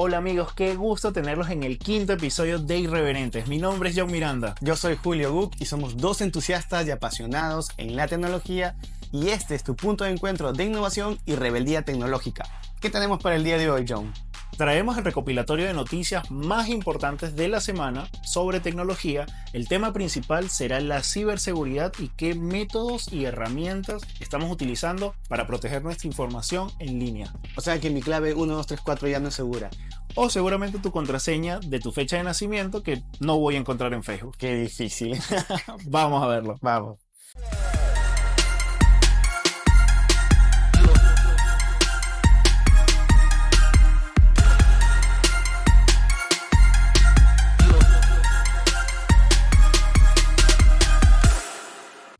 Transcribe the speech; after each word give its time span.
Hola 0.00 0.18
amigos, 0.18 0.52
qué 0.52 0.76
gusto 0.76 1.12
tenerlos 1.12 1.50
en 1.50 1.64
el 1.64 1.76
quinto 1.76 2.12
episodio 2.12 2.60
de 2.60 2.78
Irreverentes. 2.78 3.48
Mi 3.48 3.58
nombre 3.58 3.90
es 3.90 3.96
John 3.98 4.12
Miranda. 4.12 4.54
Yo 4.60 4.76
soy 4.76 4.94
Julio 4.94 5.32
Guk 5.32 5.54
y 5.58 5.64
somos 5.64 5.96
dos 5.96 6.20
entusiastas 6.20 6.86
y 6.86 6.92
apasionados 6.92 7.70
en 7.78 7.96
la 7.96 8.06
tecnología 8.06 8.76
y 9.10 9.30
este 9.30 9.56
es 9.56 9.64
tu 9.64 9.74
punto 9.74 10.04
de 10.04 10.12
encuentro 10.12 10.52
de 10.52 10.66
innovación 10.66 11.18
y 11.26 11.34
rebeldía 11.34 11.82
tecnológica. 11.82 12.44
¿Qué 12.80 12.90
tenemos 12.90 13.20
para 13.20 13.34
el 13.34 13.42
día 13.42 13.58
de 13.58 13.70
hoy, 13.70 13.86
John? 13.88 14.12
Traemos 14.56 14.98
el 14.98 15.04
recopilatorio 15.04 15.66
de 15.66 15.74
noticias 15.74 16.30
más 16.30 16.68
importantes 16.68 17.36
de 17.36 17.48
la 17.48 17.60
semana 17.60 18.08
sobre 18.24 18.60
tecnología. 18.60 19.26
El 19.52 19.68
tema 19.68 19.92
principal 19.92 20.50
será 20.50 20.80
la 20.80 21.02
ciberseguridad 21.02 21.92
y 21.98 22.08
qué 22.08 22.34
métodos 22.34 23.12
y 23.12 23.24
herramientas 23.24 24.02
estamos 24.20 24.50
utilizando 24.50 25.14
para 25.28 25.46
proteger 25.46 25.84
nuestra 25.84 26.08
información 26.08 26.70
en 26.80 26.98
línea. 26.98 27.32
O 27.56 27.60
sea 27.60 27.78
que 27.80 27.90
mi 27.90 28.02
clave 28.02 28.34
1234 28.34 29.08
ya 29.08 29.20
no 29.20 29.28
es 29.28 29.34
segura. 29.34 29.70
O 30.14 30.30
seguramente 30.30 30.78
tu 30.78 30.90
contraseña 30.90 31.60
de 31.60 31.78
tu 31.78 31.92
fecha 31.92 32.16
de 32.16 32.24
nacimiento 32.24 32.82
que 32.82 33.02
no 33.20 33.38
voy 33.38 33.54
a 33.54 33.58
encontrar 33.58 33.92
en 33.94 34.02
Facebook. 34.02 34.36
Qué 34.38 34.56
difícil. 34.56 35.16
Vamos 35.84 36.22
a 36.22 36.26
verlo. 36.26 36.56
Vamos. 36.60 36.98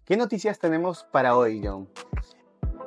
¿Qué 0.08 0.16
noticias 0.16 0.58
tenemos 0.58 1.04
para 1.12 1.36
hoy, 1.36 1.60
John? 1.62 1.86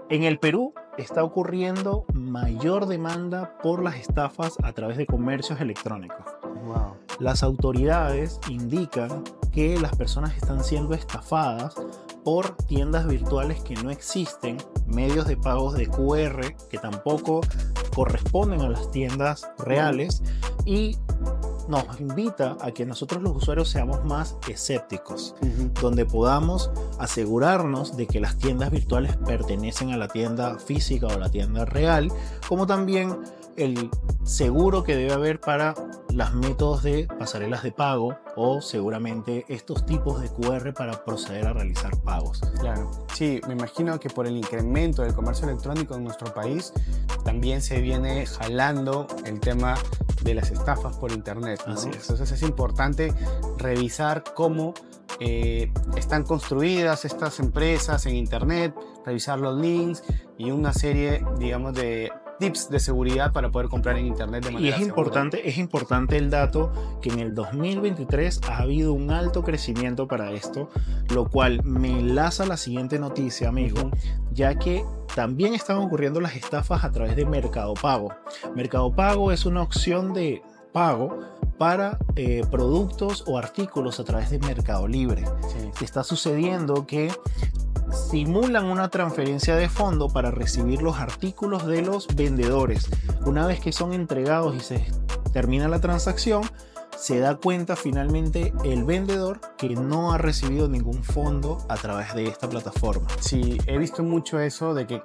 En 0.09 0.23
el 0.23 0.39
Perú 0.39 0.73
está 0.98 1.23
ocurriendo 1.23 2.03
mayor 2.16 2.88
demanda 2.88 3.59
por 3.62 3.84
las 3.84 3.98
estafas 3.98 4.57
a 4.63 4.73
través 4.73 4.98
de 4.98 5.05
comercios 5.05 5.62
electrónicos. 5.62 6.26
Wow. 6.65 6.95
Las 7.20 7.43
autoridades 7.43 8.39
indican 8.49 9.23
que 9.51 9.79
las 9.79 9.95
personas 9.95 10.35
están 10.35 10.63
siendo 10.63 10.95
estafadas 10.95 11.76
por 12.23 12.55
tiendas 12.65 13.05
virtuales 13.05 13.62
que 13.62 13.76
no 13.76 13.91
existen, 13.91 14.57
medios 14.88 15.27
de 15.27 15.38
pagos 15.38 15.76
de 15.76 15.85
QR 15.85 16.55
que 16.71 16.79
tampoco 16.79 17.41
corresponden 17.93 18.62
a 18.62 18.70
las 18.70 18.90
tiendas 18.90 19.48
reales 19.60 20.23
y 20.65 20.98
nos 21.71 21.99
invita 21.99 22.57
a 22.61 22.71
que 22.71 22.85
nosotros 22.85 23.23
los 23.23 23.35
usuarios 23.35 23.69
seamos 23.69 24.03
más 24.03 24.35
escépticos, 24.47 25.35
donde 25.81 26.05
podamos 26.05 26.69
asegurarnos 26.99 27.95
de 27.95 28.07
que 28.07 28.19
las 28.19 28.37
tiendas 28.37 28.69
virtuales 28.71 29.15
pertenecen 29.17 29.91
a 29.91 29.97
la 29.97 30.07
tienda 30.09 30.59
física 30.59 31.07
o 31.07 31.17
la 31.17 31.29
tienda 31.29 31.65
real, 31.65 32.11
como 32.47 32.67
también 32.67 33.17
el 33.55 33.89
seguro 34.23 34.83
que 34.83 34.95
debe 34.95 35.13
haber 35.13 35.39
para 35.39 35.73
los 36.13 36.33
métodos 36.33 36.83
de 36.83 37.07
pasarelas 37.19 37.63
de 37.63 37.71
pago 37.71 38.17
o 38.35 38.61
seguramente 38.61 39.45
estos 39.47 39.85
tipos 39.85 40.21
de 40.21 40.29
QR 40.29 40.73
para 40.73 41.03
proceder 41.03 41.47
a 41.47 41.53
realizar 41.53 41.95
pagos. 42.01 42.41
Claro, 42.59 42.91
sí, 43.13 43.39
me 43.47 43.53
imagino 43.53 43.99
que 43.99 44.09
por 44.09 44.27
el 44.27 44.35
incremento 44.35 45.03
del 45.03 45.13
comercio 45.13 45.47
electrónico 45.47 45.95
en 45.95 46.03
nuestro 46.03 46.33
país 46.33 46.73
también 47.23 47.61
se 47.61 47.79
viene 47.81 48.25
jalando 48.25 49.07
el 49.25 49.39
tema 49.39 49.75
de 50.23 50.35
las 50.35 50.51
estafas 50.51 50.97
por 50.97 51.11
internet. 51.11 51.61
Así 51.65 51.89
es. 51.89 52.01
Entonces 52.01 52.31
es 52.31 52.41
importante 52.43 53.13
revisar 53.57 54.23
cómo 54.35 54.73
eh, 55.19 55.71
están 55.97 56.23
construidas 56.23 57.05
estas 57.05 57.39
empresas 57.39 58.05
en 58.05 58.15
internet, 58.15 58.73
revisar 59.05 59.39
los 59.39 59.59
links 59.59 60.03
y 60.37 60.51
una 60.51 60.73
serie, 60.73 61.23
digamos, 61.37 61.73
de 61.73 62.11
tips 62.41 62.71
de 62.71 62.79
seguridad 62.79 63.31
para 63.31 63.51
poder 63.51 63.70
comprar 63.70 63.97
en 63.97 64.07
internet 64.07 64.44
de 64.44 64.50
Y 64.50 64.53
manera 64.56 64.75
es 64.75 64.81
importante, 64.81 65.47
es 65.47 65.57
importante 65.59 66.17
el 66.17 66.31
dato 66.31 66.73
que 67.00 67.09
en 67.09 67.19
el 67.19 67.35
2023 67.35 68.41
ha 68.50 68.57
habido 68.57 68.94
un 68.94 69.11
alto 69.11 69.44
crecimiento 69.44 70.07
para 70.07 70.31
esto, 70.31 70.67
lo 71.13 71.29
cual 71.29 71.63
me 71.63 72.00
enlaza 72.00 72.44
a 72.44 72.47
la 72.47 72.57
siguiente 72.57 72.97
noticia, 72.97 73.47
amigo, 73.47 73.91
ya 74.33 74.55
que 74.55 74.83
también 75.13 75.53
están 75.53 75.77
ocurriendo 75.77 76.19
las 76.19 76.35
estafas 76.35 76.83
a 76.83 76.91
través 76.91 77.16
de 77.16 77.25
Mercado 77.25 77.75
Pago. 77.75 78.11
Mercado 78.55 78.91
Pago 78.91 79.31
es 79.31 79.45
una 79.45 79.61
opción 79.61 80.11
de 80.13 80.41
pago 80.73 81.19
para 81.59 81.99
eh, 82.16 82.41
productos 82.49 83.23
o 83.27 83.37
artículos 83.37 83.99
a 83.99 84.03
través 84.03 84.31
de 84.31 84.39
Mercado 84.39 84.87
Libre. 84.87 85.25
Sí. 85.47 85.85
Está 85.85 86.03
sucediendo 86.03 86.87
que 86.87 87.11
simulan 87.91 88.66
una 88.66 88.90
transferencia 88.90 89.56
de 89.56 89.69
fondo 89.69 90.09
para 90.09 90.31
recibir 90.31 90.81
los 90.81 90.97
artículos 90.97 91.66
de 91.66 91.81
los 91.81 92.07
vendedores. 92.16 92.90
Una 93.25 93.46
vez 93.46 93.59
que 93.59 93.72
son 93.72 93.94
entregados 93.94 94.56
y 94.56 94.59
se 94.59 94.85
termina 95.34 95.68
la 95.68 95.79
transacción, 95.79 96.44
se 97.01 97.19
da 97.19 97.35
cuenta 97.35 97.75
finalmente 97.75 98.53
el 98.63 98.84
vendedor 98.84 99.41
que 99.57 99.69
no 99.69 100.13
ha 100.13 100.19
recibido 100.19 100.69
ningún 100.69 101.03
fondo 101.03 101.57
a 101.67 101.75
través 101.75 102.13
de 102.13 102.28
esta 102.28 102.47
plataforma. 102.47 103.07
Sí, 103.19 103.57
he 103.66 103.79
visto 103.79 104.03
mucho 104.03 104.39
eso 104.39 104.75
de 104.75 104.85
que 104.85 105.01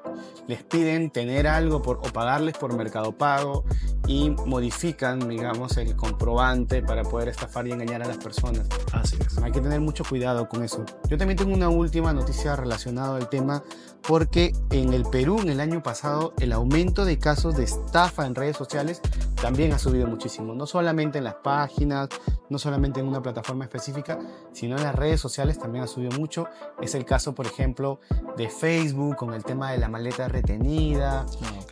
les 0.46 0.62
piden 0.62 1.10
tener 1.10 1.46
algo 1.46 1.80
por, 1.80 1.96
o 1.96 2.12
pagarles 2.12 2.58
por 2.58 2.76
Mercado 2.76 3.12
Pago 3.12 3.64
y 4.06 4.28
modifican, 4.28 5.26
digamos, 5.26 5.78
el 5.78 5.96
comprobante 5.96 6.82
para 6.82 7.02
poder 7.02 7.28
estafar 7.28 7.66
y 7.66 7.72
engañar 7.72 8.02
a 8.02 8.06
las 8.06 8.18
personas. 8.18 8.68
Así 8.92 9.16
es. 9.18 9.38
Hay 9.38 9.50
que 9.50 9.62
tener 9.62 9.80
mucho 9.80 10.04
cuidado 10.04 10.50
con 10.50 10.62
eso. 10.62 10.84
Yo 11.08 11.16
también 11.16 11.38
tengo 11.38 11.54
una 11.54 11.70
última 11.70 12.12
noticia 12.12 12.56
relacionada 12.56 13.16
al 13.16 13.30
tema 13.30 13.64
porque 14.06 14.52
en 14.70 14.92
el 14.92 15.04
Perú 15.04 15.40
en 15.40 15.48
el 15.48 15.60
año 15.60 15.82
pasado 15.82 16.34
el 16.40 16.52
aumento 16.52 17.06
de 17.06 17.18
casos 17.18 17.56
de 17.56 17.64
estafa 17.64 18.26
en 18.26 18.34
redes 18.34 18.56
sociales 18.56 19.00
también 19.40 19.72
ha 19.72 19.78
subido 19.78 20.06
muchísimo. 20.06 20.54
No 20.54 20.66
solamente 20.66 21.18
en 21.18 21.24
las 21.24 21.34
páginas, 21.34 22.08
no 22.48 22.58
solamente 22.58 23.00
en 23.00 23.08
una 23.08 23.22
plataforma 23.22 23.64
específica, 23.64 24.18
sino 24.52 24.76
en 24.76 24.82
las 24.82 24.94
redes 24.94 25.20
sociales 25.20 25.58
también 25.58 25.84
ha 25.84 25.86
subido 25.86 26.18
mucho. 26.18 26.48
Es 26.80 26.94
el 26.94 27.04
caso, 27.04 27.34
por 27.34 27.46
ejemplo, 27.46 28.00
de 28.36 28.48
Facebook 28.48 29.16
con 29.16 29.34
el 29.34 29.44
tema 29.44 29.72
de 29.72 29.78
la 29.78 29.88
maleta 29.88 30.28
retenida, 30.28 31.26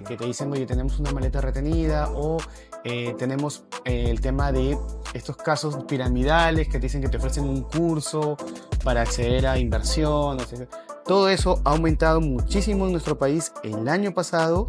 que 0.06 0.16
te 0.16 0.24
dicen, 0.26 0.52
oye, 0.52 0.66
tenemos 0.66 0.98
una 0.98 1.12
maleta 1.12 1.40
retenida, 1.40 2.10
o 2.14 2.38
eh, 2.84 3.14
tenemos 3.18 3.64
eh, 3.84 4.10
el 4.10 4.20
tema 4.20 4.52
de 4.52 4.76
estos 5.14 5.36
casos 5.36 5.84
piramidales 5.84 6.68
que 6.68 6.74
te 6.74 6.80
dicen 6.80 7.00
que 7.00 7.08
te 7.08 7.16
ofrecen 7.16 7.44
un 7.44 7.62
curso 7.62 8.36
para 8.82 9.02
acceder 9.02 9.46
a 9.46 9.58
inversión. 9.58 10.38
sea, 10.40 10.68
todo 11.04 11.28
eso 11.28 11.60
ha 11.64 11.70
aumentado 11.70 12.20
muchísimo 12.20 12.86
en 12.86 12.92
nuestro 12.92 13.18
país 13.18 13.52
el 13.62 13.88
año 13.88 14.14
pasado 14.14 14.68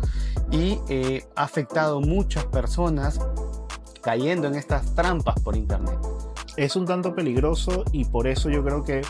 y 0.51 0.79
eh, 0.89 1.25
ha 1.35 1.43
afectado 1.43 2.01
muchas 2.01 2.45
personas 2.45 3.19
cayendo 4.01 4.47
en 4.47 4.55
estas 4.55 4.93
trampas 4.93 5.39
por 5.41 5.55
internet. 5.55 5.97
es 6.57 6.75
un 6.75 6.85
tanto 6.85 7.13
peligroso 7.15 7.83
y 7.91 8.05
por 8.05 8.27
eso 8.27 8.49
yo 8.49 8.63
creo 8.63 8.83
que 8.83 9.01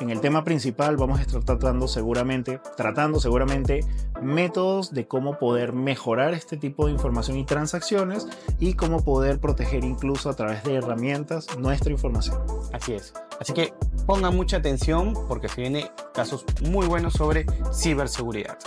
en 0.00 0.10
el 0.10 0.20
tema 0.20 0.44
principal 0.44 0.96
vamos 0.96 1.18
a 1.18 1.22
estar 1.22 1.42
tratando 1.44 1.86
seguramente, 1.86 2.60
tratando 2.76 3.20
seguramente 3.20 3.84
métodos 4.22 4.92
de 4.92 5.06
cómo 5.06 5.38
poder 5.38 5.72
mejorar 5.72 6.34
este 6.34 6.56
tipo 6.56 6.86
de 6.86 6.92
información 6.92 7.36
y 7.36 7.44
transacciones 7.44 8.26
y 8.58 8.74
cómo 8.74 9.04
poder 9.04 9.40
proteger 9.40 9.84
incluso 9.84 10.30
a 10.30 10.34
través 10.34 10.64
de 10.64 10.76
herramientas 10.76 11.46
nuestra 11.58 11.92
información. 11.92 12.38
Así 12.72 12.94
es. 12.94 13.12
Así 13.40 13.52
que 13.52 13.74
pongan 14.06 14.36
mucha 14.36 14.58
atención 14.58 15.14
porque 15.28 15.48
se 15.48 15.60
vienen 15.60 15.86
casos 16.14 16.44
muy 16.62 16.86
buenos 16.86 17.14
sobre 17.14 17.46
ciberseguridad. 17.72 18.58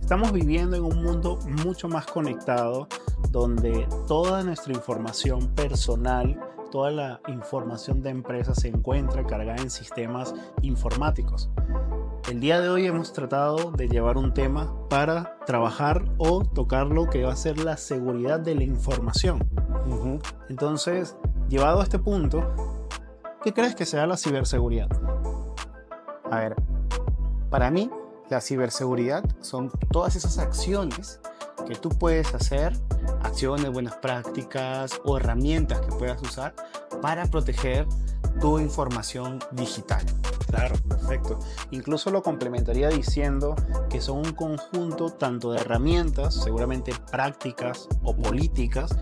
Estamos 0.00 0.32
viviendo 0.32 0.76
en 0.76 0.84
un 0.84 1.02
mundo 1.02 1.38
mucho 1.64 1.88
más 1.88 2.06
conectado 2.06 2.86
donde 3.30 3.88
toda 4.06 4.44
nuestra 4.44 4.72
información 4.72 5.48
personal, 5.48 6.38
toda 6.70 6.90
la 6.90 7.20
información 7.28 8.02
de 8.02 8.10
empresas 8.10 8.58
se 8.60 8.68
encuentra 8.68 9.26
cargada 9.26 9.62
en 9.62 9.70
sistemas 9.70 10.34
informáticos. 10.62 11.50
El 12.30 12.40
día 12.40 12.60
de 12.60 12.68
hoy 12.68 12.86
hemos 12.86 13.12
tratado 13.12 13.70
de 13.70 13.88
llevar 13.88 14.16
un 14.16 14.34
tema 14.34 14.74
para 14.88 15.38
trabajar 15.46 16.04
o 16.18 16.42
tocar 16.42 16.86
lo 16.86 17.08
que 17.08 17.24
va 17.24 17.32
a 17.32 17.36
ser 17.36 17.58
la 17.58 17.76
seguridad 17.76 18.40
de 18.40 18.54
la 18.54 18.64
información. 18.64 19.48
Entonces, 20.48 21.16
llevado 21.48 21.80
a 21.80 21.84
este 21.84 21.98
punto, 21.98 22.42
¿qué 23.42 23.52
crees 23.52 23.74
que 23.74 23.86
sea 23.86 24.06
la 24.06 24.16
ciberseguridad? 24.16 24.88
A 26.30 26.40
ver, 26.40 26.56
para 27.50 27.70
mí 27.70 27.90
la 28.28 28.40
ciberseguridad 28.40 29.24
son 29.40 29.70
todas 29.92 30.16
esas 30.16 30.38
acciones 30.38 31.20
que 31.66 31.76
tú 31.76 31.90
puedes 31.90 32.34
hacer, 32.34 32.76
acciones, 33.36 33.70
buenas 33.70 33.96
prácticas 33.96 34.98
o 35.04 35.18
herramientas 35.18 35.82
que 35.82 35.88
puedas 35.88 36.22
usar 36.22 36.54
para 37.02 37.26
proteger 37.26 37.86
tu 38.40 38.58
información 38.58 39.40
digital. 39.52 40.02
Claro, 40.46 40.74
perfecto. 40.88 41.38
Incluso 41.70 42.10
lo 42.10 42.22
complementaría 42.22 42.88
diciendo 42.88 43.54
que 43.90 44.00
son 44.00 44.20
un 44.20 44.32
conjunto 44.32 45.10
tanto 45.10 45.52
de 45.52 45.60
herramientas, 45.60 46.34
seguramente 46.34 46.94
prácticas 47.10 47.90
o 48.02 48.16
políticas, 48.16 48.96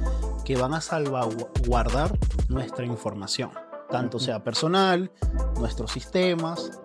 que 0.45 0.57
van 0.57 0.75
a 0.75 0.81
salvaguardar 0.81 2.19
nuestra 2.49 2.85
información, 2.85 3.53
tanto 3.89 4.19
sea 4.19 4.43
personal, 4.43 5.13
nuestros 5.61 5.93
sistemas, 5.93 6.81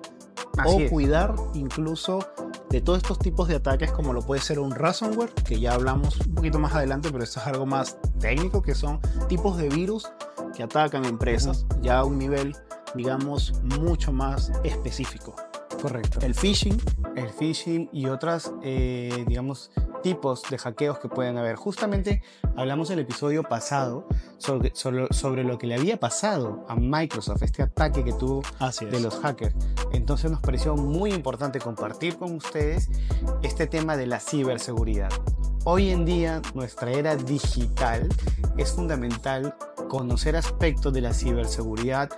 Así 0.56 0.76
o 0.76 0.80
es. 0.82 0.92
cuidar 0.92 1.34
incluso 1.56 2.20
de 2.70 2.82
todos 2.82 2.98
estos 2.98 3.20
tipos 3.20 3.48
de 3.48 3.56
ataques 3.56 3.92
como 3.92 4.14
lo 4.14 4.22
puede 4.22 4.42
ser 4.42 4.60
un 4.60 4.72
ransomware, 4.72 5.34
que 5.34 5.60
ya 5.60 5.74
hablamos 5.74 6.20
un 6.20 6.36
poquito 6.36 6.60
más 6.60 6.74
adelante, 6.74 7.10
pero 7.12 7.24
esto 7.24 7.40
es 7.40 7.48
algo 7.48 7.66
más 7.66 7.98
técnico, 8.20 8.62
que 8.62 8.76
son 8.76 9.00
tipos 9.28 9.58
de 9.58 9.70
virus 9.70 10.08
que 10.56 10.64
atacan 10.64 11.06
empresas 11.06 11.66
ya 11.82 12.00
a 12.00 12.06
un 12.06 12.18
nivel, 12.18 12.56
digamos, 12.96 13.54
mucho 13.64 14.12
más 14.12 14.52
específico. 14.64 15.36
Correcto. 15.82 16.20
El 16.22 16.36
phishing. 16.36 16.78
El 17.16 17.30
phishing 17.30 17.90
y 17.92 18.08
otras, 18.08 18.52
eh, 18.64 19.26
digamos, 19.28 19.72
tipos 20.02 20.44
de 20.50 20.58
hackeos 20.58 21.00
que 21.00 21.10
pueden 21.10 21.38
haber. 21.38 21.56
Justamente 21.56 22.22
hablamos 22.56 22.90
en 22.90 23.00
el 23.00 23.06
episodio 23.06 23.44
pasado 23.44 24.08
sobre, 24.38 24.74
sobre, 24.74 25.44
lo 25.44 25.58
que 25.58 25.68
le 25.68 25.76
había 25.76 26.00
pasado 26.00 26.66
a 26.68 26.76
Microsoft, 26.76 27.44
este 27.44 27.64
ataque 27.64 28.04
que 28.04 28.14
tuvo 28.14 28.42
de 28.82 29.00
los 29.00 29.20
hackers. 29.20 29.56
Entonces 29.92 30.32
nos 30.32 30.42
pareció 30.42 30.76
muy 30.76 31.12
importante 31.12 31.60
compartir 31.60 32.18
con 32.18 32.36
ustedes 32.36 32.90
este 33.42 33.68
tema 33.68 33.98
de 33.98 34.08
la 34.08 34.20
ciberseguridad. 34.20 35.10
Hoy 35.66 35.90
en 35.90 36.06
día, 36.06 36.42
nuestra 36.54 36.92
era 36.92 37.16
digital, 37.16 38.08
es 38.58 38.72
fundamental 38.72 39.56
conocer 39.90 40.38
aspectos 40.38 40.94
de 40.94 41.02
la 41.02 41.14
ciberseguridad, 41.14 42.10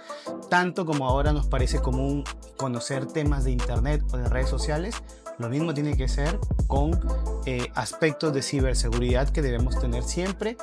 tanto 0.51 0.85
como 0.85 1.07
ahora 1.07 1.33
nos 1.33 1.47
parece 1.47 1.79
común 1.79 2.23
conocer 2.57 3.07
temas 3.07 3.45
de 3.45 3.51
Internet 3.51 4.03
o 4.13 4.18
de 4.18 4.29
redes 4.29 4.50
sociales, 4.50 5.01
lo 5.39 5.50
mismo 5.50 5.73
tiene 5.73 5.97
que 5.97 6.07
ser 6.07 6.39
con 6.68 7.00
eh, 7.47 7.69
aspectos 7.73 8.31
de 8.33 8.44
ciberseguridad 8.44 9.29
que 9.29 9.41
debemos 9.41 9.79
tener 9.79 10.03
siempre 10.03 10.57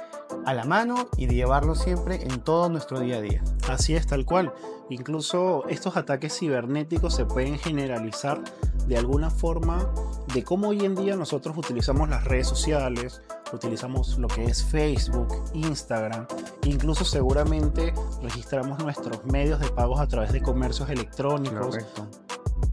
a 0.46 0.54
la 0.54 0.64
mano 0.64 1.08
y 1.16 1.26
de 1.26 1.34
llevarlo 1.34 1.74
siempre 1.74 2.22
en 2.22 2.40
todo 2.40 2.68
nuestro 2.68 3.00
día 3.00 3.16
a 3.16 3.20
día. 3.20 3.42
Así 3.68 3.96
es, 3.96 4.06
tal 4.06 4.24
cual. 4.24 4.52
Incluso 4.88 5.66
estos 5.68 5.96
ataques 5.96 6.38
cibernéticos 6.38 7.14
se 7.14 7.24
pueden 7.24 7.58
generalizar 7.58 8.40
de 8.86 8.96
alguna 8.96 9.30
forma 9.30 9.90
de 10.32 10.44
cómo 10.44 10.68
hoy 10.68 10.84
en 10.84 10.94
día 10.94 11.16
nosotros 11.16 11.56
utilizamos 11.58 12.08
las 12.08 12.24
redes 12.24 12.46
sociales, 12.46 13.20
utilizamos 13.52 14.18
lo 14.18 14.28
que 14.28 14.44
es 14.44 14.64
Facebook, 14.64 15.44
Instagram, 15.54 16.26
incluso 16.64 17.04
seguramente 17.04 17.92
registramos 18.22 18.78
nuestros 18.80 19.24
medios 19.24 19.60
de 19.60 19.68
pagos 19.68 20.00
a 20.00 20.06
través 20.06 20.32
de 20.32 20.42
comercios 20.42 20.90
electrónicos. 20.90 21.66
Correcto 21.66 22.08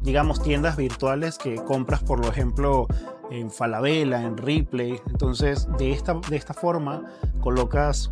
digamos, 0.06 0.42
tiendas 0.42 0.78
virtuales 0.78 1.38
que 1.38 1.56
compras, 1.56 2.04
por 2.04 2.24
ejemplo, 2.26 2.88
en 3.32 3.50
Falabella, 3.50 4.22
en 4.22 4.38
Ripley. 4.38 5.02
Entonces, 5.08 5.68
de 5.78 5.92
esta, 5.92 6.14
de 6.30 6.38
esta 6.38 6.54
forma, 6.54 7.04
colocas, 7.42 8.12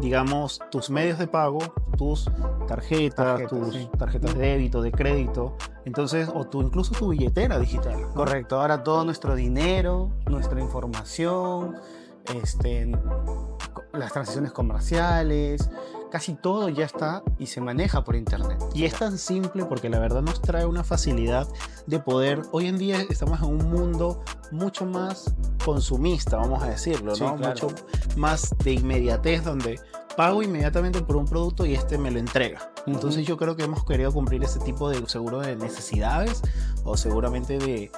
digamos, 0.00 0.60
tus 0.70 0.88
medios 0.88 1.18
de 1.18 1.26
pago, 1.26 1.58
tus 1.98 2.30
tarjetas, 2.68 3.48
tus 3.48 3.90
tarjetas 3.98 4.34
de 4.34 4.40
débito, 4.40 4.82
de 4.82 4.92
crédito. 4.92 5.56
Entonces, 5.84 6.28
o 6.32 6.46
tu, 6.46 6.62
incluso 6.62 6.94
tu 6.94 7.08
billetera 7.08 7.58
digital. 7.58 8.00
Correcto. 8.14 8.60
Ahora 8.60 8.84
todo 8.84 9.04
nuestro 9.04 9.34
dinero, 9.34 10.10
nuestra 10.26 10.60
información, 10.60 11.76
este, 12.34 12.90
las 13.92 14.12
transacciones 14.12 14.52
comerciales, 14.52 15.68
casi 16.10 16.34
todo 16.34 16.68
ya 16.68 16.84
está 16.84 17.22
y 17.38 17.46
se 17.46 17.60
maneja 17.60 18.04
por 18.04 18.16
internet. 18.16 18.58
Y 18.74 18.84
es 18.84 18.94
tan 18.94 19.18
simple 19.18 19.64
porque 19.64 19.88
la 19.88 19.98
verdad 19.98 20.22
nos 20.22 20.40
trae 20.42 20.66
una 20.66 20.84
facilidad 20.84 21.48
de 21.86 21.98
poder, 21.98 22.42
hoy 22.52 22.66
en 22.66 22.78
día 22.78 23.00
estamos 23.08 23.40
en 23.40 23.48
un 23.48 23.70
mundo 23.70 24.22
mucho 24.50 24.84
más 24.84 25.34
consumista, 25.64 26.36
vamos 26.36 26.62
a 26.62 26.68
decirlo, 26.68 27.14
¿no? 27.16 27.36
Mucho 27.36 27.68
más 28.16 28.54
de 28.62 28.72
inmediatez 28.72 29.44
donde 29.44 29.80
pago 30.16 30.42
inmediatamente 30.42 31.00
por 31.00 31.16
un 31.16 31.24
producto 31.24 31.64
y 31.64 31.74
este 31.74 31.96
me 31.98 32.10
lo 32.10 32.18
entrega. 32.18 32.70
Entonces 32.86 33.26
yo 33.26 33.36
creo 33.36 33.56
que 33.56 33.64
hemos 33.64 33.84
querido 33.84 34.12
cumplir 34.12 34.44
ese 34.44 34.60
tipo 34.60 34.90
de 34.90 35.08
seguro 35.08 35.40
de 35.40 35.56
necesidades 35.56 36.42
o 36.84 36.96
seguramente 36.96 37.58
de 37.58 37.90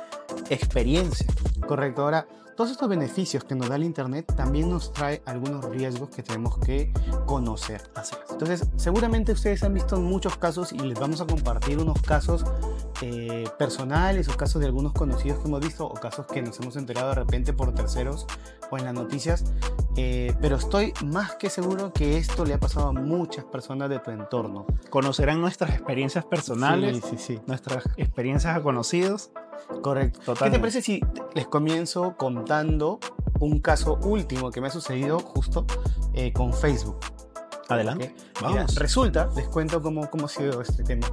experiencia. 0.50 1.26
Correcto. 1.66 2.02
Ahora, 2.02 2.26
todos 2.54 2.70
estos 2.70 2.88
beneficios 2.88 3.44
que 3.44 3.54
nos 3.54 3.68
da 3.68 3.76
el 3.76 3.84
Internet 3.84 4.32
también 4.36 4.70
nos 4.70 4.92
trae 4.92 5.22
algunos 5.26 5.64
riesgos 5.66 6.10
que 6.10 6.22
tenemos 6.22 6.58
que 6.58 6.92
conocer. 7.26 7.82
Entonces, 8.30 8.68
seguramente 8.76 9.32
ustedes 9.32 9.62
han 9.64 9.74
visto 9.74 10.00
muchos 10.00 10.36
casos 10.36 10.72
y 10.72 10.78
les 10.78 10.98
vamos 10.98 11.20
a 11.20 11.26
compartir 11.26 11.78
unos 11.78 12.00
casos 12.02 12.44
eh, 13.02 13.44
personales 13.58 14.28
o 14.28 14.36
casos 14.36 14.60
de 14.60 14.66
algunos 14.66 14.92
conocidos 14.92 15.38
que 15.40 15.48
hemos 15.48 15.60
visto 15.60 15.86
o 15.86 15.94
casos 15.94 16.26
que 16.26 16.42
nos 16.42 16.58
hemos 16.60 16.76
enterado 16.76 17.08
de 17.08 17.14
repente 17.16 17.52
por 17.52 17.74
terceros 17.74 18.26
o 18.70 18.78
en 18.78 18.84
las 18.84 18.94
noticias. 18.94 19.44
Eh, 19.96 20.34
pero 20.40 20.56
estoy 20.56 20.92
más 21.04 21.36
que 21.36 21.50
seguro 21.50 21.92
que 21.92 22.16
esto 22.18 22.44
le 22.44 22.54
ha 22.54 22.60
pasado 22.60 22.88
a 22.88 22.92
muchas 22.92 23.44
personas 23.44 23.90
de 23.90 23.98
tu 23.98 24.10
entorno. 24.10 24.66
Conocerán 24.90 25.40
nuestras 25.40 25.70
experiencias 25.70 26.24
personales, 26.24 26.96
sí, 26.96 27.16
sí, 27.16 27.18
sí. 27.18 27.40
nuestras 27.46 27.84
experiencias 27.96 28.56
a 28.56 28.62
conocidos 28.62 29.30
Correcto. 29.82 30.34
¿Qué 30.34 30.50
te 30.50 30.58
parece 30.58 30.82
si 30.82 31.00
les 31.34 31.46
comienzo 31.46 32.16
contando 32.16 32.98
un 33.40 33.60
caso 33.60 33.98
último 34.02 34.50
que 34.50 34.60
me 34.60 34.68
ha 34.68 34.70
sucedido 34.70 35.18
justo 35.18 35.66
eh, 36.12 36.32
con 36.32 36.52
Facebook? 36.52 36.98
Adelante. 37.68 38.14
Vamos. 38.42 38.74
resulta, 38.74 39.30
les 39.34 39.48
cuento 39.48 39.80
cómo, 39.80 40.10
cómo 40.10 40.26
ha 40.26 40.28
sido 40.28 40.60
este 40.60 40.82
tema. 40.82 41.06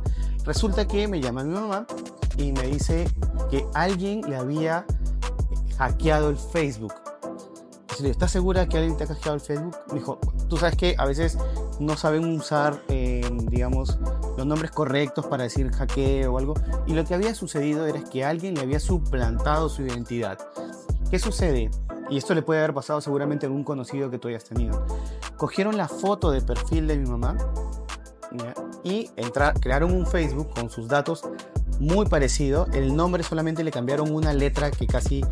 Resulta 0.46 0.88
que 0.88 1.08
me 1.08 1.22
llama 1.22 1.44
mi 1.44 1.54
mamá 1.54 1.86
y 2.38 2.52
me 2.52 2.64
dice 2.64 3.08
que 3.50 3.66
alguien 3.74 4.22
le 4.30 4.36
había 4.36 4.86
hackeado 5.78 6.30
el 6.30 6.38
Facebook. 6.38 6.94
¿estás 8.10 8.32
segura 8.32 8.68
que 8.68 8.78
alguien 8.78 8.98
te 8.98 9.04
ha 9.04 9.08
hackeado 9.08 9.36
el 9.36 9.42
Facebook? 9.42 9.78
Me 9.90 9.96
dijo, 9.96 10.20
tú 10.50 10.58
sabes 10.58 10.76
que 10.76 10.96
a 10.98 11.06
veces 11.06 11.38
no 11.80 11.96
saben 11.98 12.26
usar, 12.26 12.82
eh, 12.88 13.28
digamos, 13.44 14.00
los 14.42 14.48
nombres 14.48 14.72
correctos 14.72 15.28
para 15.28 15.44
decir 15.44 15.72
hackeo 15.72 16.34
o 16.34 16.38
algo. 16.40 16.56
Y 16.88 16.94
lo 16.94 17.06
que 17.06 17.14
había 17.14 17.36
sucedido 17.36 17.86
era 17.86 18.04
que 18.04 18.26
alguien 18.26 18.56
le 18.56 18.62
había 18.62 18.80
suplantado 18.80 19.70
su 19.70 19.84
identidad. 19.84 20.40
¿Qué 21.12 21.20
sucede? 21.20 21.70
Y 22.10 22.18
esto 22.18 22.34
le 22.34 22.42
puede 22.42 22.60
haber 22.60 22.74
pasado 22.74 23.02
seguramente 23.02 23.46
a 23.46 23.50
algún 23.50 23.64
conocido 23.64 24.10
que 24.10 24.18
tú 24.18 24.30
hayas 24.30 24.44
tenido. 24.44 24.84
Cogieron 25.38 25.78
la 25.78 25.88
foto 25.88 26.32
de 26.32 26.42
perfil 26.42 26.88
de 26.88 26.98
mi 26.98 27.08
mamá 27.08 27.38
y 28.84 29.12
crearon 29.60 29.94
un 29.94 30.08
Facebook 30.08 30.50
con 30.56 30.72
sus 30.72 30.88
datos 30.88 31.24
muy 31.80 32.08
parecido. 32.08 32.68
El 32.74 32.96
nombre 32.96 33.22
solamente 33.22 33.64
le 33.64 33.72
cambiaron 33.72 34.12
una 34.12 34.34
letra 34.34 34.72
que 34.72 34.88
casi 34.88 35.24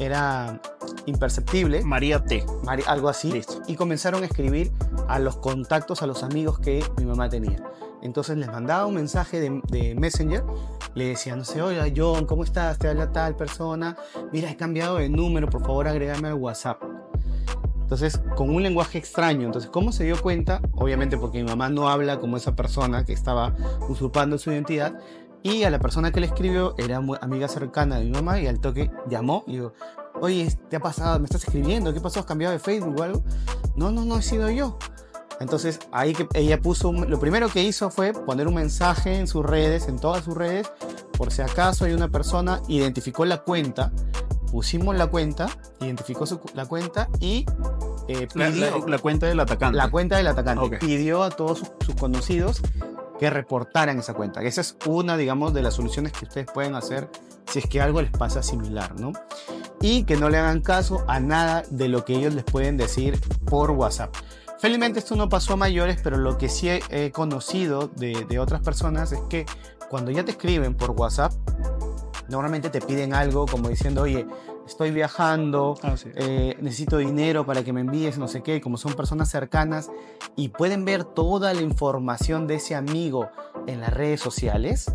era 0.00 0.60
imperceptible. 1.06 1.84
María 1.84 2.24
T. 2.24 2.44
algo 2.86 3.08
así. 3.08 3.42
Y 3.68 3.76
comenzaron 3.76 4.24
a 4.24 4.26
escribir 4.26 4.72
a 5.06 5.20
los 5.20 5.36
contactos, 5.36 6.02
a 6.02 6.06
los 6.06 6.24
amigos 6.24 6.58
que 6.58 6.84
mi 6.96 7.04
mamá 7.04 7.28
tenía. 7.28 7.62
Entonces 8.06 8.38
les 8.38 8.46
mandaba 8.46 8.86
un 8.86 8.94
mensaje 8.94 9.40
de, 9.40 9.94
Messenger, 9.94 10.44
le 10.94 11.08
decía, 11.08 11.36
no 11.36 11.44
sé, 11.44 11.60
hola 11.60 11.92
John, 11.94 12.24
¿cómo 12.24 12.44
estás? 12.44 12.78
Te 12.78 12.88
habla 12.88 13.12
tal 13.12 13.36
persona, 13.36 13.96
mira, 14.32 14.50
he 14.50 14.56
cambiado 14.56 14.96
de 14.96 15.08
número, 15.08 15.50
por 15.50 15.60
favor 15.60 15.88
agrégame 15.88 16.28
al 16.28 16.34
WhatsApp. 16.34 16.82
Entonces, 17.82 18.20
con 18.34 18.50
un 18.50 18.64
lenguaje 18.64 18.98
extraño. 18.98 19.46
Entonces, 19.46 19.70
¿cómo 19.70 19.92
se 19.92 20.02
dio 20.02 20.20
cuenta? 20.20 20.60
Obviamente 20.72 21.16
porque 21.16 21.38
mi 21.38 21.48
mamá 21.48 21.68
no 21.68 21.88
habla 21.88 22.18
como 22.18 22.36
esa 22.36 22.56
persona 22.56 23.04
que 23.04 23.12
estaba 23.12 23.54
usurpando 23.88 24.38
su 24.38 24.50
identidad. 24.50 24.98
Y 25.44 25.62
a 25.62 25.70
la 25.70 25.78
persona 25.78 26.10
que 26.10 26.18
le 26.18 26.26
escribió 26.26 26.74
era 26.78 26.96
amiga 27.20 27.46
cercana 27.46 27.98
de 27.98 28.04
mi 28.06 28.10
mamá 28.10 28.40
y 28.40 28.48
al 28.48 28.58
toque 28.58 28.90
llamó 29.08 29.44
y 29.46 29.52
digo, 29.52 29.72
oye, 30.20 30.48
¿te 30.68 30.76
ha 30.76 30.80
pasado? 30.80 31.20
¿Me 31.20 31.26
estás 31.26 31.44
escribiendo? 31.44 31.94
¿Qué 31.94 32.00
pasó? 32.00 32.18
¿Has 32.18 32.26
cambiado 32.26 32.52
de 32.52 32.58
Facebook 32.58 32.98
o 32.98 33.02
algo? 33.04 33.22
No, 33.76 33.92
no, 33.92 34.04
no 34.04 34.18
he 34.18 34.22
sido 34.22 34.50
yo. 34.50 34.78
Entonces 35.40 35.80
ahí 35.92 36.14
que 36.14 36.26
ella 36.34 36.60
puso, 36.60 36.92
lo 36.92 37.20
primero 37.20 37.48
que 37.48 37.62
hizo 37.62 37.90
fue 37.90 38.12
poner 38.12 38.48
un 38.48 38.54
mensaje 38.54 39.18
en 39.18 39.26
sus 39.26 39.44
redes, 39.44 39.88
en 39.88 39.98
todas 39.98 40.24
sus 40.24 40.34
redes, 40.34 40.70
por 41.16 41.32
si 41.32 41.42
acaso 41.42 41.84
hay 41.84 41.92
una 41.92 42.08
persona, 42.08 42.62
identificó 42.68 43.24
la 43.24 43.42
cuenta, 43.42 43.92
pusimos 44.50 44.96
la 44.96 45.08
cuenta, 45.08 45.48
identificó 45.80 46.24
la 46.54 46.66
cuenta 46.66 47.08
y 47.20 47.44
eh, 48.08 48.28
pidió, 48.32 48.86
la, 48.86 48.98
cuenta 48.98 49.26
del 49.26 49.40
atacante. 49.40 49.76
La 49.76 49.90
cuenta 49.90 50.16
del 50.16 50.28
atacante. 50.28 50.78
Pidió 50.78 51.22
a 51.22 51.30
todos 51.30 51.58
sus, 51.80 51.94
conocidos 51.96 52.62
que 53.18 53.30
reportaran 53.30 53.98
esa 53.98 54.14
cuenta. 54.14 54.42
Esa 54.42 54.60
es 54.60 54.76
una, 54.86 55.16
digamos, 55.16 55.54
de 55.54 55.62
las 55.62 55.74
soluciones 55.74 56.12
que 56.12 56.24
ustedes 56.26 56.46
pueden 56.52 56.74
hacer 56.74 57.08
si 57.50 57.60
es 57.60 57.66
que 57.66 57.80
algo 57.80 58.02
les 58.02 58.10
pasa 58.10 58.42
similar, 58.42 58.98
¿no? 59.00 59.12
Y 59.80 60.04
que 60.04 60.16
no 60.16 60.28
le 60.28 60.38
hagan 60.38 60.60
caso 60.60 61.04
a 61.06 61.20
nada 61.20 61.62
de 61.70 61.88
lo 61.88 62.04
que 62.04 62.14
ellos 62.14 62.34
les 62.34 62.44
pueden 62.44 62.76
decir 62.76 63.20
por 63.46 63.70
WhatsApp. 63.70 64.14
Felizmente 64.58 65.00
esto 65.00 65.16
no 65.16 65.28
pasó 65.28 65.52
a 65.52 65.56
mayores, 65.56 66.00
pero 66.02 66.16
lo 66.16 66.38
que 66.38 66.48
sí 66.48 66.68
he, 66.68 67.10
conocido 67.12 67.88
de, 67.88 68.38
otras 68.38 68.62
personas 68.62 69.12
es 69.12 69.20
que 69.28 69.44
cuando 69.90 70.10
ya 70.10 70.24
te 70.24 70.30
escriben 70.32 70.74
por 70.74 70.92
WhatsApp, 70.92 71.32
normalmente 72.28 72.70
te 72.70 72.80
piden 72.80 73.14
algo 73.14 73.46
como 73.46 73.68
diciendo, 73.68 74.02
oye, 74.02 74.26
estoy 74.66 74.90
viajando, 74.90 75.74
ah, 75.82 75.94
eh, 76.16 76.56
necesito 76.60 76.98
dinero 76.98 77.44
para 77.44 77.62
que 77.62 77.72
me 77.72 77.82
envíes 77.82 78.18
no 78.18 78.28
sé 78.28 78.42
qué, 78.42 78.60
como 78.60 78.78
son 78.78 78.94
personas 78.94 79.30
cercanas 79.30 79.90
y 80.34 80.48
pueden 80.48 80.84
ver 80.84 81.04
toda 81.04 81.52
la 81.54 81.60
información 81.60 82.46
de 82.46 82.56
ese 82.56 82.74
amigo 82.74 83.28
en 83.66 83.80
las 83.80 83.92
redes 83.92 84.20
sociales, 84.20 84.90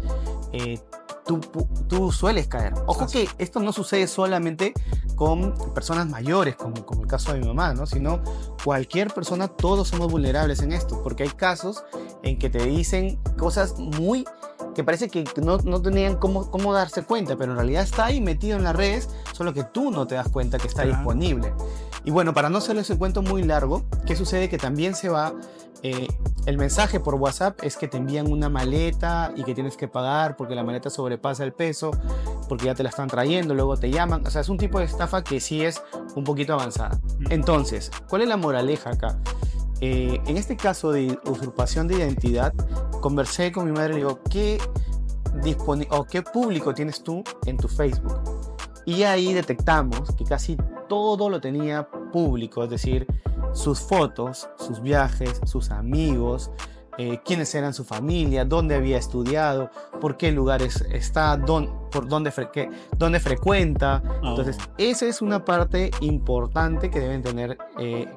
eh, 0.54 0.80
tú, 1.26 2.12
sueles 2.12 2.48
caer. 2.48 2.74
Ojo 2.86 3.08
que 3.08 3.28
esto 3.38 3.60
no 3.60 3.72
sucede 3.74 4.08
solamente 4.08 4.74
con 5.16 5.54
personas 5.74 6.08
mayores, 6.08 6.56
como, 6.56 6.86
como 6.86 7.02
el 7.04 7.08
caso 7.08 7.34
de 7.34 7.40
mi 7.40 7.48
mamá, 7.48 7.74
¿no? 7.74 7.86
sino 7.86 8.22
cualquier 8.64 9.14
persona, 9.14 9.48
todos 9.48 9.90
somos 9.90 10.12
vulnerables 10.12 10.62
en 10.62 10.72
esto, 10.72 11.02
porque 11.04 11.24
hay 11.24 11.30
casos 11.30 11.84
en 12.24 12.40
que 12.40 12.50
te 12.50 12.66
dicen 12.66 13.20
cosas 13.38 13.78
muy 13.78 14.26
que 14.76 14.84
parece 14.84 15.10
que 15.10 15.24
no, 15.42 15.58
no 15.58 15.82
tenían 15.82 16.16
cómo, 16.18 16.50
cómo 16.50 16.74
darse 16.74 17.04
cuenta, 17.04 17.36
pero 17.36 17.52
en 17.52 17.58
realidad 17.58 17.84
está 17.84 18.06
ahí 18.06 18.22
metido 18.22 18.58
en 18.58 18.64
las 18.64 18.76
redes, 18.76 19.10
solo 19.34 19.54
que 19.54 19.64
tú 19.64 19.92
no 19.92 20.08
te 20.08 20.16
das 20.16 20.30
cuenta 20.30 20.58
que 20.58 20.68
está 20.68 20.84
Claro. 20.84 20.98
disponible. 20.98 21.54
Y 22.04 22.12
bueno, 22.12 22.34
para 22.34 22.50
no 22.50 22.58
hacerles 22.60 22.90
el 22.90 22.98
cuento 22.98 23.22
muy 23.22 23.44
largo, 23.44 23.84
¿qué 24.06 24.16
sucede? 24.16 24.50
Que 24.50 24.58
también 24.58 24.96
se 24.96 25.10
va, 25.10 25.34
eh, 25.84 26.08
el 26.46 26.58
mensaje 26.58 27.00
por 27.00 27.16
WhatsApp 27.16 27.60
es 27.64 27.76
que 27.78 27.88
te 27.88 27.98
envían 27.98 28.32
una 28.32 28.50
maleta 28.50 29.32
y 29.36 29.44
que 29.44 29.54
tienes 29.54 29.78
que 29.78 29.88
pagar 29.88 30.36
porque 30.36 30.56
la 30.56 30.64
maleta 30.64 30.90
sobrepasa 30.90 31.44
el 31.44 31.54
peso, 31.54 31.92
porque 32.50 32.66
ya 32.66 32.74
te 32.76 32.82
la 32.84 32.90
están 32.90 33.08
trayendo, 33.08 33.54
luego 33.54 33.78
te 33.78 33.92
llaman. 33.92 34.26
O 34.26 34.30
sea, 34.32 34.42
es 34.42 34.50
un 34.50 34.58
tipo 34.58 34.80
de 34.80 34.86
estafa 34.86 35.24
que 35.24 35.40
sí 35.40 35.64
es 35.64 35.82
un 36.16 36.24
poquito 36.24 36.54
avanzada. 36.54 37.00
Entonces, 37.30 37.92
¿cuál 38.10 38.24
es 38.24 38.28
la 38.28 38.38
moraleja 38.38 38.92
acá? 38.92 39.18
Eh, 39.80 40.20
en 40.28 40.38
este 40.38 40.56
caso 40.58 40.92
de 40.92 41.18
usurpación 41.26 41.88
de 41.88 41.96
identidad, 41.96 42.54
conversé 43.02 43.52
con 43.52 43.66
mi 43.66 43.72
madre 43.72 43.90
y 43.90 43.94
le 43.94 43.98
digo, 43.98 44.20
¿qué, 44.30 44.58
disponi- 45.44 45.88
o 45.92 46.06
¿qué 46.06 46.22
público 46.22 46.74
tienes 46.74 47.04
tú 47.04 47.24
en 47.46 47.58
tu 47.58 47.68
Facebook? 47.68 48.16
Y 48.86 49.04
ahí 49.04 49.34
detectamos 49.34 50.14
que 50.16 50.24
casi 50.24 50.58
todo 50.88 51.30
lo 51.30 51.40
tenía 51.42 51.88
público, 52.12 52.64
es 52.64 52.70
decir, 52.70 53.06
sus 53.54 53.80
fotos, 53.80 54.50
sus 54.58 54.82
viajes, 54.82 55.40
sus 55.46 55.72
amigos, 55.72 56.52
eh, 56.98 57.20
quiénes 57.24 57.54
eran 57.56 57.74
su 57.74 57.84
familia, 57.84 58.44
dónde 58.44 58.76
había 58.76 58.98
estudiado, 58.98 59.70
por 60.02 60.18
qué 60.18 60.32
lugares 60.32 60.84
está, 60.92 61.40
por 61.92 62.08
dónde, 62.08 62.32
fre- 62.32 62.50
qué- 62.52 62.70
dónde 62.98 63.20
frecuenta. 63.20 64.02
Entonces, 64.24 64.58
Oh. 64.60 64.72
esa 64.78 65.06
es 65.06 65.22
una 65.22 65.46
parte 65.46 65.92
importante 66.02 66.90
que 66.90 67.00
deben 67.00 67.22
tener 67.22 67.58
eh, 67.80 68.08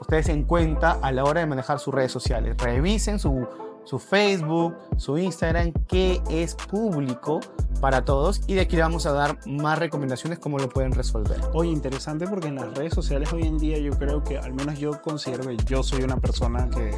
ustedes 0.00 0.28
en 0.28 0.44
cuenta 0.44 0.92
a 1.02 1.12
la 1.12 1.24
hora 1.24 1.40
de 1.40 1.46
manejar 1.46 1.78
sus 1.78 1.92
redes 1.94 2.12
sociales. 2.12 2.56
Revisen 2.58 3.18
su, 3.18 3.46
su 3.84 3.98
Facebook, 3.98 4.74
su 4.96 5.18
Instagram, 5.18 5.72
que 5.86 6.22
es 6.30 6.54
público 6.54 7.40
para 7.80 8.04
todos 8.04 8.40
y 8.46 8.54
de 8.54 8.62
aquí 8.62 8.76
le 8.76 8.82
vamos 8.82 9.06
a 9.06 9.12
dar 9.12 9.38
más 9.46 9.78
recomendaciones 9.78 10.38
cómo 10.38 10.58
lo 10.58 10.68
pueden 10.68 10.92
resolver. 10.92 11.40
Oye, 11.52 11.70
interesante 11.70 12.26
porque 12.26 12.48
en 12.48 12.56
las 12.56 12.74
redes 12.74 12.94
sociales 12.94 13.32
hoy 13.32 13.42
en 13.42 13.58
día 13.58 13.78
yo 13.78 13.92
creo 13.98 14.22
que, 14.22 14.38
al 14.38 14.54
menos 14.54 14.78
yo 14.78 15.02
considero 15.02 15.46
que 15.46 15.56
yo 15.66 15.82
soy 15.82 16.02
una 16.02 16.16
persona 16.16 16.68
que 16.70 16.92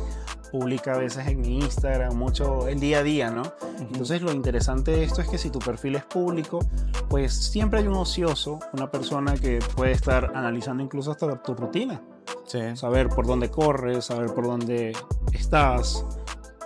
publica 0.50 0.94
a 0.94 0.98
veces 0.98 1.26
en 1.26 1.40
mi 1.40 1.58
Instagram 1.58 2.14
mucho 2.14 2.68
el 2.68 2.78
día 2.78 2.98
a 2.98 3.02
día, 3.02 3.30
¿no? 3.30 3.42
Entonces 3.78 4.22
lo 4.22 4.32
interesante 4.32 4.92
de 4.92 5.04
esto 5.04 5.20
es 5.20 5.28
que 5.28 5.38
si 5.38 5.50
tu 5.50 5.58
perfil 5.58 5.96
es 5.96 6.04
público, 6.04 6.60
pues 7.08 7.34
siempre 7.34 7.80
hay 7.80 7.88
un 7.88 7.94
ocioso, 7.94 8.60
una 8.72 8.90
persona 8.90 9.34
que 9.34 9.58
puede 9.74 9.92
estar 9.92 10.32
analizando 10.34 10.82
incluso 10.82 11.10
hasta 11.10 11.42
tu 11.42 11.54
rutina, 11.54 12.00
sí. 12.44 12.60
saber 12.76 13.08
por 13.08 13.26
dónde 13.26 13.50
corres, 13.50 14.04
saber 14.04 14.32
por 14.32 14.44
dónde 14.44 14.92
estás, 15.32 16.06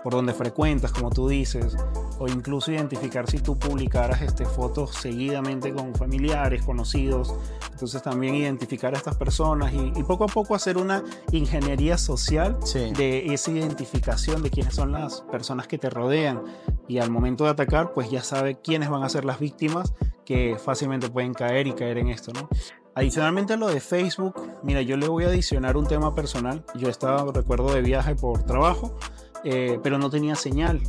por 0.02 0.12
dónde 0.12 0.32
frecuentas, 0.34 0.92
como 0.92 1.10
tú 1.10 1.28
dices, 1.28 1.76
o 2.18 2.26
incluso 2.28 2.72
identificar 2.72 3.30
si 3.30 3.38
tú 3.38 3.58
publicaras 3.58 4.22
este, 4.22 4.44
fotos 4.44 4.94
seguidamente 4.94 5.72
con 5.72 5.94
familiares, 5.94 6.64
conocidos. 6.64 7.34
Entonces 7.70 8.02
también 8.02 8.34
identificar 8.34 8.94
a 8.94 8.98
estas 8.98 9.16
personas 9.16 9.72
y, 9.72 9.92
y 9.96 10.02
poco 10.02 10.24
a 10.24 10.28
poco 10.28 10.54
hacer 10.54 10.76
una 10.76 11.02
ingeniería 11.32 11.98
social 11.98 12.56
Sí. 12.64 12.92
de 12.96 13.32
esa 13.32 13.50
identificación 13.50 14.42
de 14.42 14.50
quiénes 14.50 14.74
son 14.74 14.92
las 14.92 15.22
personas 15.22 15.66
que 15.66 15.78
te 15.78 15.90
rodean. 15.90 16.42
Y 16.88 16.98
al 16.98 17.10
momento 17.10 17.44
de 17.44 17.50
atacar, 17.50 17.92
pues 17.92 18.10
ya 18.10 18.22
sabe 18.22 18.58
quiénes 18.60 18.88
van 18.90 19.02
a 19.02 19.08
ser 19.08 19.24
las 19.24 19.38
víctimas 19.38 19.92
que 20.24 20.56
fácilmente 20.62 21.08
pueden 21.08 21.34
caer 21.34 21.66
y 21.66 21.72
caer 21.72 21.98
en 21.98 22.08
esto, 22.08 22.32
¿no? 22.32 22.48
Adicionalmente 22.94 23.52
a 23.52 23.56
lo 23.56 23.68
de 23.68 23.80
Facebook, 23.80 24.34
mira, 24.64 24.82
yo 24.82 24.96
le 24.96 25.08
voy 25.08 25.24
a 25.24 25.28
adicionar 25.28 25.76
un 25.76 25.86
tema 25.86 26.14
personal. 26.14 26.64
Yo 26.74 26.88
estaba, 26.88 27.30
recuerdo, 27.32 27.72
de 27.72 27.82
viaje 27.82 28.14
por 28.16 28.42
trabajo, 28.42 28.96
eh, 29.44 29.78
pero 29.82 29.98
no 29.98 30.10
tenía 30.10 30.34
señal. 30.34 30.80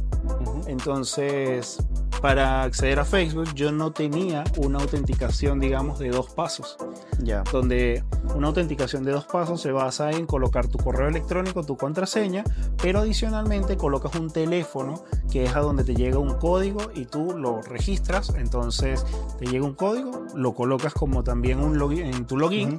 Entonces, 0.67 1.77
para 2.22 2.63
acceder 2.63 3.00
a 3.00 3.05
Facebook, 3.05 3.53
yo 3.55 3.72
no 3.72 3.91
tenía 3.91 4.43
una 4.58 4.79
autenticación, 4.79 5.60
digamos, 5.60 5.98
de 5.98 6.10
dos 6.10 6.29
pasos 6.31 6.77
Ya. 7.24 7.43
donde 7.51 8.03
una 8.36 8.48
autenticación 8.48 9.03
de 9.03 9.12
dos 9.12 9.25
pasos 9.25 9.60
se 9.62 9.72
basa 9.72 10.12
en 10.12 10.27
colocar 10.27 10.67
tu 10.67 10.77
correo 10.77 11.08
electrónico, 11.08 11.63
tu 11.63 11.77
contraseña, 11.77 12.43
pero 12.81 13.00
adicionalmente 13.00 13.75
colocas 13.75 14.15
un 14.15 14.29
teléfono 14.29 15.03
que 15.31 15.46
es 15.46 15.55
a 15.55 15.62
donde 15.62 15.84
te 15.84 15.96
llega 15.96 16.20
un 16.20 16.36
código 16.36 16.91
y 16.93 17.05
tú 17.05 17.36
lo 17.36 17.62
registras, 17.63 18.34
entonces 18.36 19.03
te 19.39 19.46
llega 19.48 19.65
un 19.65 19.74
código, 19.74 20.25
lo 20.36 20.53
colocas 20.53 20.93
como 20.93 21.24
también 21.24 21.60
un 21.60 21.79
login 21.79 22.05
en 22.05 22.25
tu 22.25 22.38
login. 22.38 22.77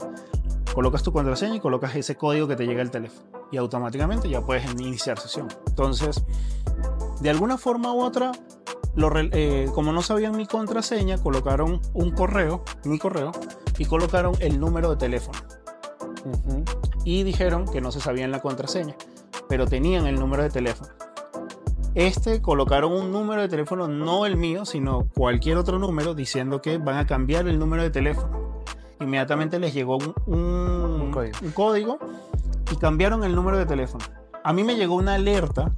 Colocas 0.75 1.03
tu 1.03 1.13
contraseña 1.13 1.57
y 1.57 1.61
colocas 1.61 1.95
ese 1.95 2.17
código 2.17 2.49
que 2.49 2.57
te 2.57 2.67
llega 2.67 2.83
al 2.83 2.91
teléfono 2.91 3.27
y 3.51 3.59
automáticamente 3.59 4.29
ya 4.29 4.41
puedes 4.41 4.65
iniciar 4.73 5.19
sesión. 5.19 5.49
Entonces, 5.67 6.25
de 7.21 7.31
alguna 7.31 7.59
forma 7.59 7.93
u 7.93 8.01
otra, 8.01 8.33
lo 8.95 9.11
eh, 9.15 9.71
como 9.75 9.93
no 9.93 10.03
sabían 10.03 10.37
mi 10.37 10.47
contraseña, 10.47 11.19
colocaron 11.19 11.81
un 11.93 12.11
correo, 12.11 12.65
mi 12.85 12.99
correo, 12.99 13.33
y 13.79 13.85
colocaron 13.85 14.35
el 14.41 14.59
número 14.59 14.91
de 14.91 14.97
teléfono. 14.97 15.39
Y 17.05 17.23
dijeron 17.25 17.67
que 17.67 17.81
no 17.81 17.93
se 17.93 18.01
sabían 18.01 18.31
la 18.31 18.41
contraseña, 18.41 18.97
pero 19.49 19.67
tenían 19.67 20.07
el 20.07 20.19
número 20.19 20.43
de 20.43 20.51
teléfono. 20.51 20.91
Este 21.95 22.41
colocaron 22.41 22.93
un 22.93 23.13
número 23.13 23.43
de 23.43 23.49
teléfono, 23.49 23.87
no 23.87 24.25
el 24.25 24.37
mío, 24.37 24.65
sino 24.65 25.09
cualquier 25.15 25.59
otro 25.59 25.79
número, 25.79 26.15
diciendo 26.15 26.63
que 26.63 26.79
van 26.79 26.97
a 26.97 27.07
cambiar 27.07 27.49
el 27.49 27.59
número 27.59 27.83
de 27.83 27.91
teléfono. 27.91 28.52
Inmediatamente 29.03 29.59
les 29.59 29.75
llegó 29.75 29.99
un, 29.99 30.15
un- 30.27 31.01
Un 31.03 31.11
código. 31.13 31.39
un 31.43 31.51
código 31.53 31.99
y 32.71 32.77
cambiaron 32.77 33.25
el 33.25 33.35
número 33.35 33.59
de 33.59 33.67
teléfono. 33.67 34.05
A 34.45 34.53
mí 34.53 34.65
me 34.65 34.77
llegó 34.77 34.95
una 34.95 35.15
alerta 35.15 35.73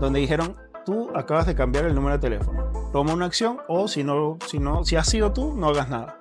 donde 0.00 0.20
dijeron, 0.20 0.54
tú 0.84 1.10
acabas 1.14 1.46
de 1.46 1.54
cambiar 1.54 1.84
el 1.86 1.94
número 1.94 2.14
de 2.16 2.20
teléfono. 2.20 2.64
Toma 2.92 3.12
una 3.12 3.26
acción 3.26 3.58
o 3.68 3.88
si 3.88 4.04
no, 4.04 4.38
si 4.46 4.58
no, 4.58 4.84
si 4.84 4.96
has 4.96 5.08
sido 5.08 5.32
tú, 5.32 5.54
no 5.54 5.68
hagas 5.68 5.88
nada. 5.88 6.18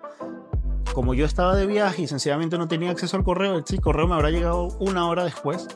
Como 0.93 1.13
yo 1.13 1.25
estaba 1.25 1.55
de 1.55 1.65
viaje 1.67 2.03
y 2.03 2.07
sencillamente 2.07 2.57
no 2.57 2.67
tenía 2.67 2.91
acceso 2.91 3.17
al 3.17 3.23
correo, 3.23 3.55
el 3.57 3.81
correo 3.81 4.07
me 4.07 4.15
habrá 4.15 4.29
llegado 4.29 4.69
una 4.79 5.07
hora 5.07 5.23
después, 5.25 5.67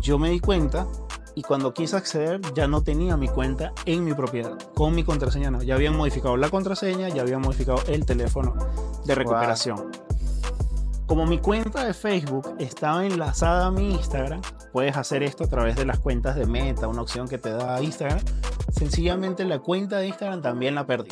yo 0.00 0.18
me 0.18 0.28
di 0.30 0.40
cuenta 0.40 0.86
y 1.34 1.42
cuando 1.42 1.72
quise 1.72 1.96
acceder 1.96 2.40
ya 2.54 2.66
no 2.68 2.82
tenía 2.82 3.16
mi 3.16 3.28
cuenta 3.28 3.72
en 3.86 4.04
mi 4.04 4.12
propiedad, 4.12 4.58
con 4.74 4.94
mi 4.94 5.04
contraseña 5.04 5.50
no. 5.50 5.62
Ya 5.62 5.74
habían 5.76 5.96
modificado 5.96 6.36
la 6.36 6.50
contraseña, 6.50 7.08
ya 7.08 7.22
habían 7.22 7.40
modificado 7.40 7.78
el 7.86 8.04
teléfono 8.04 8.54
de 9.06 9.14
recuperación. 9.14 9.90
Como 11.12 11.26
mi 11.26 11.36
cuenta 11.36 11.84
de 11.84 11.92
Facebook 11.92 12.54
estaba 12.58 13.04
enlazada 13.04 13.66
a 13.66 13.70
mi 13.70 13.92
Instagram, 13.92 14.40
puedes 14.72 14.96
hacer 14.96 15.22
esto 15.22 15.44
a 15.44 15.46
través 15.46 15.76
de 15.76 15.84
las 15.84 15.98
cuentas 15.98 16.36
de 16.36 16.46
Meta, 16.46 16.88
una 16.88 17.02
opción 17.02 17.28
que 17.28 17.36
te 17.36 17.50
da 17.50 17.82
Instagram. 17.82 18.18
Sencillamente 18.70 19.44
la 19.44 19.58
cuenta 19.58 19.98
de 19.98 20.06
Instagram 20.06 20.40
también 20.40 20.74
la 20.74 20.86
perdí. 20.86 21.10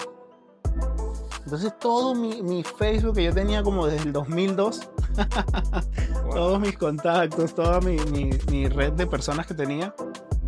Entonces 1.44 1.78
todo 1.78 2.14
mi, 2.14 2.40
mi 2.40 2.64
Facebook 2.64 3.16
que 3.16 3.24
yo 3.24 3.34
tenía 3.34 3.62
como 3.62 3.86
desde 3.88 4.06
el 4.06 4.14
2002, 4.14 4.88
todos 6.32 6.58
mis 6.58 6.78
contactos, 6.78 7.54
toda 7.54 7.82
mi, 7.82 7.98
mi- 8.10 8.30
mi 8.50 8.68
red 8.70 8.94
de 8.94 9.06
personas 9.06 9.46
que 9.46 9.52
tenía, 9.52 9.94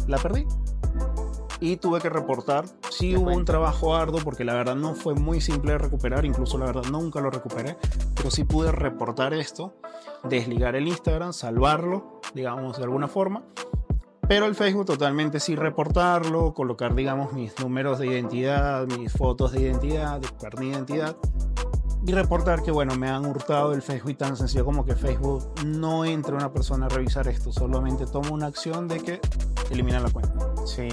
la 0.08 0.16
perdí. 0.16 0.46
Y 1.62 1.76
tuve 1.76 2.00
que 2.00 2.10
reportar. 2.10 2.64
Sí 2.90 3.16
hubo 3.16 3.30
un 3.30 3.44
trabajo 3.44 3.94
arduo 3.94 4.18
porque 4.24 4.44
la 4.44 4.52
verdad 4.52 4.74
no 4.74 4.96
fue 4.96 5.14
muy 5.14 5.40
simple 5.40 5.70
de 5.70 5.78
recuperar, 5.78 6.24
incluso 6.24 6.58
la 6.58 6.66
verdad 6.66 6.90
nunca 6.90 7.20
lo 7.20 7.30
recuperé, 7.30 7.78
pero 8.16 8.32
sí 8.32 8.42
pude 8.42 8.72
reportar 8.72 9.32
esto, 9.32 9.72
desligar 10.24 10.74
el 10.74 10.88
Instagram, 10.88 11.32
salvarlo, 11.32 12.20
digamos, 12.34 12.78
de 12.78 12.82
alguna 12.82 13.06
forma. 13.06 13.44
Pero 14.26 14.46
el 14.46 14.56
Facebook 14.56 14.86
totalmente 14.86 15.38
sí 15.38 15.54
reportarlo, 15.54 16.52
colocar, 16.52 16.96
digamos, 16.96 17.32
mis 17.32 17.56
números 17.60 18.00
de 18.00 18.08
identidad, 18.08 18.84
mis 18.98 19.12
fotos 19.12 19.52
de 19.52 19.60
identidad, 19.60 20.18
de 20.18 20.28
carnet 20.40 20.58
de 20.58 20.66
identidad. 20.66 21.16
Y 22.04 22.10
reportar 22.10 22.64
que, 22.64 22.72
bueno, 22.72 22.96
me 22.96 23.08
han 23.08 23.24
hurtado 23.24 23.72
el 23.72 23.82
Facebook 23.82 24.10
y 24.10 24.14
tan 24.14 24.36
sencillo 24.36 24.64
como 24.64 24.84
que 24.84 24.96
Facebook 24.96 25.44
no 25.64 26.04
entra 26.04 26.34
una 26.34 26.52
persona 26.52 26.86
a 26.86 26.88
revisar 26.88 27.28
esto, 27.28 27.52
solamente 27.52 28.06
toma 28.06 28.30
una 28.30 28.46
acción 28.46 28.88
de 28.88 28.98
que 28.98 29.20
elimina 29.70 30.00
la 30.00 30.10
cuenta. 30.10 30.34
Sí, 30.66 30.88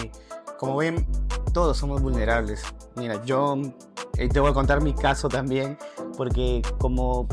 como 0.60 0.75
ven, 0.78 1.08
todos 1.54 1.78
somos 1.78 2.01
vulnerables. 2.01 2.62
Mira, 2.96 3.24
yo 3.24 3.56
eh, 4.18 4.28
te 4.28 4.39
voy 4.42 4.51
a 4.51 4.54
contar 4.54 4.82
mi 4.82 4.94
caso 4.94 5.30
también, 5.30 5.78
porque 6.18 6.62
como 6.80 7.28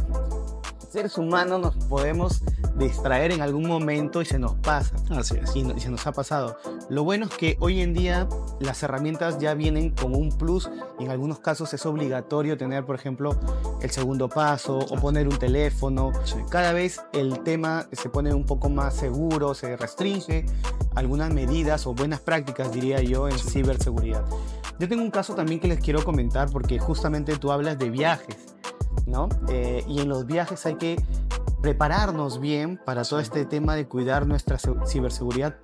seres 0.91 1.19
humanos 1.19 1.61
nos 1.61 1.77
podemos 1.87 2.41
distraer 2.79 3.33
en 3.33 3.43
algún 3.43 3.67
momento 3.67 4.23
y 4.23 4.25
se 4.25 4.39
nos 4.39 4.55
pasa. 4.55 4.95
Así 5.11 5.37
es. 5.43 5.55
Y, 5.57 5.63
no- 5.65 5.75
y 5.77 5.81
se 5.81 5.91
nos 5.91 6.07
ha 6.07 6.13
pasado. 6.13 6.57
Lo 6.89 7.03
bueno 7.05 7.27
es 7.27 7.33
que 7.37 7.57
hoy 7.61 7.81
en 7.83 7.93
día 7.93 8.29
las 8.61 8.83
herramientas 8.83 9.39
ya 9.39 9.55
vienen 9.55 9.91
con 9.91 10.15
un 10.15 10.31
plus 10.31 10.71
y 10.99 11.05
en 11.05 11.11
algunos 11.11 11.41
casos 11.41 11.75
es 11.75 11.85
obligatorio 11.85 12.57
tener, 12.57 12.87
por 12.87 12.95
ejemplo, 12.95 13.37
el 13.83 13.91
segundo 13.91 14.29
paso 14.29 14.79
o 14.79 14.97
poner 14.97 15.27
un 15.27 15.37
teléfono. 15.39 16.13
Sí. 16.25 16.37
Cada 16.49 16.73
vez 16.73 17.01
el 17.13 17.41
tema 17.41 17.89
se 17.93 18.09
pone 18.09 18.33
un 18.33 18.47
poco 18.47 18.71
más 18.71 18.95
seguro, 18.95 19.53
se 19.55 19.77
restringe 19.77 20.47
algunas 20.97 21.33
medidas 21.33 21.87
o 21.87 21.95
buenas 21.95 22.21
prácticas, 22.21 22.73
diría 22.73 23.01
yo, 23.01 23.29
en 23.29 23.39
ciberseguridad. 23.39 24.25
Yo 24.79 24.89
tengo 24.89 25.03
un 25.03 25.11
caso 25.11 25.35
también 25.35 25.61
que 25.61 25.69
les 25.69 25.79
quiero 25.81 26.03
comentar 26.05 26.51
porque 26.51 26.79
justamente 26.79 27.37
tú 27.37 27.53
hablas 27.53 27.79
de 27.79 27.89
viajes, 27.91 28.37
¿no? 29.07 29.29
Eh, 29.49 29.85
y 29.87 30.01
en 30.01 30.09
los 30.09 30.27
viajes 30.27 30.67
hay 30.67 30.75
que 30.75 31.01
prepararnos 31.63 32.41
bien 32.41 32.79
para 32.85 33.03
todo 33.05 33.21
este 33.21 33.45
tema 33.45 33.75
de 33.75 33.87
cuidar 33.89 34.27
nuestra 34.27 34.59
se- 34.59 34.75
ciberseguridad, 34.87 35.57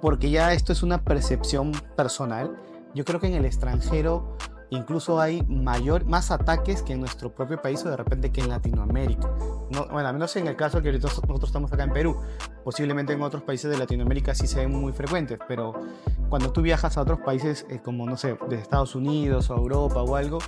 porque 0.00 0.30
ya 0.30 0.52
esto 0.52 0.72
es 0.72 0.82
una 0.82 1.02
percepción 1.04 1.72
personal, 1.96 2.56
yo 2.94 3.04
creo 3.04 3.20
que 3.20 3.26
en 3.28 3.34
el 3.34 3.44
extranjero 3.44 4.36
incluso 4.76 5.20
hay 5.20 5.42
mayor, 5.42 6.06
más 6.06 6.30
ataques 6.30 6.82
que 6.82 6.94
en 6.94 7.00
nuestro 7.00 7.34
propio 7.34 7.60
país 7.60 7.84
o 7.84 7.90
de 7.90 7.96
repente 7.96 8.32
que 8.32 8.40
en 8.40 8.48
Latinoamérica. 8.48 9.30
No, 9.70 9.86
bueno, 9.86 10.08
al 10.08 10.14
menos 10.14 10.34
en 10.36 10.46
el 10.46 10.56
caso 10.56 10.80
que 10.80 10.88
ahorita 10.88 11.08
nosotros 11.08 11.44
estamos 11.44 11.72
acá 11.72 11.84
en 11.84 11.92
Perú. 11.92 12.16
Posiblemente 12.64 13.12
en 13.12 13.22
otros 13.22 13.42
países 13.42 13.70
de 13.70 13.78
Latinoamérica 13.78 14.34
sí 14.34 14.46
se 14.46 14.60
ven 14.60 14.70
muy 14.70 14.92
frecuentes, 14.92 15.38
pero 15.46 15.74
cuando 16.28 16.52
tú 16.52 16.62
viajas 16.62 16.96
a 16.96 17.02
otros 17.02 17.20
países 17.20 17.66
eh, 17.68 17.80
como, 17.84 18.06
no 18.06 18.16
sé, 18.16 18.38
de 18.48 18.56
Estados 18.56 18.94
Unidos 18.94 19.50
o 19.50 19.56
Europa 19.56 20.02
o 20.02 20.16
algo, 20.16 20.38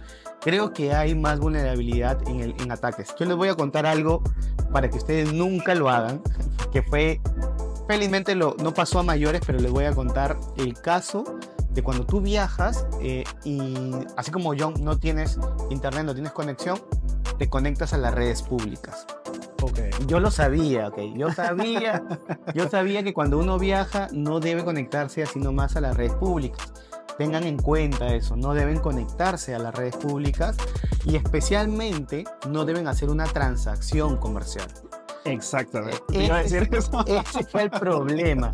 creo 0.40 0.72
que 0.72 0.94
hay 0.94 1.14
más 1.14 1.38
vulnerabilidad 1.38 2.18
en, 2.26 2.72
ataques. 2.72 3.14
Yo 3.18 3.26
les 3.26 3.36
voy 3.36 3.48
a 3.48 3.54
contar 3.54 3.84
algo 3.84 4.22
para 4.72 4.88
que 4.88 4.96
ustedes 4.96 5.32
nunca 5.32 5.74
lo 5.74 5.90
hagan, 5.90 6.22
que 6.72 6.82
fue, 6.82 7.20
felizmente 7.86 8.34
no 8.34 8.54
pasó 8.74 9.00
a 9.00 9.02
mayores, 9.02 9.42
pero 9.46 9.58
les 9.58 9.70
voy 9.70 9.84
a 9.84 9.92
contar 9.92 10.38
el 10.56 10.74
caso 10.80 11.24
de 11.74 11.82
cuando 11.82 12.06
tú 12.06 12.20
viajas 12.20 12.86
eh, 13.00 13.24
y 13.44 13.92
así 14.16 14.30
como 14.30 14.54
yo 14.54 14.72
no 14.80 14.98
tienes 14.98 15.38
internet, 15.70 16.04
no 16.04 16.14
tienes 16.14 16.32
conexión, 16.32 16.80
te 17.38 17.48
conectas 17.48 17.92
a 17.92 17.98
las 17.98 18.14
redes 18.14 18.42
públicas. 18.42 19.06
Okay. 19.60 19.90
Yo 20.06 20.20
lo 20.20 20.30
sabía, 20.30 20.88
ok. 20.88 20.98
Yo 21.16 21.30
sabía, 21.32 22.02
yo 22.54 22.68
sabía 22.68 23.02
que 23.02 23.12
cuando 23.12 23.38
uno 23.38 23.58
viaja 23.58 24.08
no 24.12 24.38
debe 24.38 24.64
conectarse 24.64 25.22
así 25.22 25.38
nomás 25.40 25.76
a 25.76 25.80
las 25.80 25.96
redes 25.96 26.14
públicas. 26.14 26.72
Tengan 27.18 27.44
en 27.44 27.56
cuenta 27.56 28.14
eso, 28.14 28.36
no 28.36 28.54
deben 28.54 28.78
conectarse 28.80 29.54
a 29.54 29.58
las 29.58 29.74
redes 29.74 29.96
públicas 29.96 30.56
y 31.04 31.16
especialmente 31.16 32.24
no 32.48 32.64
deben 32.64 32.88
hacer 32.88 33.08
una 33.08 33.24
transacción 33.24 34.16
comercial. 34.16 34.66
Exactamente. 35.24 36.02
Eh, 36.12 36.30
ese, 36.44 36.68
ese 36.68 37.44
fue 37.50 37.62
el 37.62 37.70
problema. 37.70 38.52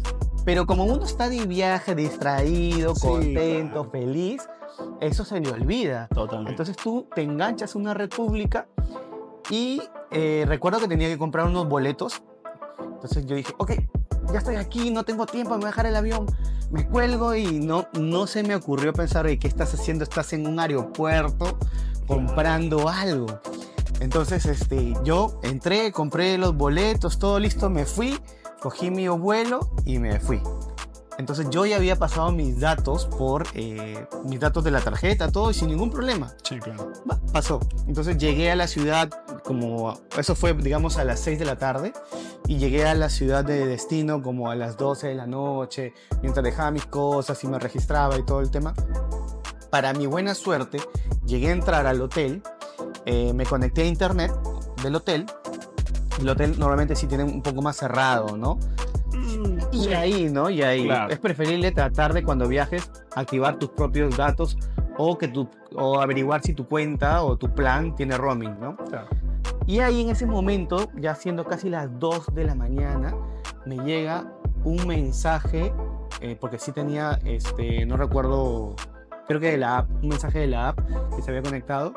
Pero 0.51 0.67
como 0.67 0.83
uno 0.83 1.05
está 1.05 1.29
de 1.29 1.47
viaje, 1.47 1.95
distraído, 1.95 2.97
Sí, 2.97 3.07
contento, 3.07 3.89
claro. 3.89 3.91
feliz, 3.93 4.43
eso 5.01 5.25
se 5.25 5.39
le 5.39 5.49
olvida. 5.49 6.09
Totalmente. 6.09 6.51
Entonces 6.51 6.77
tú 6.77 7.07
te 7.15 7.23
enganchas 7.23 7.77
a 7.77 7.79
una 7.79 7.95
red 7.95 8.09
pública 8.09 8.67
y 9.49 9.81
eh, 10.11 10.45
recuerdo 10.49 10.81
que 10.81 10.89
tenía 10.89 11.07
que 11.07 11.17
comprar 11.19 11.47
unos 11.47 11.69
boletos. 11.69 12.21
Entonces 12.95 13.27
yo 13.27 13.37
dije, 13.37 13.55
ok, 13.59 13.75
ya 14.33 14.39
estoy 14.41 14.57
aquí, 14.57 14.91
no 14.91 15.05
tengo 15.05 15.25
tiempo, 15.25 15.51
me 15.51 15.59
voy 15.59 15.65
a 15.67 15.69
dejar 15.69 15.87
el 15.87 15.95
avión. 15.95 16.27
Me 16.73 16.85
cuelgo 16.85 17.37
y 17.37 17.61
no, 17.61 17.87
no 17.93 18.27
se 18.27 18.43
me 18.43 18.57
ocurrió 18.57 18.93
pensar, 18.93 19.27
"Oye, 19.27 19.39
¿qué 19.39 19.47
estás 19.47 19.73
haciendo? 19.73 20.03
Estás 20.03 20.33
en 20.33 20.49
un 20.49 20.59
aeropuerto 20.59 21.59
comprando 22.09 22.89
algo. 22.89 23.27
Entonces 24.01 24.47
este, 24.47 24.95
yo 25.05 25.39
entré, 25.45 25.93
compré 25.93 26.39
los 26.39 26.57
boletos, 26.57 27.21
todo 27.21 27.39
listo, 27.39 27.71
me 27.71 27.85
fui, 27.87 28.19
cogí 28.61 28.91
mi 28.91 29.09
vuelo 29.09 29.71
y 29.85 29.99
me 29.99 30.21
fui. 30.21 30.43
Entonces 31.19 31.49
yo 31.51 31.67
ya 31.67 31.77
había 31.77 31.97
pasado 31.97 32.33
mis 32.33 32.61
datos 32.61 33.05
por 33.05 33.47
eh, 33.55 34.07
mis 34.25 34.41
datos 34.41 34.65
de 34.65 34.71
la 34.71 34.81
tarjeta, 34.81 35.31
todo 35.31 35.51
y 35.51 35.55
sin 35.55 35.69
ningún 35.69 35.91
problema. 35.91 36.35
Sí, 36.43 36.59
claro. 36.59 36.93
Va, 37.11 37.21
pasó. 37.31 37.61
Entonces 37.87 38.17
llegué 38.17 38.51
a 38.51 38.57
la 38.57 38.67
ciudad 38.67 39.11
como, 39.45 40.01
eso 40.17 40.35
fue 40.35 40.55
digamos 40.55 40.97
a 40.97 41.05
las 41.05 41.21
6 41.21 41.39
de 41.39 41.45
la 41.45 41.57
tarde 41.57 41.93
y 42.47 42.57
llegué 42.57 42.87
a 42.87 42.95
la 42.95 43.11
ciudad 43.11 43.45
de 43.45 43.67
destino 43.67 44.23
como 44.23 44.51
a 44.51 44.55
las 44.55 44.79
12 44.79 45.09
de 45.09 45.15
la 45.15 45.27
noche, 45.27 45.93
mientras 46.23 46.43
dejaba 46.43 46.71
mis 46.71 46.87
cosas 46.87 47.43
y 47.45 47.49
me 47.49 47.59
registraba 47.59 48.17
y 48.17 48.25
todo 48.25 48.41
el 48.41 48.51
tema. 48.51 48.75
Para 49.71 49.93
mi 49.93 50.07
buena 50.07 50.35
suerte, 50.35 50.79
llegué 51.27 51.49
a 51.49 51.53
entrar 51.53 51.87
al 51.87 52.01
hotel, 52.01 52.43
eh, 53.05 53.35
me 53.35 53.45
conecté 53.45 53.83
a 53.83 53.87
internet 53.87 54.33
del 54.83 54.95
hotel. 54.97 55.27
El 56.21 56.29
hotel 56.29 56.59
normalmente 56.59 56.95
sí 56.95 57.07
tiene 57.07 57.25
un 57.25 57.43
poco 57.43 57.63
más 57.63 57.77
cerrado, 57.77 58.37
¿no? 58.37 58.59
Y 59.73 59.85
Sí. 59.85 59.95
ahí, 59.95 60.31
¿no? 60.31 60.51
Y 60.51 60.63
ahí. 60.63 60.85
Claro. 60.85 61.13
Es 61.13 61.19
preferible 61.19 61.73
tratar 61.73 62.13
de 62.13 62.23
cuando 62.23 62.47
viajes 62.47 62.91
activar 63.15 63.59
tus 63.59 63.71
propios 63.71 64.17
datos 64.17 64.57
o, 64.99 65.17
que 65.17 65.29
tu, 65.29 65.49
o 65.75 66.01
averiguar 66.01 66.43
si 66.43 66.55
tu 66.55 66.67
cuenta 66.67 67.23
o 67.23 67.37
tu 67.37 67.53
plan 67.55 67.95
tiene 67.97 68.17
roaming, 68.17 68.59
¿no? 68.61 68.77
Claro. 68.77 69.09
Y 69.67 69.81
ahí 69.81 70.03
en 70.03 70.11
ese 70.11 70.27
momento, 70.27 70.91
ya 70.97 71.15
siendo 71.15 71.45
casi 71.45 71.71
las 71.71 71.89
2 71.99 72.35
de 72.35 72.45
la 72.45 72.55
mañana, 72.55 73.15
me 73.67 73.77
llega 73.79 74.33
un 74.65 74.87
mensaje, 74.87 75.73
eh, 76.21 76.37
porque 76.39 76.59
sí 76.59 76.73
tenía, 76.73 77.19
este, 77.25 77.87
no 77.87 77.97
recuerdo, 77.97 78.75
creo 79.29 79.41
que 79.41 79.53
de 79.53 79.59
la 79.59 79.79
app, 79.79 79.91
un 80.03 80.09
mensaje 80.09 80.41
de 80.41 80.47
la 80.49 80.69
app 80.69 80.81
que 81.15 81.23
se 81.23 81.31
había 81.31 81.43
conectado, 81.43 81.95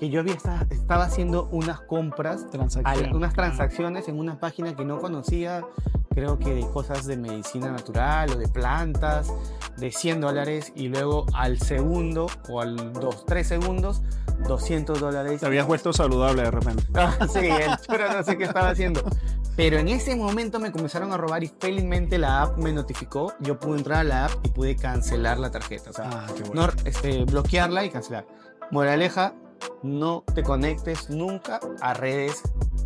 que 0.00 0.08
yo 0.08 0.20
había 0.20 0.32
esta- 0.34 0.66
estaba 0.70 1.04
haciendo 1.04 1.48
unas 1.52 1.80
compras, 1.82 2.42
al- 2.44 2.50
Transacción. 2.50 3.14
unas 3.14 3.34
transacciones 3.34 4.08
en 4.08 4.18
una 4.18 4.40
página 4.40 4.74
que 4.74 4.84
no 4.86 4.98
conocía, 4.98 5.62
creo 6.14 6.38
que 6.38 6.54
de 6.54 6.66
cosas 6.68 7.04
de 7.06 7.18
medicina 7.18 7.70
natural 7.70 8.30
o 8.32 8.36
de 8.36 8.48
plantas, 8.48 9.30
de 9.76 9.92
100 9.92 10.22
dólares, 10.22 10.72
y 10.74 10.88
luego 10.88 11.26
al 11.34 11.58
segundo 11.60 12.26
o 12.48 12.62
al 12.62 12.94
2, 12.94 13.26
3 13.26 13.46
segundos, 13.46 14.00
200 14.48 14.98
dólares. 15.00 15.40
Te 15.40 15.46
habías 15.46 15.66
vuelto 15.66 15.92
saludable 15.92 16.42
de 16.44 16.50
repente. 16.50 16.82
Ah, 16.94 17.14
sí, 17.30 17.40
el 17.46 17.76
choro 17.86 18.10
no 18.10 18.22
sé 18.22 18.38
qué 18.38 18.44
estaba 18.44 18.70
haciendo. 18.70 19.02
Pero 19.54 19.78
en 19.78 19.88
ese 19.88 20.16
momento 20.16 20.58
me 20.58 20.72
comenzaron 20.72 21.12
a 21.12 21.18
robar 21.18 21.44
y 21.44 21.48
felizmente 21.60 22.16
la 22.16 22.40
app 22.42 22.56
me 22.56 22.72
notificó. 22.72 23.34
Yo 23.40 23.58
pude 23.60 23.76
entrar 23.78 23.98
a 23.98 24.04
la 24.04 24.24
app 24.26 24.32
y 24.44 24.48
pude 24.48 24.76
cancelar 24.76 25.38
la 25.38 25.50
tarjeta. 25.50 25.90
O 25.90 25.92
sea, 25.92 26.08
Ah, 26.10 26.26
qué 26.34 26.42
bueno. 26.44 26.68
no, 26.68 26.72
este, 26.86 27.24
bloquearla 27.26 27.84
y 27.84 27.90
cancelar. 27.90 28.26
Moraleja, 28.70 29.34
no 29.82 30.24
te 30.34 30.42
conectes 30.42 31.10
nunca 31.10 31.60
a 31.80 31.94
redes 31.94 32.42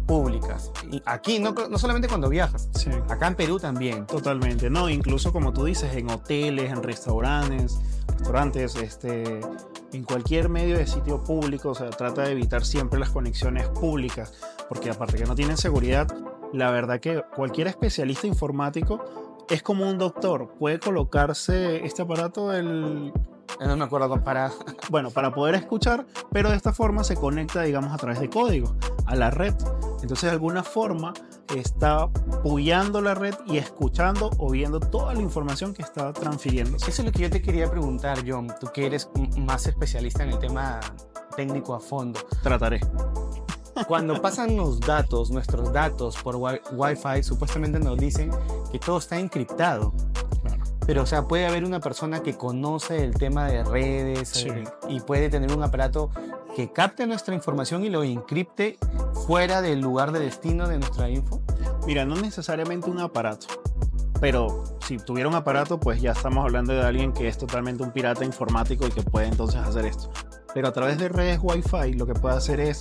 públicas. 0.06 0.70
Y 0.90 1.02
aquí, 1.06 1.38
no, 1.38 1.52
no 1.52 1.78
solamente 1.78 2.08
cuando 2.08 2.28
viajas, 2.28 2.68
Sí. 2.74 2.90
acá 3.08 3.26
en 3.28 3.34
Perú 3.36 3.58
también. 3.58 4.06
Totalmente, 4.06 4.68
no, 4.70 4.88
incluso 4.90 5.32
como 5.32 5.52
tú 5.52 5.64
dices, 5.64 5.94
en 5.94 6.10
hoteles, 6.10 6.70
en 6.70 6.82
restaurantes, 6.82 7.78
restaurantes, 8.08 8.76
este, 8.76 9.40
en 9.92 10.04
cualquier 10.04 10.48
medio 10.48 10.76
de 10.76 10.86
sitio 10.86 11.22
público, 11.22 11.70
o 11.70 11.74
sea, 11.74 11.90
trata 11.90 12.22
de 12.22 12.32
evitar 12.32 12.64
siempre 12.64 12.98
las 12.98 13.10
conexiones 13.10 13.68
públicas, 13.68 14.34
porque 14.68 14.90
aparte 14.90 15.16
que 15.16 15.24
no 15.24 15.34
tienen 15.34 15.56
seguridad, 15.56 16.06
la 16.52 16.70
verdad 16.70 17.00
que 17.00 17.22
cualquier 17.34 17.68
especialista 17.68 18.26
informático 18.26 19.02
es 19.48 19.62
como 19.62 19.88
un 19.88 19.98
doctor, 19.98 20.54
puede 20.58 20.78
colocarse 20.80 21.84
este 21.84 22.02
aparato, 22.02 22.52
el, 22.52 23.12
Eh, 23.14 23.20
No 23.60 23.76
me 23.76 23.84
acuerdo 23.84 24.22
para... 24.22 24.50
bueno, 24.90 25.10
para 25.10 25.32
poder 25.32 25.54
escuchar, 25.54 26.06
pero 26.32 26.50
de 26.50 26.56
esta 26.56 26.72
forma 26.72 27.04
se 27.04 27.14
conecta, 27.16 27.62
digamos, 27.62 27.92
a 27.92 27.96
través 27.96 28.20
de 28.20 28.28
código 28.28 28.74
a 29.06 29.14
la 29.14 29.30
red. 29.30 29.54
Entonces, 30.02 30.22
de 30.22 30.30
alguna 30.30 30.62
forma, 30.62 31.14
está 31.54 32.08
puyando 32.42 33.00
la 33.00 33.14
red 33.14 33.34
y 33.46 33.56
escuchando 33.58 34.30
o 34.38 34.50
viendo 34.50 34.80
toda 34.80 35.14
la 35.14 35.20
información 35.22 35.72
que 35.72 35.82
está 35.82 36.12
transfiriéndose. 36.12 36.90
Eso 36.90 37.02
es 37.02 37.06
lo 37.06 37.12
que 37.12 37.22
yo 37.22 37.30
te 37.30 37.40
quería 37.40 37.70
preguntar, 37.70 38.18
John. 38.26 38.52
Tú 38.60 38.66
que 38.72 38.86
eres 38.86 39.08
más 39.38 39.66
especialista 39.66 40.22
en 40.24 40.30
el 40.30 40.38
tema 40.38 40.80
técnico 41.36 41.74
a 41.74 41.80
fondo. 41.80 42.20
Trataré. 42.42 42.80
Cuando 43.88 44.20
pasan 44.22 44.56
los 44.56 44.78
datos, 44.80 45.30
nuestros 45.30 45.72
datos 45.72 46.16
por 46.22 46.36
wi- 46.36 46.60
Wi-Fi, 46.72 47.22
supuestamente 47.22 47.78
nos 47.78 47.96
dicen 47.98 48.30
que 48.70 48.78
todo 48.78 48.98
está 48.98 49.18
encriptado. 49.18 49.92
Pero, 50.86 51.02
o 51.02 51.06
sea, 51.06 51.26
puede 51.26 51.46
haber 51.46 51.64
una 51.64 51.80
persona 51.80 52.22
que 52.22 52.36
conoce 52.36 53.02
el 53.02 53.14
tema 53.14 53.46
de 53.46 53.64
redes 53.64 54.28
Sí. 54.28 54.48
eh, 54.50 54.64
y 54.88 55.00
puede 55.00 55.30
tener 55.30 55.52
un 55.56 55.62
aparato 55.62 56.10
que 56.54 56.70
capte 56.72 57.06
nuestra 57.06 57.34
información 57.34 57.84
y 57.84 57.88
lo 57.88 58.02
encripte 58.04 58.78
fuera 59.26 59.62
del 59.62 59.80
lugar 59.80 60.12
de 60.12 60.20
destino 60.20 60.68
de 60.68 60.78
nuestra 60.78 61.08
info. 61.08 61.40
Mira, 61.86 62.04
no 62.04 62.16
necesariamente 62.16 62.90
un 62.90 63.00
aparato, 63.00 63.46
pero 64.20 64.64
si 64.80 64.98
tuviera 64.98 65.28
un 65.28 65.34
aparato, 65.34 65.80
pues 65.80 66.00
ya 66.00 66.12
estamos 66.12 66.44
hablando 66.44 66.72
de 66.72 66.82
alguien 66.82 67.12
que 67.12 67.28
es 67.28 67.38
totalmente 67.38 67.82
un 67.82 67.90
pirata 67.90 68.24
informático 68.24 68.86
y 68.86 68.90
que 68.90 69.02
puede 69.02 69.26
entonces 69.26 69.60
hacer 69.60 69.86
esto. 69.86 70.10
Pero 70.52 70.68
a 70.68 70.72
través 70.72 70.98
de 70.98 71.08
redes 71.08 71.40
Wi-Fi 71.42 71.94
lo 71.94 72.06
que 72.06 72.14
puede 72.14 72.36
hacer 72.36 72.60
es 72.60 72.80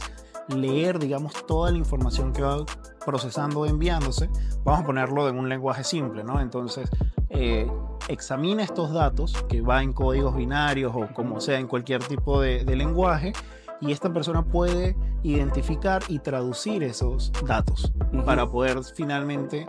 leer, 0.50 1.00
digamos, 1.00 1.34
toda 1.48 1.72
la 1.72 1.78
información 1.78 2.34
que 2.34 2.42
va 2.44 2.58
procesando 3.06 3.62
o 3.62 3.66
enviándose. 3.66 4.30
Vamos 4.64 4.82
a 4.82 4.86
ponerlo 4.86 5.28
en 5.30 5.38
un 5.38 5.50
lenguaje 5.50 5.84
simple, 5.84 6.24
¿no? 6.24 6.40
Entonces, 6.40 6.90
eh, 7.30 7.70
examina 8.08 8.64
estos 8.64 8.92
datos 8.92 9.34
que 9.50 9.62
va 9.62 9.84
en 9.84 9.94
códigos 9.94 10.36
binarios 10.36 10.94
o 10.96 11.14
como 11.14 11.40
sea 11.40 11.60
en 11.60 11.68
cualquier 11.68 12.04
tipo 12.04 12.42
de, 12.42 12.64
de 12.66 12.76
lenguaje 12.76 13.34
y 13.82 13.92
esta 13.92 14.12
persona 14.12 14.44
puede 14.44 14.96
identificar 15.24 16.02
y 16.08 16.20
traducir 16.20 16.84
esos 16.84 17.32
datos 17.46 17.92
para 18.26 18.50
poder 18.50 18.84
finalmente 18.84 19.66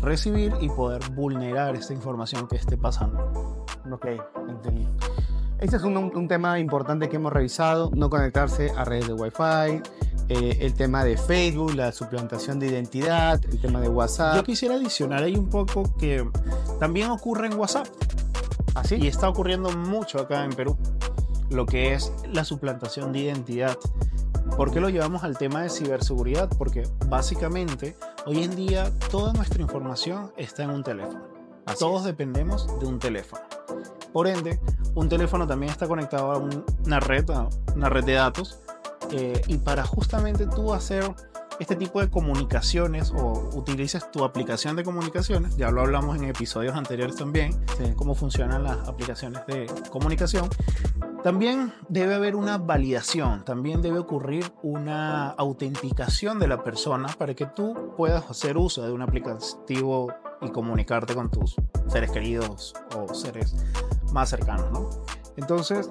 recibir 0.00 0.52
y 0.60 0.68
poder 0.68 1.02
vulnerar 1.10 1.74
esta 1.76 1.92
información 1.92 2.46
que 2.48 2.56
esté 2.56 2.76
pasando. 2.76 3.66
Ok, 3.90 4.06
entendí. 4.48 4.86
Este 5.58 5.76
es 5.76 5.82
un, 5.82 5.96
un 5.96 6.28
tema 6.28 6.58
importante 6.58 7.08
que 7.08 7.16
hemos 7.16 7.32
revisado, 7.32 7.90
no 7.94 8.08
conectarse 8.08 8.72
a 8.76 8.84
redes 8.84 9.08
de 9.08 9.12
Wi-Fi, 9.12 9.82
eh, 10.30 10.58
el 10.60 10.74
tema 10.74 11.02
de 11.02 11.16
Facebook, 11.16 11.74
la 11.74 11.90
suplantación 11.90 12.60
de 12.60 12.68
identidad, 12.68 13.44
el 13.46 13.60
tema 13.60 13.80
de 13.80 13.86
Yo 13.86 13.92
WhatsApp. 13.92 14.46
quisiera 14.46 14.76
adicionar 14.76 15.24
ahí 15.24 15.34
un 15.34 15.50
poco 15.50 15.92
que 15.98 16.24
también 16.78 17.10
ocurre 17.10 17.48
en 17.48 17.58
WhatsApp 17.58 17.88
¿Así? 18.76 18.94
y 18.94 19.08
está 19.08 19.28
ocurriendo 19.28 19.72
mucho 19.72 20.20
acá 20.20 20.44
en 20.44 20.52
Perú, 20.52 20.78
lo 21.50 21.66
que 21.66 21.94
es 21.94 22.12
la 22.32 22.44
suplantación 22.44 23.12
de 23.12 23.18
identidad. 23.18 23.76
¿Por 24.56 24.70
qué 24.70 24.78
lo 24.78 24.88
llevamos 24.88 25.24
al 25.24 25.36
tema 25.36 25.62
de 25.62 25.68
ciberseguridad? 25.68 26.48
Porque 26.56 26.84
básicamente 27.08 27.96
hoy 28.24 28.44
en 28.44 28.54
día 28.54 28.88
toda 29.10 29.32
nuestra 29.32 29.60
información 29.60 30.30
está 30.36 30.62
en 30.62 30.70
un 30.70 30.84
teléfono. 30.84 31.24
Así 31.66 31.80
Todos 31.80 32.04
dependemos 32.04 32.68
de 32.78 32.86
un 32.86 33.00
teléfono. 33.00 33.42
Por 34.12 34.28
ende, 34.28 34.60
un 34.94 35.08
teléfono 35.08 35.44
también 35.44 35.72
está 35.72 35.88
conectado 35.88 36.30
a 36.30 36.38
una 36.38 37.00
red, 37.00 37.28
a 37.30 37.48
una 37.74 37.88
red 37.88 38.04
de 38.04 38.12
datos. 38.12 38.60
Eh, 39.12 39.40
y 39.48 39.58
para 39.58 39.84
justamente 39.84 40.46
tú 40.46 40.72
hacer 40.72 41.04
este 41.58 41.76
tipo 41.76 42.00
de 42.00 42.08
comunicaciones 42.08 43.12
o 43.14 43.50
utilices 43.54 44.10
tu 44.10 44.24
aplicación 44.24 44.76
de 44.76 44.82
comunicaciones, 44.84 45.56
ya 45.56 45.70
lo 45.70 45.82
hablamos 45.82 46.16
en 46.16 46.24
episodios 46.24 46.74
anteriores 46.74 47.16
también, 47.16 47.52
Sí. 47.76 47.92
cómo 47.96 48.14
funcionan 48.14 48.64
las 48.64 48.88
aplicaciones 48.88 49.44
de 49.46 49.66
comunicación, 49.90 50.48
también 51.22 51.74
debe 51.90 52.14
haber 52.14 52.34
una 52.34 52.56
validación, 52.56 53.44
también 53.44 53.82
debe 53.82 53.98
ocurrir 53.98 54.50
una 54.62 55.28
autenticación 55.32 56.38
de 56.38 56.48
la 56.48 56.64
persona 56.64 57.08
para 57.18 57.34
que 57.34 57.44
tú 57.44 57.92
puedas 57.94 58.24
hacer 58.30 58.56
uso 58.56 58.82
de 58.82 58.92
un 58.92 59.02
aplicativo 59.02 60.10
y 60.40 60.48
comunicarte 60.48 61.14
con 61.14 61.30
tus 61.30 61.56
seres 61.88 62.10
queridos 62.10 62.72
o 62.96 63.12
seres 63.12 63.54
más 64.12 64.30
cercanos, 64.30 64.70
¿no? 64.72 64.88
Entonces, 65.36 65.90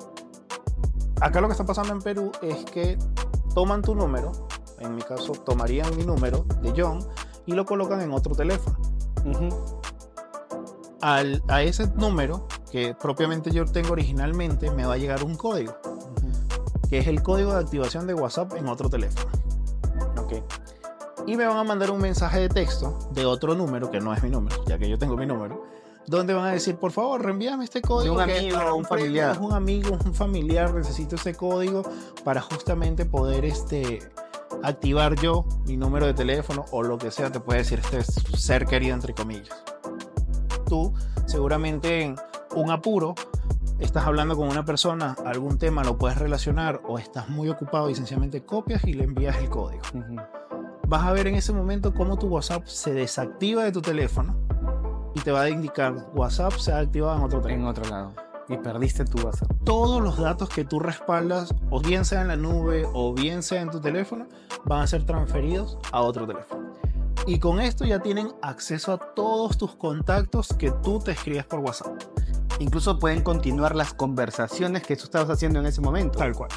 acá 1.21 1.41
lo 1.41 1.47
que 1.47 1.53
está 1.53 1.65
pasando 1.65 1.93
en 1.93 2.01
Perú 2.01 2.31
es 2.41 2.65
que 2.65 2.97
toman 3.53 3.81
tu 3.81 3.95
número, 3.95 4.31
en 4.79 4.95
mi 4.95 5.01
caso 5.01 5.33
tomarían 5.33 5.95
mi 5.97 6.03
número 6.03 6.45
de 6.61 6.73
John 6.75 6.99
y 7.45 7.53
lo 7.53 7.65
colocan 7.65 8.01
en 8.01 8.11
otro 8.11 8.35
teléfono 8.35 8.77
al, 11.01 11.43
a 11.47 11.61
ese 11.61 11.87
número 11.95 12.47
que 12.71 12.95
propiamente 12.99 13.51
yo 13.51 13.65
tengo 13.65 13.91
originalmente 13.93 14.71
me 14.71 14.85
va 14.85 14.93
a 14.93 14.97
llegar 14.97 15.23
un 15.23 15.35
código, 15.35 15.75
que 16.89 16.99
es 16.99 17.07
el 17.07 17.23
código 17.23 17.53
de 17.53 17.59
activación 17.59 18.07
de 18.07 18.13
WhatsApp 18.13 18.53
en 18.55 18.67
otro 18.67 18.89
teléfono. 18.89 19.31
Ok. 20.17 20.33
Y 21.25 21.37
me 21.37 21.45
van 21.45 21.57
a 21.57 21.63
mandar 21.63 21.91
un 21.91 22.01
mensaje 22.01 22.39
de 22.39 22.49
texto 22.49 22.97
de 23.11 23.25
otro 23.25 23.55
número, 23.55 23.91
que 23.91 23.99
no 23.99 24.13
es 24.13 24.23
mi 24.23 24.29
número, 24.29 24.63
ya 24.65 24.77
que 24.77 24.89
yo 24.89 24.97
tengo 24.97 25.15
mi 25.15 25.25
número, 25.25 25.63
donde 26.09 26.33
van 26.33 26.45
a 26.45 26.51
decir, 26.51 26.75
por 26.75 26.91
favor, 26.91 27.23
reenvíame 27.23 27.63
este 27.63 27.81
código. 27.81 28.15
un 28.15 28.25
que 28.25 28.33
es 28.33 28.39
amigo, 28.39 28.57
para 28.57 28.73
un 28.73 28.83
familiar. 28.83 29.39
Un 29.39 29.53
amigo, 29.53 29.97
un 30.03 30.13
familiar, 30.13 30.73
necesito 30.73 31.15
ese 31.15 31.35
código 31.35 31.83
para 32.23 32.41
justamente 32.41 33.05
poder 33.05 33.45
este, 33.45 33.99
activar 34.63 35.15
yo 35.21 35.45
mi 35.67 35.77
número 35.77 36.07
de 36.07 36.15
teléfono 36.15 36.65
o 36.71 36.81
lo 36.81 36.97
que 36.97 37.11
sea, 37.11 37.31
te 37.31 37.39
puede 37.39 37.59
decir 37.59 37.79
este 37.79 38.03
ser 38.35 38.65
querido, 38.65 38.95
entre 38.95 39.13
comillas. 39.13 39.55
Tú, 40.65 40.93
seguramente 41.27 42.01
en 42.01 42.15
un 42.55 42.71
apuro, 42.71 43.13
estás 43.77 44.07
hablando 44.07 44.35
con 44.35 44.49
una 44.49 44.65
persona, 44.65 45.15
algún 45.25 45.59
tema 45.59 45.83
lo 45.83 45.99
puedes 45.99 46.17
relacionar 46.17 46.81
o 46.87 46.97
estás 46.97 47.29
muy 47.29 47.49
ocupado 47.49 47.87
y 47.91 47.93
sencillamente 47.93 48.43
copias 48.43 48.83
y 48.85 48.93
le 48.93 49.03
envías 49.03 49.37
el 49.37 49.49
código. 49.49 49.83
Ujú. 49.93 50.15
Vas 50.87 51.03
a 51.03 51.13
ver 51.13 51.27
en 51.27 51.35
ese 51.35 51.53
momento 51.53 51.93
cómo 51.93 52.17
tu 52.17 52.27
WhatsApp 52.29 52.65
se 52.65 52.93
desactiva 52.93 53.63
de 53.63 53.71
tu 53.71 53.83
teléfono 53.83 54.49
y 55.15 55.19
te 55.21 55.31
va 55.31 55.41
a 55.41 55.49
indicar 55.49 55.95
WhatsApp 56.13 56.53
se 56.53 56.71
ha 56.71 56.79
activado 56.79 57.17
en 57.17 57.23
otro 57.23 57.49
En 57.49 57.65
otro 57.65 57.89
lado. 57.89 58.13
Y 58.47 58.57
perdiste 58.57 59.05
tu 59.05 59.19
WhatsApp. 59.23 59.51
Todos 59.63 60.01
los 60.01 60.17
datos 60.17 60.49
que 60.49 60.65
tú 60.65 60.79
respaldas, 60.79 61.53
o 61.69 61.79
bien 61.79 62.03
sea 62.03 62.21
en 62.21 62.29
la 62.29 62.35
nube 62.35 62.83
o 62.93 63.13
bien 63.13 63.43
sea 63.43 63.61
en 63.61 63.69
tu 63.69 63.79
teléfono, 63.79 64.27
van 64.65 64.81
a 64.81 64.87
ser 64.87 65.05
transferidos 65.05 65.77
a 65.91 66.01
otro 66.01 66.25
teléfono. 66.25 66.73
Y 67.27 67.37
con 67.37 67.59
esto 67.59 67.85
ya 67.85 67.99
tienen 67.99 68.29
acceso 68.41 68.93
a 68.93 68.97
todos 68.97 69.57
tus 69.57 69.75
contactos 69.75 70.47
que 70.57 70.71
tú 70.71 70.99
te 70.99 71.11
escribes 71.11 71.45
por 71.45 71.59
WhatsApp. 71.59 72.01
Incluso 72.59 72.97
pueden 72.97 73.21
continuar 73.21 73.75
las 73.75 73.93
conversaciones 73.93 74.81
que 74.81 74.95
tú 74.95 75.03
estabas 75.03 75.29
haciendo 75.29 75.59
en 75.59 75.67
ese 75.67 75.79
momento. 75.79 76.17
Tal 76.17 76.33
cual. 76.33 76.49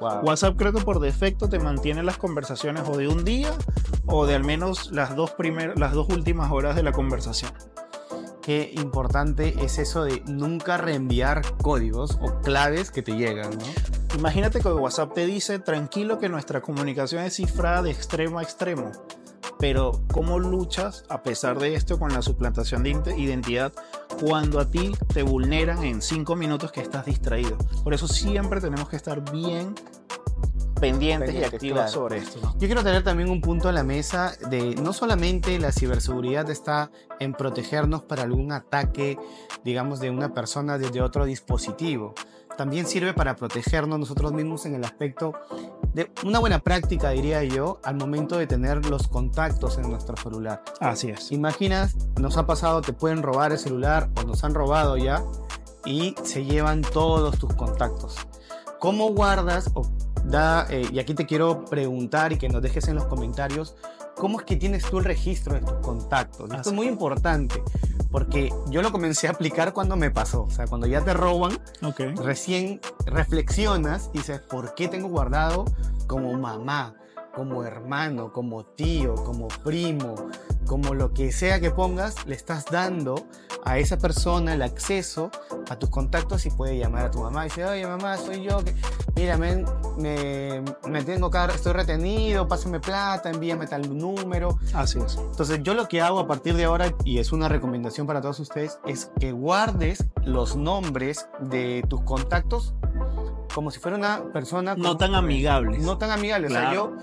Wow. 0.00 0.20
WhatsApp 0.24 0.56
creo 0.56 0.72
que 0.72 0.82
por 0.82 1.00
defecto 1.00 1.48
te 1.48 1.58
mantiene 1.58 2.02
las 2.02 2.18
conversaciones 2.18 2.84
o 2.88 2.96
de 2.96 3.08
un 3.08 3.24
día 3.24 3.50
o 4.06 4.26
de 4.26 4.34
al 4.34 4.44
menos 4.44 4.90
las 4.92 5.14
dos, 5.14 5.32
primer, 5.32 5.78
las 5.78 5.92
dos 5.92 6.08
últimas 6.08 6.50
horas 6.50 6.76
de 6.76 6.82
la 6.82 6.92
conversación. 6.92 7.52
Qué 8.42 8.72
importante 8.76 9.54
es 9.64 9.78
eso 9.78 10.02
de 10.02 10.20
nunca 10.26 10.76
reenviar 10.76 11.42
códigos 11.58 12.18
o 12.20 12.40
claves 12.40 12.90
que 12.90 13.00
te 13.00 13.12
llegan. 13.12 13.50
Imagínate 14.18 14.60
que 14.60 14.68
WhatsApp 14.68 15.14
te 15.14 15.26
dice 15.26 15.60
tranquilo 15.60 16.18
que 16.18 16.28
nuestra 16.28 16.60
comunicación 16.60 17.22
es 17.22 17.36
cifrada 17.36 17.82
de 17.82 17.92
extremo 17.92 18.40
a 18.40 18.42
extremo. 18.42 18.90
Pero 19.60 20.02
¿cómo 20.12 20.40
luchas 20.40 21.04
a 21.08 21.22
pesar 21.22 21.60
de 21.60 21.76
esto 21.76 22.00
con 22.00 22.12
la 22.12 22.20
suplantación 22.20 22.82
de 22.82 22.90
identidad 23.16 23.72
cuando 24.20 24.58
a 24.58 24.68
ti 24.68 24.92
te 25.14 25.22
vulneran 25.22 25.84
en 25.84 26.02
cinco 26.02 26.34
minutos 26.34 26.72
que 26.72 26.80
estás 26.80 27.06
distraído? 27.06 27.56
Por 27.84 27.94
eso 27.94 28.08
siempre 28.08 28.60
tenemos 28.60 28.88
que 28.88 28.96
estar 28.96 29.22
bien 29.30 29.76
pendientes 30.82 31.30
y 31.30 31.38
Pendientes, 31.38 31.72
claro. 31.72 31.88
sobre 31.88 32.18
esto. 32.18 32.40
¿no? 32.42 32.52
Yo 32.58 32.66
quiero 32.66 32.82
tener 32.82 33.04
también 33.04 33.30
un 33.30 33.40
punto 33.40 33.68
en 33.68 33.76
la 33.76 33.84
mesa 33.84 34.32
de 34.50 34.74
no 34.74 34.92
solamente 34.92 35.60
la 35.60 35.70
ciberseguridad 35.70 36.50
está 36.50 36.90
en 37.20 37.34
protegernos 37.34 38.02
para 38.02 38.24
algún 38.24 38.50
ataque, 38.50 39.16
digamos, 39.64 40.00
de 40.00 40.10
una 40.10 40.34
persona 40.34 40.78
desde 40.78 41.00
otro 41.00 41.24
dispositivo. 41.24 42.14
También 42.58 42.86
sirve 42.86 43.14
para 43.14 43.36
protegernos 43.36 43.98
nosotros 43.98 44.32
mismos 44.32 44.66
en 44.66 44.74
el 44.74 44.84
aspecto 44.84 45.34
de 45.94 46.10
una 46.24 46.40
buena 46.40 46.58
práctica, 46.58 47.10
diría 47.10 47.44
yo, 47.44 47.80
al 47.84 47.94
momento 47.94 48.36
de 48.36 48.48
tener 48.48 48.84
los 48.86 49.06
contactos 49.06 49.78
en 49.78 49.88
nuestro 49.88 50.16
celular. 50.16 50.64
Así 50.80 51.10
es. 51.10 51.30
Imaginas, 51.30 51.96
nos 52.20 52.36
ha 52.36 52.46
pasado, 52.46 52.82
te 52.82 52.92
pueden 52.92 53.22
robar 53.22 53.52
el 53.52 53.58
celular 53.58 54.10
o 54.16 54.24
nos 54.24 54.42
han 54.42 54.52
robado 54.52 54.96
ya 54.96 55.22
y 55.84 56.16
se 56.24 56.44
llevan 56.44 56.82
todos 56.82 57.38
tus 57.38 57.54
contactos. 57.54 58.16
¿Cómo 58.80 59.10
guardas 59.10 59.70
o 59.74 59.88
da, 60.24 60.66
eh, 60.70 60.88
y 60.92 60.98
aquí 60.98 61.14
te 61.14 61.26
quiero 61.26 61.64
preguntar 61.64 62.32
y 62.32 62.38
que 62.38 62.48
nos 62.48 62.62
dejes 62.62 62.88
en 62.88 62.96
los 62.96 63.06
comentarios, 63.06 63.76
cómo 64.16 64.40
es 64.40 64.46
que 64.46 64.56
tienes 64.56 64.84
tú 64.84 64.98
el 64.98 65.04
registro 65.04 65.54
de 65.54 65.60
tus 65.60 65.74
contactos? 65.74 66.50
Esto 66.52 66.70
es 66.70 66.74
muy 66.74 66.86
importante 66.86 67.62
porque 68.10 68.50
yo 68.68 68.82
lo 68.82 68.92
comencé 68.92 69.26
a 69.26 69.30
aplicar 69.30 69.72
cuando 69.72 69.96
me 69.96 70.10
pasó, 70.10 70.44
o 70.44 70.50
sea, 70.50 70.66
cuando 70.66 70.86
ya 70.86 71.02
te 71.02 71.14
roban, 71.14 71.58
recién 72.16 72.80
reflexionas 73.06 74.10
y 74.12 74.18
dices, 74.18 74.40
¿por 74.40 74.74
qué 74.74 74.88
tengo 74.88 75.08
guardado 75.08 75.64
como 76.06 76.32
mamá, 76.34 76.94
como 77.34 77.64
hermano, 77.64 78.32
como 78.32 78.64
tío, 78.64 79.14
como 79.14 79.48
primo, 79.48 80.14
como 80.66 80.94
lo 80.94 81.12
que 81.12 81.32
sea 81.32 81.60
que 81.60 81.70
pongas, 81.70 82.26
le 82.26 82.34
estás 82.34 82.66
dando 82.66 83.26
a 83.64 83.78
esa 83.78 83.98
persona 83.98 84.54
el 84.54 84.62
acceso 84.62 85.30
a 85.68 85.78
tus 85.78 85.88
contactos 85.90 86.46
y 86.46 86.50
puede 86.50 86.78
llamar 86.78 87.06
a 87.06 87.10
tu 87.10 87.20
mamá 87.20 87.46
y 87.46 87.48
dice, 87.48 87.64
oye 87.64 87.86
mamá, 87.86 88.16
soy 88.16 88.42
yo, 88.42 88.62
que, 88.64 88.74
mira, 89.14 89.36
me, 89.36 89.64
me, 89.98 90.62
me 90.88 91.04
tengo 91.04 91.30
que, 91.30 91.38
estoy 91.54 91.72
retenido, 91.72 92.48
pásame 92.48 92.80
plata, 92.80 93.30
envíame 93.30 93.66
tal 93.66 93.96
número, 93.96 94.58
Así 94.74 94.98
es. 94.98 95.16
entonces 95.16 95.60
yo 95.62 95.74
lo 95.74 95.88
que 95.88 96.00
hago 96.00 96.18
a 96.18 96.26
partir 96.26 96.54
de 96.54 96.64
ahora, 96.64 96.92
y 97.04 97.18
es 97.18 97.32
una 97.32 97.48
recomendación 97.48 98.06
para 98.06 98.20
todos 98.20 98.40
ustedes, 98.40 98.78
es 98.86 99.10
que 99.18 99.32
guardes 99.32 100.06
los 100.24 100.56
nombres 100.56 101.28
de 101.40 101.84
tus 101.88 102.02
contactos 102.02 102.74
como 103.54 103.70
si 103.70 103.78
fuera 103.78 103.96
una 103.96 104.24
persona... 104.32 104.74
No 104.74 104.96
tan 104.96 105.14
amigables. 105.14 105.82
No 105.82 105.98
tan 105.98 106.10
amigable. 106.10 106.48
O 106.48 106.50
sea, 106.50 106.72
yo, 106.72 106.96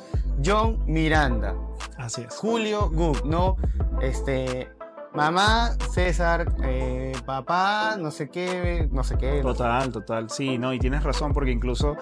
John 0.43 0.83
Miranda, 0.85 1.55
Así 1.97 2.21
es. 2.21 2.35
Julio 2.35 2.89
Gug, 2.89 3.25
no, 3.25 3.57
este, 4.01 4.69
mamá 5.13 5.75
César, 5.91 6.55
eh, 6.63 7.13
papá, 7.25 7.97
no 7.99 8.11
sé 8.11 8.29
qué, 8.29 8.87
no 8.91 9.03
sé 9.03 9.17
qué. 9.17 9.41
no 9.43 9.53
sé. 9.53 9.57
Total, 9.57 9.91
total. 9.91 10.29
Sí, 10.29 10.57
no, 10.57 10.73
y 10.73 10.79
tienes 10.79 11.03
razón 11.03 11.33
porque 11.33 11.51
incluso 11.51 11.97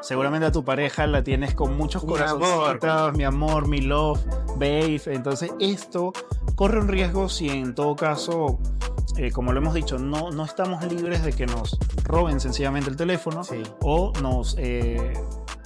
seguramente 0.00 0.46
a 0.46 0.52
tu 0.52 0.64
pareja 0.64 1.06
la 1.06 1.22
tienes 1.22 1.54
con 1.54 1.76
muchos 1.76 2.02
Mi 2.04 2.10
corazoncitos, 2.10 3.16
mi 3.16 3.24
amor, 3.24 3.68
mi 3.68 3.80
love, 3.80 4.20
babe. 4.56 5.00
Entonces 5.06 5.52
esto 5.60 6.12
corre 6.54 6.80
un 6.80 6.88
riesgo 6.88 7.28
si 7.28 7.48
en 7.48 7.74
todo 7.74 7.96
caso, 7.96 8.58
eh, 9.16 9.30
como 9.32 9.52
lo 9.52 9.58
hemos 9.60 9.74
dicho, 9.74 9.98
no, 9.98 10.30
no 10.30 10.44
estamos 10.44 10.84
libres 10.84 11.22
de 11.24 11.32
que 11.32 11.46
nos 11.46 11.78
roben 12.04 12.40
sencillamente 12.40 12.90
el 12.90 12.96
teléfono 12.96 13.44
Sí, 13.44 13.62
o 13.82 14.12
nos 14.22 14.54
eh, 14.58 15.12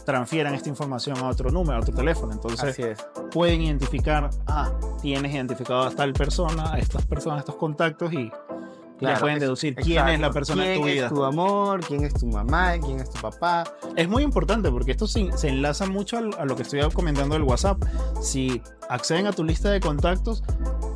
transfieran 0.04 0.54
esta 0.54 0.68
información 0.68 1.16
a 1.18 1.28
otro 1.28 1.50
número, 1.50 1.78
a 1.78 1.80
otro 1.80 1.94
teléfono. 1.94 2.32
Entonces 2.32 2.98
pueden 3.30 3.62
identificar, 3.62 4.30
ah, 4.46 4.70
tienes 5.00 5.32
identificado 5.34 5.82
a 5.82 5.90
tal 5.90 6.12
persona, 6.12 6.72
a 6.74 6.78
estas 6.78 7.04
personas, 7.06 7.38
a 7.38 7.40
estos 7.40 7.56
contactos 7.56 8.12
y 8.12 8.30
ya 8.30 9.08
Claro, 9.10 9.20
pueden 9.22 9.36
es- 9.38 9.40
deducir 9.42 9.74
quién 9.74 9.98
es 10.08 10.20
la 10.20 10.28
exacto. 10.28 10.34
persona 10.34 10.66
en 10.66 10.78
tu 10.78 10.84
¿Quién 10.84 10.94
vida. 10.94 11.06
es 11.06 11.12
tu 11.12 11.24
amor? 11.24 11.80
¿Quién 11.84 12.04
es 12.04 12.14
tu 12.14 12.26
mamá? 12.26 12.78
¿Quién 12.78 13.00
es 13.00 13.10
tu 13.10 13.20
papá? 13.20 13.64
Es 13.96 14.08
muy 14.08 14.22
importante 14.22 14.70
porque 14.70 14.92
esto 14.92 15.06
se, 15.08 15.36
se 15.36 15.48
enlaza 15.48 15.86
mucho 15.86 16.18
a 16.18 16.44
lo 16.44 16.54
que 16.54 16.62
estoy 16.62 16.80
comentando 16.92 17.34
del 17.34 17.42
WhatsApp. 17.42 17.82
Si 18.22 18.62
acceden 18.88 19.26
a 19.26 19.32
tu 19.32 19.42
lista 19.42 19.68
de 19.70 19.80
contactos 19.80 20.44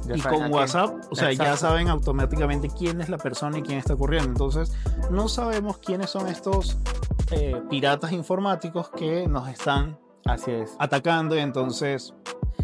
Ya 0.08 0.16
y 0.16 0.20
con 0.20 0.38
quién. 0.38 0.52
WhatsApp, 0.52 0.94
o 1.10 1.14
sea, 1.14 1.32
ya 1.32 1.56
saben 1.56 1.88
automáticamente 1.88 2.68
quién 2.68 3.00
es 3.00 3.08
la 3.08 3.18
persona 3.18 3.58
y 3.58 3.62
quién 3.62 3.78
está 3.78 3.94
ocurriendo. 3.94 4.28
Entonces, 4.30 4.72
no 5.10 5.28
sabemos 5.28 5.78
quiénes 5.78 6.10
son 6.10 6.28
estos 6.28 6.78
eh, 7.30 7.60
piratas 7.68 8.12
informáticos 8.12 8.90
que 8.90 9.26
nos 9.28 9.48
están 9.48 9.98
Así 10.24 10.50
es. 10.50 10.74
atacando 10.78 11.36
y 11.36 11.40
entonces 11.40 12.14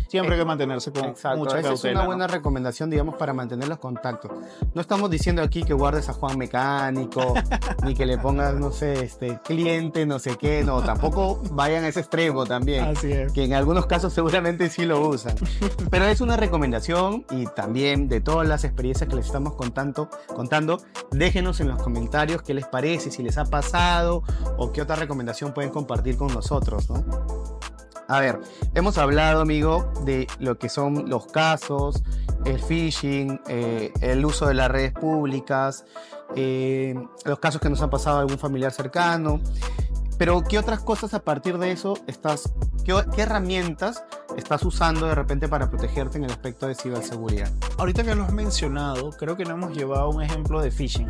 Siempre 0.09 0.35
hay 0.35 0.41
Eh, 0.41 0.43
que 0.43 0.47
mantenerse 0.47 0.93
con 0.93 1.05
Exacto, 1.07 1.39
mucha 1.39 1.59
esa 1.59 1.69
cautela. 1.69 1.75
es 1.91 1.95
una 1.95 2.01
¿no? 2.03 2.07
buena 2.07 2.27
recomendación, 2.27 2.91
digamos, 2.91 3.17
para 3.17 3.33
mantener 3.33 3.69
los 3.69 3.79
contactos. 3.79 4.31
No 4.75 4.81
estamos 4.81 5.11
diciendo 5.11 5.43
aquí 5.43 5.63
que 5.65 5.75
guardes 5.75 6.09
a 6.09 6.13
Juan 6.13 6.39
Mecánico, 6.39 7.35
ni 7.85 7.95
que 7.95 8.07
le 8.07 8.19
pongas, 8.19 8.55
no 8.55 8.71
sé, 8.71 9.05
este, 9.05 9.39
cliente, 9.45 10.07
no 10.07 10.19
sé 10.19 10.37
qué, 10.37 10.63
no, 10.65 10.83
tampoco 10.83 11.43
vayan 11.53 11.85
a 11.85 11.89
ese 11.89 12.01
extremo 12.01 12.45
también. 12.47 12.85
Así 12.85 13.11
es. 13.13 13.33
que 13.33 13.45
en 13.45 13.55
algunos 13.55 13.87
casos 13.87 14.13
seguramente 14.13 14.69
sí 14.71 14.85
lo 14.85 15.01
usan. 15.09 15.35
Pero 15.91 16.05
es 16.07 16.21
una 16.21 16.37
recomendación 16.37 17.25
y 17.31 17.47
también 17.47 18.09
de 18.09 18.21
todas 18.21 18.47
las 18.47 18.65
experiencias 18.65 19.09
que 19.09 19.17
les 19.17 19.27
estamos 19.27 19.55
contando, 19.55 20.09
contando, 20.35 20.81
déjenos 21.11 21.61
en 21.61 21.69
los 21.69 21.83
comentarios 21.83 22.43
qué 22.43 22.55
les 22.55 22.67
parece, 22.67 23.11
si 23.11 23.23
les 23.23 23.39
ha 23.39 23.45
pasado 23.47 24.23
o 24.59 24.73
qué 24.73 24.83
otra 24.83 24.97
recomendación 24.97 25.53
pueden 25.53 25.71
compartir 25.71 26.17
con 26.17 26.33
nosotros, 26.33 26.89
¿no? 26.91 27.05
A 28.09 28.21
ver, 28.21 28.41
hemos 28.75 28.99
hablado, 28.99 29.41
amigo, 29.41 29.91
de 30.05 30.27
lo 30.39 30.59
que 30.59 30.69
son 30.69 31.09
los 31.09 31.27
casos, 31.27 32.03
el 32.45 32.61
phishing, 32.61 33.41
eh, 33.49 33.93
el 34.03 34.25
uso 34.25 34.47
de 34.47 34.55
las 34.55 34.71
redes 34.71 34.93
públicas, 34.93 35.85
eh, 36.37 36.95
los 37.25 37.39
casos 37.39 37.61
que 37.61 37.71
nos 37.71 37.81
han 37.81 37.91
pasado 37.91 38.19
a 38.19 38.21
algún 38.21 38.39
familiar 38.39 38.73
cercano. 38.73 39.41
Pero, 40.19 40.43
¿qué 40.43 40.59
otras 40.59 40.81
cosas 40.81 41.15
a 41.15 41.21
partir 41.21 41.59
de 41.59 41.73
eso 41.73 41.95
estás, 42.07 42.53
qué, 42.85 42.95
qué 43.17 43.23
herramientas 43.23 44.05
estás 44.37 44.63
usando 44.65 45.07
de 45.07 45.15
repente 45.15 45.49
para 45.49 45.69
protegerte 45.71 46.19
en 46.19 46.25
el 46.25 46.31
aspecto 46.31 46.67
de 46.67 46.75
ciberseguridad? 46.75 47.51
Ahorita 47.79 48.05
que 48.05 48.15
lo 48.15 48.25
has 48.25 48.33
mencionado, 48.33 49.11
creo 49.11 49.37
que 49.37 49.45
no 49.45 49.55
hemos 49.55 49.77
llevado 49.77 50.11
un 50.11 50.23
ejemplo 50.23 50.61
de 50.61 50.71
phishing. 50.71 51.09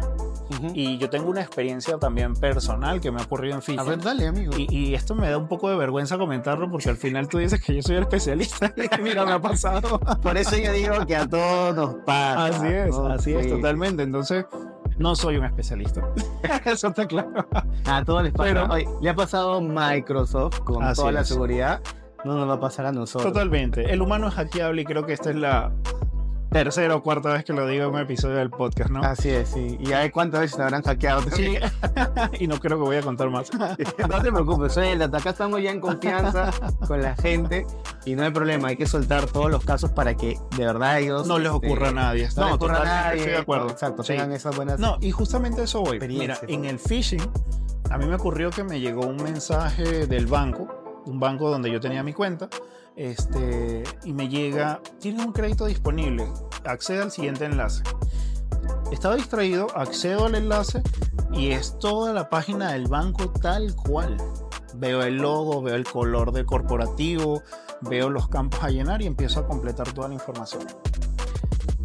Y 0.74 0.98
yo 0.98 1.10
tengo 1.10 1.28
una 1.30 1.40
experiencia 1.42 1.98
también 1.98 2.34
personal 2.34 3.00
que 3.00 3.10
me 3.10 3.20
ha 3.20 3.24
ocurrido 3.24 3.54
en 3.56 3.62
phishing. 3.62 3.80
A 3.80 3.84
ver, 3.84 4.00
dale, 4.00 4.26
amigo. 4.28 4.52
Y, 4.56 4.66
y 4.70 4.94
esto 4.94 5.14
me 5.14 5.28
da 5.28 5.36
un 5.38 5.48
poco 5.48 5.68
de 5.70 5.76
vergüenza 5.76 6.16
comentarlo 6.18 6.70
porque 6.70 6.88
al 6.90 6.96
final 6.96 7.28
tú 7.28 7.38
dices 7.38 7.62
que 7.62 7.74
yo 7.74 7.82
soy 7.82 7.96
el 7.96 8.02
especialista. 8.02 8.72
Y 8.76 8.88
Mira, 9.02 9.24
me 9.24 9.32
ha 9.32 9.40
pasado. 9.40 9.98
Por 10.22 10.36
eso 10.36 10.56
yo 10.56 10.72
digo 10.72 11.04
que 11.06 11.16
a 11.16 11.26
todos 11.28 11.74
nos 11.74 11.94
pasa. 12.04 12.46
Así 12.46 12.66
es, 12.68 12.90
¿no? 12.90 13.06
así 13.08 13.34
es, 13.34 13.44
Sí. 13.44 13.50
totalmente. 13.50 14.02
Entonces, 14.02 14.46
no 14.98 15.16
soy 15.16 15.36
un 15.38 15.44
especialista. 15.44 16.02
Eso 16.64 16.88
está 16.88 17.06
claro. 17.06 17.46
A 17.84 18.04
todos 18.04 18.22
les 18.22 18.32
pasa. 18.32 18.44
Pero- 18.48 18.66
Oye, 18.72 18.86
le 19.02 19.10
ha 19.10 19.14
pasado 19.16 19.54
a 19.54 19.60
Microsoft 19.60 20.60
con 20.60 20.92
toda 20.94 21.10
la 21.10 21.22
es. 21.22 21.28
seguridad. 21.28 21.80
No 22.24 22.36
nos 22.36 22.48
va 22.48 22.54
a 22.54 22.60
pasar 22.60 22.86
a 22.86 22.92
nosotros. 22.92 23.32
Totalmente. 23.32 23.92
El 23.92 24.00
humano 24.00 24.28
es 24.28 24.34
hackeable 24.34 24.82
y 24.82 24.84
creo 24.84 25.04
que 25.04 25.12
esta 25.12 25.30
es 25.30 25.36
la 25.36 25.72
tercera 26.54 26.94
o 26.94 27.02
cuarta 27.02 27.32
vez 27.32 27.44
que 27.44 27.52
lo 27.52 27.66
digo 27.66 27.86
en 27.88 27.94
un 27.94 28.00
episodio 28.00 28.36
del 28.36 28.48
podcast, 28.48 28.88
¿no? 28.88 29.02
Así 29.02 29.28
es, 29.28 29.48
sí. 29.48 29.76
Y 29.80 29.92
a 29.92 29.98
ver 29.98 30.12
cuántas 30.12 30.40
veces 30.40 30.56
te 30.56 30.62
habrán 30.62 30.82
hackeado. 30.82 31.22
Sí. 31.32 31.56
y 32.38 32.46
no 32.46 32.60
creo 32.60 32.78
que 32.78 32.84
voy 32.84 32.96
a 32.96 33.02
contar 33.02 33.28
más. 33.28 33.50
no 34.08 34.22
te 34.22 34.30
preocupes, 34.30 34.72
suéltate. 34.72 35.16
Acá 35.16 35.30
estamos 35.30 35.60
ya 35.60 35.72
en 35.72 35.80
confianza 35.80 36.52
con 36.86 37.02
la 37.02 37.16
gente 37.16 37.66
y 38.04 38.14
no 38.14 38.22
hay 38.22 38.30
problema. 38.30 38.68
Hay 38.68 38.76
que 38.76 38.86
soltar 38.86 39.26
todos 39.26 39.50
los 39.50 39.64
casos 39.64 39.90
para 39.90 40.14
que 40.14 40.38
de 40.56 40.64
verdad 40.64 41.00
ellos. 41.00 41.26
No 41.26 41.40
les 41.40 41.52
este, 41.52 41.66
ocurra 41.66 41.88
a 41.88 41.92
nadie. 41.92 42.28
No, 42.36 42.44
les 42.44 42.54
ocurra 42.54 42.82
a 42.82 42.84
nadie. 42.84 43.18
Estoy 43.18 43.32
de 43.32 43.38
acuerdo. 43.38 43.70
Exacto, 43.70 44.04
Sí. 44.04 44.12
tengan 44.12 44.30
esas 44.30 44.54
buenas. 44.54 44.78
No, 44.78 44.96
y 45.00 45.10
justamente 45.10 45.64
eso 45.64 45.80
voy. 45.80 45.98
Mira, 45.98 46.38
en 46.46 46.66
el 46.66 46.78
phishing, 46.78 47.28
a 47.90 47.98
mí 47.98 48.06
me 48.06 48.14
ocurrió 48.14 48.50
que 48.50 48.62
me 48.62 48.78
llegó 48.78 49.04
un 49.04 49.16
mensaje 49.16 50.06
del 50.06 50.26
banco, 50.26 51.02
un 51.06 51.18
banco 51.18 51.50
donde 51.50 51.72
yo 51.72 51.80
tenía 51.80 52.04
mi 52.04 52.12
cuenta, 52.12 52.48
este, 52.96 53.82
y 54.04 54.12
me 54.12 54.28
llega, 54.28 54.80
tienes 55.00 55.24
un 55.24 55.32
crédito 55.32 55.66
disponible, 55.66 56.26
accede 56.64 57.02
al 57.02 57.10
siguiente 57.10 57.44
enlace. 57.44 57.82
Estaba 58.92 59.16
distraído, 59.16 59.66
accedo 59.74 60.26
al 60.26 60.34
enlace 60.34 60.82
y 61.32 61.50
es 61.50 61.78
toda 61.78 62.12
la 62.12 62.28
página 62.28 62.72
del 62.72 62.86
banco 62.86 63.30
tal 63.30 63.74
cual. 63.74 64.16
Veo 64.76 65.02
el 65.02 65.16
logo, 65.16 65.62
veo 65.62 65.74
el 65.74 65.84
color 65.84 66.32
del 66.32 66.46
corporativo, 66.46 67.42
veo 67.80 68.10
los 68.10 68.28
campos 68.28 68.62
a 68.62 68.70
llenar 68.70 69.02
y 69.02 69.06
empiezo 69.06 69.40
a 69.40 69.46
completar 69.46 69.92
toda 69.92 70.08
la 70.08 70.14
información. 70.14 70.64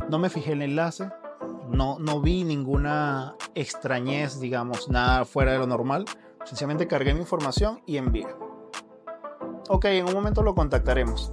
No 0.09 0.17
me 0.17 0.29
fijé 0.29 0.53
el 0.53 0.61
enlace, 0.61 1.09
no, 1.69 1.99
no 1.99 2.21
vi 2.21 2.43
ninguna 2.43 3.35
extrañez, 3.53 4.39
digamos, 4.39 4.89
nada 4.89 5.25
fuera 5.25 5.53
de 5.53 5.59
lo 5.59 5.67
normal. 5.67 6.05
Sencillamente 6.45 6.87
cargué 6.87 7.13
mi 7.13 7.21
información 7.21 7.81
y 7.85 7.97
envié. 7.97 8.27
Ok, 9.69 9.85
en 9.85 10.07
un 10.07 10.13
momento 10.13 10.41
lo 10.41 10.55
contactaremos. 10.55 11.31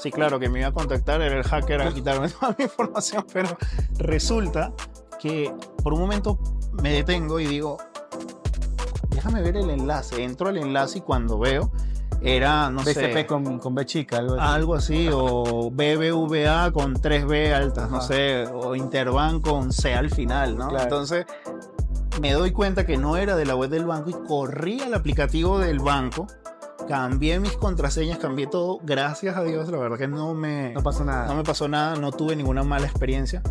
Sí, 0.00 0.12
claro, 0.12 0.38
que 0.38 0.48
me 0.48 0.60
iba 0.60 0.68
a 0.68 0.72
contactar 0.72 1.20
era 1.22 1.36
el 1.36 1.42
hacker 1.42 1.82
a 1.82 1.92
quitarme 1.92 2.28
toda 2.40 2.54
mi 2.56 2.64
información, 2.64 3.26
pero 3.32 3.48
resulta 3.98 4.72
que 5.20 5.52
por 5.82 5.92
un 5.92 6.00
momento 6.00 6.38
me 6.82 6.92
detengo 6.92 7.40
y 7.40 7.46
digo, 7.46 7.78
déjame 9.08 9.42
ver 9.42 9.56
el 9.56 9.70
enlace. 9.70 10.22
Entro 10.22 10.48
al 10.48 10.58
enlace 10.58 10.98
y 10.98 11.00
cuando 11.00 11.38
veo 11.38 11.72
era, 12.20 12.70
no 12.70 12.82
BCP 12.82 12.94
sé, 12.94 13.26
con, 13.26 13.58
con 13.58 13.74
B 13.74 13.84
chica, 13.86 14.18
algo 14.18 14.34
así. 14.34 14.54
algo 14.54 14.74
así, 14.74 15.08
o 15.12 15.70
BBVA 15.70 16.70
con 16.72 16.94
3B 16.94 17.52
altas, 17.52 17.90
no 17.90 17.98
Ajá. 17.98 18.06
sé, 18.06 18.44
o 18.52 18.74
Interbank 18.76 19.44
con 19.46 19.72
C 19.72 19.94
al 19.94 20.10
final, 20.10 20.56
¿no? 20.56 20.68
Claro. 20.68 20.84
Entonces 20.84 21.26
me 22.20 22.32
doy 22.32 22.52
cuenta 22.52 22.86
que 22.86 22.96
no 22.96 23.16
era 23.16 23.36
de 23.36 23.44
la 23.44 23.56
web 23.56 23.68
del 23.70 23.84
banco 23.84 24.10
y 24.10 24.14
corrí 24.28 24.80
al 24.80 24.94
aplicativo 24.94 25.58
del 25.58 25.80
banco, 25.80 26.26
cambié 26.86 27.40
mis 27.40 27.52
contraseñas, 27.56 28.18
cambié 28.18 28.46
todo, 28.46 28.78
gracias 28.82 29.36
a 29.36 29.42
Dios, 29.42 29.68
la 29.70 29.78
verdad 29.78 29.98
que 29.98 30.08
no 30.08 30.34
me, 30.34 30.72
no 30.74 30.82
pasó 30.82 31.04
nada. 31.04 31.26
no 31.26 31.34
me 31.34 31.42
pasó 31.44 31.68
nada, 31.68 31.96
no 31.96 32.12
tuve 32.12 32.36
ninguna 32.36 32.62
mala 32.62 32.86
experiencia, 32.86 33.42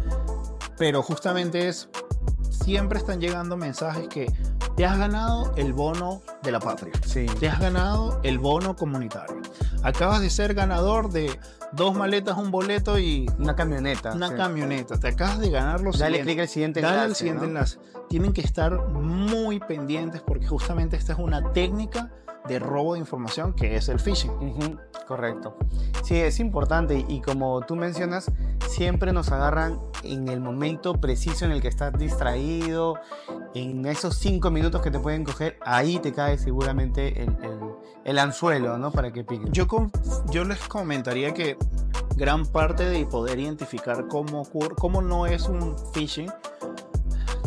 pero 0.78 1.02
justamente 1.02 1.67
es, 1.67 1.89
siempre 2.50 2.98
están 3.00 3.19
llegando 3.19 3.58
mensajes 3.58 4.08
que 4.08 4.32
te 4.76 4.86
has 4.86 4.98
ganado 4.98 5.54
el 5.56 5.74
bono 5.74 6.22
de 6.41 6.52
la 6.52 6.60
patria 6.60 6.93
Sí. 7.06 7.26
te 7.39 7.48
has 7.48 7.60
ganado 7.60 8.19
el 8.24 8.39
bono 8.39 8.76
comunitario. 8.76 9.38
Acabas 9.84 10.22
de 10.22 10.30
ser 10.30 10.54
ganador 10.54 11.10
de 11.12 11.38
dos 11.74 11.93
maletas, 11.96 12.38
un 12.38 12.52
boleto 12.52 12.98
y 12.98 13.30
Una 13.38 13.56
camioneta. 13.56 14.13
una 14.13 14.30
sí. 14.30 14.36
camioneta. 14.36 14.98
Te 15.00 15.10
acabas 15.10 15.39
de 15.39 15.50
ganar 15.50 15.82
los 15.82 16.00
Dale 16.00 16.22
clic 16.22 16.39
al 16.39 16.48
siguiente 16.48 16.80
Dale 16.82 16.93
enlace. 16.93 17.10
al 17.10 17.15
siguiente 17.15 17.41
¿no? 17.43 17.48
enlace. 17.50 17.78
Tienen 18.10 18.32
que 18.34 18.41
estar 18.41 18.80
muy 18.89 19.60
pendientes 19.60 20.22
porque 20.22 20.48
justamente 20.48 20.96
esta 20.96 21.13
es 21.13 21.19
una 21.19 21.52
técnica 21.52 22.10
de 22.47 22.60
robo 22.60 22.93
de 22.93 22.99
información 22.99 23.53
que 23.53 23.75
es 23.75 23.89
el 23.89 23.99
phishing. 23.99 24.32
Correcto. 25.08 25.58
Sí, 26.03 26.15
es 26.17 26.39
importante 26.39 27.06
y, 27.08 27.21
como 27.21 27.62
tú 27.62 27.75
mencionas, 27.75 28.32
siempre 28.69 29.12
nos 29.13 29.32
agarran 29.32 29.79
en 30.03 30.27
el 30.27 30.39
momento 30.39 30.93
preciso 30.95 31.45
en 31.45 31.51
el 31.51 31.62
que 31.62 31.67
estás 31.67 31.93
distraído, 31.97 32.95
en 33.53 33.86
esos 33.86 34.15
cinco 34.15 34.49
minutos 34.49 34.82
que 34.82 34.91
te 34.91 34.99
pueden 34.99 35.23
coger, 35.23 35.58
ahí 35.65 35.99
te 35.99 36.12
cae 36.12 36.38
seguramente 36.38 37.21
el, 37.23 37.29
el- 37.43 37.60
el 38.06 38.19
anzuelo, 38.19 38.77
¿no? 38.77 38.91
Para 38.91 39.13
que 39.13 39.23
piquen. 39.23 39.51
Yo, 39.53 39.65
yo 40.29 40.43
les 40.43 40.60
comentaría 40.67 41.34
que 41.34 41.58
gran 42.17 42.45
parte 42.45 42.84
de 42.89 43.06
poder 43.06 43.39
identificar 43.39 44.08
cómo, 44.10 44.43
cómo 44.77 45.01
no 45.01 45.25
es 45.25 45.47
un 45.47 45.75
phishing, 45.93 46.29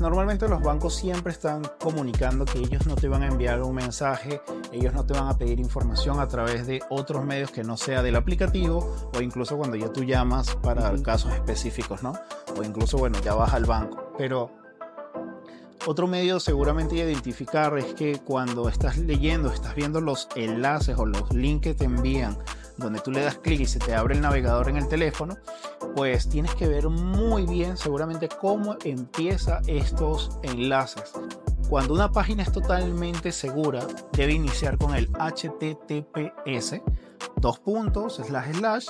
normalmente 0.00 0.48
los 0.48 0.62
bancos 0.62 0.94
siempre 0.94 1.32
están 1.32 1.62
comunicando 1.80 2.44
que 2.44 2.58
ellos 2.58 2.86
no 2.86 2.94
te 2.94 3.08
van 3.08 3.22
a 3.22 3.28
enviar 3.28 3.62
un 3.62 3.74
mensaje, 3.74 4.40
ellos 4.72 4.92
no 4.92 5.04
te 5.04 5.14
van 5.14 5.28
a 5.28 5.38
pedir 5.38 5.58
información 5.58 6.20
a 6.20 6.28
través 6.28 6.66
de 6.66 6.82
otros 6.90 7.24
medios 7.24 7.50
que 7.50 7.64
no 7.64 7.76
sea 7.76 8.02
del 8.02 8.16
aplicativo 8.16 9.10
o 9.14 9.20
incluso 9.20 9.56
cuando 9.56 9.76
ya 9.76 9.92
tú 9.92 10.04
llamas 10.04 10.54
para 10.56 10.92
casos 11.02 11.32
específicos, 11.32 12.02
¿no? 12.02 12.12
O 12.58 12.62
incluso, 12.62 12.98
bueno, 12.98 13.18
ya 13.24 13.34
vas 13.34 13.54
al 13.54 13.64
banco. 13.64 14.12
Pero 14.18 14.50
otro 15.86 16.06
medio 16.06 16.40
seguramente 16.40 16.96
de 16.96 17.12
identificar 17.12 17.76
es 17.78 17.94
que 17.94 18.18
cuando 18.18 18.68
estás 18.68 18.98
leyendo, 18.98 19.52
estás 19.52 19.74
viendo 19.74 20.00
los 20.00 20.28
enlaces 20.34 20.98
o 20.98 21.06
los 21.06 21.32
links 21.32 21.62
que 21.62 21.74
te 21.74 21.84
envían, 21.84 22.36
donde 22.76 23.00
tú 23.00 23.10
le 23.10 23.22
das 23.22 23.38
clic 23.38 23.60
y 23.60 23.66
se 23.66 23.78
te 23.78 23.94
abre 23.94 24.14
el 24.14 24.20
navegador 24.20 24.68
en 24.68 24.76
el 24.76 24.88
teléfono, 24.88 25.36
pues 25.94 26.28
tienes 26.28 26.54
que 26.54 26.68
ver 26.68 26.88
muy 26.88 27.46
bien 27.46 27.76
seguramente 27.76 28.28
cómo 28.28 28.76
empieza 28.84 29.60
estos 29.66 30.38
enlaces. 30.42 31.12
Cuando 31.68 31.94
una 31.94 32.12
página 32.12 32.42
es 32.42 32.52
totalmente 32.52 33.32
segura, 33.32 33.84
debe 34.12 34.32
iniciar 34.32 34.78
con 34.78 34.94
el 34.94 35.08
HTTPS, 35.12 36.80
dos 37.36 37.58
puntos, 37.58 38.20
slash, 38.24 38.54
slash, 38.54 38.88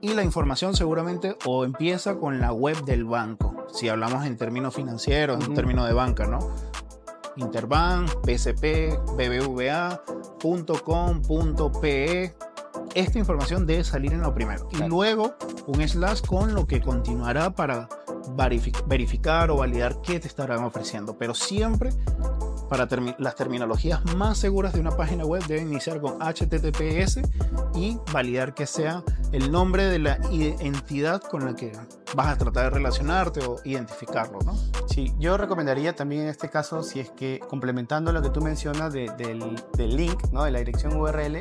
y 0.00 0.12
la 0.14 0.22
información 0.22 0.74
seguramente 0.74 1.36
o 1.46 1.64
empieza 1.64 2.16
con 2.16 2.40
la 2.40 2.52
web 2.52 2.84
del 2.84 3.04
banco, 3.04 3.66
si 3.72 3.88
hablamos 3.88 4.26
en 4.26 4.36
términos 4.36 4.74
financieros, 4.74 5.38
en 5.38 5.46
Ujú. 5.46 5.54
términos 5.54 5.86
de 5.86 5.94
banca, 5.94 6.26
¿no? 6.26 6.38
Interbank, 7.36 8.10
BCP, 8.24 8.98
BBVA, 9.16 10.02
.com, 10.84 11.22
.pe. 11.80 12.34
Esta 12.96 13.18
información 13.18 13.66
debe 13.66 13.84
salir 13.84 14.12
en 14.14 14.22
lo 14.22 14.32
primero. 14.34 14.68
Y 14.72 14.78
luego 14.88 15.34
un 15.66 15.86
slash 15.86 16.22
con 16.22 16.54
lo 16.54 16.66
que 16.66 16.80
continuará 16.80 17.50
para 17.54 17.88
verifi- 18.36 18.74
verificar 18.86 19.50
o 19.50 19.56
validar 19.58 20.00
qué 20.00 20.18
te 20.18 20.26
estarán 20.28 20.64
ofreciendo. 20.64 21.18
Pero 21.18 21.34
siempre 21.34 21.90
para 22.70 22.88
termi- 22.88 23.14
las 23.18 23.34
terminologías 23.36 24.02
más 24.16 24.38
seguras 24.38 24.72
de 24.72 24.80
una 24.80 24.92
página 24.96 25.24
web 25.26 25.44
deben 25.46 25.68
iniciar 25.70 26.00
con 26.00 26.14
HTTPS 26.22 27.20
y 27.74 27.98
validar 28.14 28.54
que 28.54 28.66
sea 28.66 29.04
el 29.30 29.52
nombre 29.52 29.84
de 29.84 29.98
la 29.98 30.14
entidad 30.32 31.20
con 31.20 31.44
la 31.44 31.54
que 31.54 31.72
vas 32.14 32.28
a 32.28 32.38
tratar 32.38 32.64
de 32.64 32.70
relacionarte 32.70 33.40
o 33.44 33.56
identificarlo, 33.64 34.38
¿no? 34.44 34.56
Sí, 34.88 35.12
yo 35.18 35.36
recomendaría 35.36 35.94
también 35.94 36.22
en 36.22 36.28
este 36.28 36.48
caso, 36.48 36.82
si 36.82 37.00
es 37.00 37.10
que 37.10 37.40
complementando 37.46 38.10
lo 38.10 38.22
que 38.22 38.30
tú 38.30 38.40
mencionas 38.40 38.90
de- 38.94 39.12
del, 39.18 39.62
del 39.76 39.96
link, 39.96 40.30
¿no? 40.32 40.44
de 40.44 40.50
la 40.50 40.58
dirección 40.60 40.96
URL, 40.96 41.38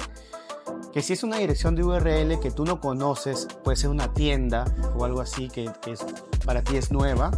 que 0.96 1.02
si 1.02 1.12
es 1.12 1.24
una 1.24 1.36
dirección 1.40 1.76
de 1.76 1.84
URL 1.84 2.40
que 2.40 2.52
tú 2.52 2.64
no 2.64 2.80
conoces, 2.80 3.50
puede 3.66 3.76
ser 3.76 3.90
una 3.90 4.14
tienda 4.14 4.64
o 4.98 5.04
algo 5.04 5.20
así 5.20 5.50
que, 5.50 5.70
que 5.82 5.92
es, 5.92 6.06
para 6.46 6.64
ti 6.64 6.78
es 6.78 6.90
nueva, 6.90 7.32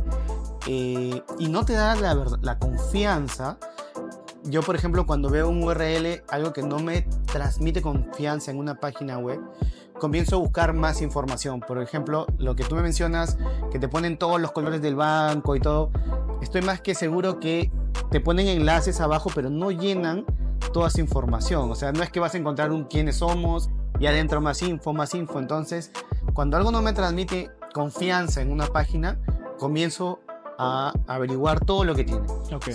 eh, 0.67 1.24
y 1.39 1.50
no 1.50 1.65
te 1.65 1.74
da 1.74 1.96
la, 1.96 2.38
la 2.39 2.60
confianza, 2.60 3.58
yo 4.43 4.62
por 4.62 4.76
ejemplo 4.76 5.08
cuando 5.08 5.32
veo 5.32 5.50
un 5.50 5.63
URL, 5.63 6.22
algo 6.30 6.54
que 6.54 6.62
no 6.62 6.78
me 6.78 7.08
transmite 7.26 7.82
confianza 7.82 8.52
en 8.52 8.60
una 8.60 8.76
página 8.76 9.17
web, 9.17 9.39
comienzo 9.98 10.36
a 10.36 10.39
buscar 10.39 10.74
más 10.74 11.02
información. 11.02 11.60
Por 11.60 11.82
ejemplo, 11.82 12.28
lo 12.38 12.56
que 12.56 12.63
tú 12.63 12.76
me 12.76 12.84
mencionas, 12.84 13.39
que 13.72 13.80
te 13.80 13.88
ponen 13.88 14.20
todos 14.20 14.39
los 14.39 14.52
colores 14.52 14.84
del 14.84 14.93
banco 14.93 15.56
y 15.56 15.60
todo, 15.60 15.89
estoy 16.43 16.62
más 16.62 16.80
que 16.80 16.93
seguro 16.93 17.39
que 17.39 17.72
te 18.12 18.20
ponen 18.20 18.46
enlaces 18.50 19.02
abajo, 19.02 19.32
pero 19.34 19.50
no 19.50 19.72
llenan 19.72 20.26
toda 20.74 20.88
esa 20.88 21.02
información. 21.02 21.72
O 21.72 21.76
sea, 21.76 21.91
no 21.91 22.04
es 22.04 22.12
que 22.12 22.20
vas 22.20 22.34
a 22.34 22.38
encontrar 22.38 22.72
un 22.72 22.86
quiénes 22.86 23.17
somos 23.17 23.70
y 24.00 24.06
adentro 24.06 24.41
más 24.41 24.62
info, 24.62 24.93
más 24.93 25.13
info. 25.15 25.39
Entonces, 25.39 25.91
cuando 26.34 26.58
algo 26.58 26.72
no 26.72 26.82
me 26.82 26.93
transmite 26.93 27.52
confianza 27.74 28.41
en 28.41 28.52
una 28.52 28.67
página, 28.67 29.20
comienzo 29.58 30.20
a 30.58 30.93
averiguar 31.08 31.60
todo 31.60 31.84
lo 31.84 31.96
que 31.96 32.04
tiene. 32.04 32.26
Ok. 32.54 32.70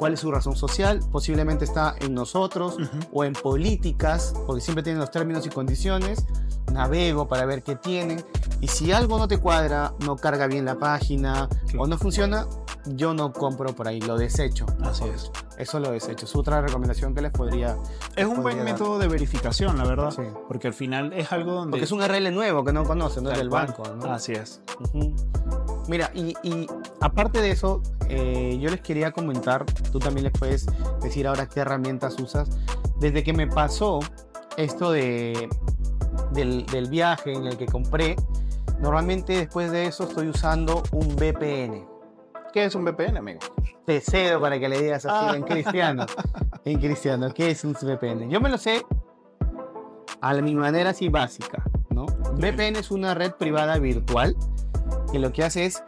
¿Cuál 0.00 0.14
es 0.14 0.20
su 0.20 0.30
razón 0.30 0.56
social? 0.56 0.98
Posiblemente 1.12 1.66
está 1.66 1.94
en 2.00 2.14
nosotros 2.14 2.76
Ujú. 2.76 2.88
o 3.12 3.22
en 3.22 3.34
políticas, 3.34 4.32
porque 4.46 4.62
siempre 4.62 4.82
tienen 4.82 4.98
los 4.98 5.10
términos 5.10 5.44
y 5.44 5.50
condiciones. 5.50 6.24
Navego 6.72 7.28
para 7.28 7.44
ver 7.44 7.62
qué 7.62 7.76
tienen. 7.76 8.24
Y 8.62 8.68
si 8.68 8.92
algo 8.92 9.18
no 9.18 9.28
te 9.28 9.36
cuadra, 9.36 9.92
no 10.06 10.16
carga 10.16 10.46
bien 10.46 10.64
la 10.64 10.76
página 10.78 11.50
Claro. 11.66 11.82
o 11.82 11.86
no 11.86 11.98
funciona, 11.98 12.46
yo 12.86 13.12
no 13.12 13.30
compro 13.34 13.74
por 13.76 13.88
ahí, 13.88 14.00
lo 14.00 14.16
desecho. 14.16 14.64
Así 14.82 15.04
es. 15.04 15.30
Eso 15.58 15.78
lo 15.80 15.90
desecho. 15.90 16.24
Es 16.24 16.34
otra 16.34 16.62
recomendación 16.62 17.14
que 17.14 17.20
les 17.20 17.32
podría. 17.32 17.76
Es 18.16 18.24
un 18.24 18.36
buen 18.42 18.56
podría 18.56 18.64
dar. 18.64 18.72
método 18.72 18.98
de 18.98 19.06
verificación, 19.08 19.76
la 19.76 19.84
verdad. 19.84 20.12
Sí. 20.12 20.22
Porque 20.48 20.66
al 20.68 20.72
final 20.74 21.12
es 21.12 21.30
algo 21.30 21.52
donde. 21.52 21.72
Porque 21.72 21.84
es 21.84 21.92
un 21.92 22.00
RL 22.02 22.30
nuevo 22.32 22.64
que 22.64 22.72
no 22.72 22.84
conocen, 22.84 23.24
no 23.24 23.32
es 23.32 23.36
del 23.36 23.50
banco. 23.50 23.82
¿no? 24.02 24.10
Así 24.10 24.32
es. 24.32 24.62
Ujú. 24.80 25.14
Mira, 25.90 26.08
y, 26.14 26.34
y 26.44 26.68
aparte 27.00 27.40
de 27.42 27.50
eso, 27.50 27.82
eh, 28.08 28.56
yo 28.60 28.70
les 28.70 28.80
quería 28.80 29.10
comentar, 29.10 29.66
tú 29.90 29.98
también 29.98 30.22
les 30.22 30.32
puedes 30.32 30.66
decir 31.02 31.26
ahora 31.26 31.48
qué 31.48 31.58
herramientas 31.60 32.16
usas. 32.20 32.48
Desde 33.00 33.24
que 33.24 33.32
me 33.32 33.48
pasó 33.48 33.98
esto 34.56 34.92
de, 34.92 35.48
del, 36.30 36.64
del 36.66 36.88
viaje 36.88 37.32
en 37.32 37.46
el 37.46 37.56
que 37.56 37.66
compré, 37.66 38.14
normalmente 38.78 39.32
después 39.36 39.72
de 39.72 39.86
eso 39.86 40.04
estoy 40.04 40.28
usando 40.28 40.84
un 40.92 41.16
VPN. 41.16 41.84
¿Qué 42.52 42.66
es 42.66 42.74
un 42.76 42.84
VPN, 42.84 43.16
amigo? 43.16 43.40
Te 43.84 44.00
cedo 44.00 44.40
para 44.40 44.60
que 44.60 44.68
le 44.68 44.80
digas 44.80 45.04
así 45.06 45.26
Ah. 45.30 45.34
en 45.36 45.42
cristiano. 45.42 46.06
En 46.64 46.78
cristiano, 46.78 47.32
¿qué 47.34 47.50
es 47.50 47.64
un 47.64 47.72
VPN? 47.72 48.28
Yo 48.30 48.40
me 48.40 48.48
lo 48.48 48.58
sé 48.58 48.84
a 50.20 50.34
mi 50.34 50.54
manera 50.54 50.90
así 50.90 51.08
básica, 51.08 51.64
¿no? 51.88 52.04
VPN 52.34 52.76
es 52.78 52.90
una 52.92 53.14
red 53.14 53.32
privada 53.32 53.78
virtual 53.78 54.36
que 55.10 55.18
lo 55.18 55.32
que 55.32 55.44
hace 55.44 55.66
es 55.66 55.82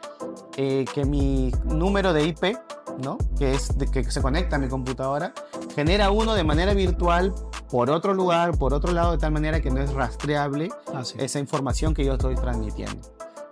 eh, 0.57 0.85
que 0.93 1.05
mi 1.05 1.53
número 1.65 2.13
de 2.13 2.27
IP, 2.27 2.59
¿no? 3.03 3.19
Que 3.39 3.55
es 3.55 3.77
de, 3.79 3.91
que 3.91 4.05
se 4.05 4.21
conecta 4.21 4.57
a 4.57 4.59
mi 4.59 4.69
computadora, 4.69 5.33
genera 5.75 6.11
uno 6.11 6.35
de 6.35 6.45
manera 6.45 6.75
virtual 6.75 7.35
por 7.71 7.91
otro 7.91 8.15
lugar, 8.15 8.59
por 8.59 8.75
otro 8.75 8.93
lado, 8.93 9.13
de 9.13 9.19
tal 9.19 9.33
manera 9.33 9.61
que 9.61 9.71
no 9.71 9.81
es 9.81 9.93
rastreable 9.93 10.69
es. 10.93 11.15
esa 11.19 11.39
información 11.39 11.95
que 11.95 12.05
yo 12.05 12.15
estoy 12.15 12.35
transmitiendo. 12.35 13.01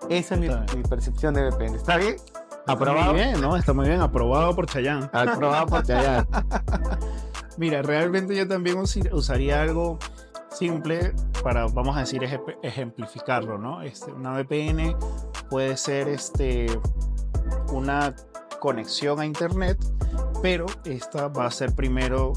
Esa 0.08 0.34
es 0.34 0.40
mi, 0.40 0.48
Está 0.48 0.66
percepción 0.88 1.34
de 1.34 1.48
VPN. 1.48 1.76
¿Está 1.76 1.96
bien? 1.96 2.16
Está 2.16 2.72
¿Aprobado? 2.72 3.12
Muy 3.12 3.22
bien, 3.22 3.40
¿no? 3.40 3.56
Está 3.56 3.72
muy 3.72 3.88
bien. 3.88 4.00
Aprobado 4.00 4.54
por 4.54 4.66
Chayanne. 4.66 5.08
Aprobado 5.12 5.66
por 5.66 5.84
Chayanne. 5.84 6.26
Mira, 7.56 7.82
realmente 7.82 8.34
yo 8.34 8.46
también 8.46 8.78
usaría 8.78 9.62
algo 9.62 9.98
simple 10.50 11.12
para, 11.42 11.66
vamos 11.66 11.96
a 11.96 12.00
decir, 12.00 12.22
eje- 12.22 12.58
ejemplificarlo, 12.62 13.58
¿no? 13.58 13.82
Este, 13.82 14.12
una 14.12 14.32
VPN 14.32 14.96
puede 15.48 15.76
ser 15.76 16.08
este, 16.08 16.66
una 17.72 18.14
conexión 18.60 19.20
a 19.20 19.26
Internet, 19.26 19.78
pero 20.42 20.66
esta 20.84 21.28
va 21.28 21.46
a 21.46 21.50
ser 21.50 21.74
primero 21.74 22.32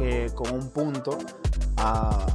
eh, 0.00 0.30
con 0.34 0.52
un 0.52 0.70
punto 0.70 1.16
a 1.76 2.26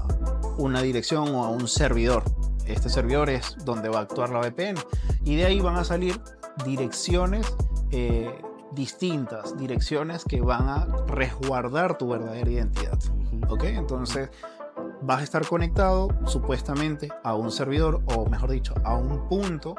una 0.58 0.82
dirección 0.82 1.34
o 1.36 1.44
a 1.44 1.50
un 1.50 1.68
servidor. 1.68 2.24
Este 2.66 2.90
servidor 2.90 3.30
es 3.30 3.56
donde 3.66 3.90
va 3.90 4.00
a 4.00 4.02
actuar 4.04 4.30
la 4.30 4.40
VPN. 4.40 4.76
Y 5.24 5.36
de 5.36 5.46
ahí 5.46 5.60
van 5.60 5.76
a 5.76 5.84
salir 5.84 6.20
direcciones 6.66 7.46
eh, 7.92 8.34
distintas, 8.72 9.58
direcciones 9.58 10.24
que 10.24 10.42
van 10.42 10.68
a 10.70 10.88
resguardar 11.08 11.98
tu 11.98 12.10
verdadera 12.10 12.50
identidad. 12.50 12.98
¿Ok? 13.50 13.64
Entonces 13.66 14.30
vas 15.06 15.20
a 15.20 15.24
estar 15.24 15.46
conectado 15.48 16.08
supuestamente 16.26 17.10
a 17.24 17.36
un 17.36 17.52
servidor 17.52 18.02
o 18.15 18.28
mejor 18.28 18.50
dicho 18.50 18.74
a 18.84 18.96
un 18.96 19.28
punto 19.28 19.76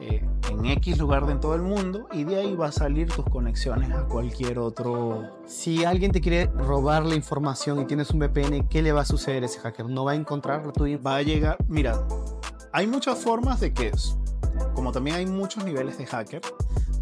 eh, 0.00 0.26
en 0.50 0.66
X 0.66 0.98
lugar 0.98 1.26
de 1.26 1.32
en 1.32 1.40
todo 1.40 1.54
el 1.54 1.62
mundo 1.62 2.08
y 2.12 2.24
de 2.24 2.36
ahí 2.36 2.56
va 2.56 2.68
a 2.68 2.72
salir 2.72 3.08
tus 3.12 3.24
conexiones 3.26 3.90
a 3.92 4.04
cualquier 4.04 4.58
otro 4.58 5.30
Si 5.46 5.84
alguien 5.84 6.10
te 6.10 6.20
quiere 6.20 6.46
robar 6.46 7.04
la 7.04 7.14
información 7.14 7.80
y 7.80 7.84
tienes 7.84 8.10
un 8.10 8.18
VPN, 8.20 8.66
¿qué 8.68 8.82
le 8.82 8.92
va 8.92 9.02
a 9.02 9.04
suceder 9.04 9.42
a 9.42 9.46
ese 9.46 9.60
hacker? 9.60 9.86
¿No 9.86 10.04
va 10.04 10.12
a 10.12 10.14
encontrar 10.14 10.72
tu 10.72 10.86
info? 10.86 11.04
va 11.04 11.16
a 11.16 11.22
llegar 11.22 11.56
mira 11.68 12.02
hay 12.72 12.86
muchas 12.86 13.18
formas 13.18 13.60
de 13.60 13.72
que 13.74 13.88
es 13.88 14.16
como 14.74 14.90
también 14.92 15.16
hay 15.16 15.26
muchos 15.26 15.64
niveles 15.64 15.98
de 15.98 16.06
hacker 16.06 16.40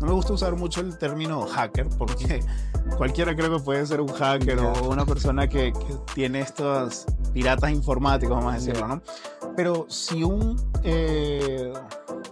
no 0.00 0.06
me 0.06 0.12
gusta 0.12 0.32
usar 0.32 0.56
mucho 0.56 0.80
el 0.80 0.98
término 0.98 1.46
hacker 1.46 1.88
porque 1.98 2.44
cualquiera 2.96 3.36
creo 3.36 3.56
que 3.56 3.62
puede 3.62 3.86
ser 3.86 4.00
un 4.00 4.08
hacker 4.08 4.58
Ya. 4.58 4.72
o 4.72 4.90
una 4.90 5.06
persona 5.06 5.48
que, 5.48 5.72
que 5.72 5.96
tiene 6.14 6.40
estos 6.40 7.06
piratas 7.30 7.70
informáticos 7.70 8.36
vamos 8.36 8.52
a 8.52 8.56
decirlo 8.56 8.86
no 8.86 9.02
pero 9.56 9.86
si 9.88 10.22
un 10.22 10.56
eh, 10.82 11.72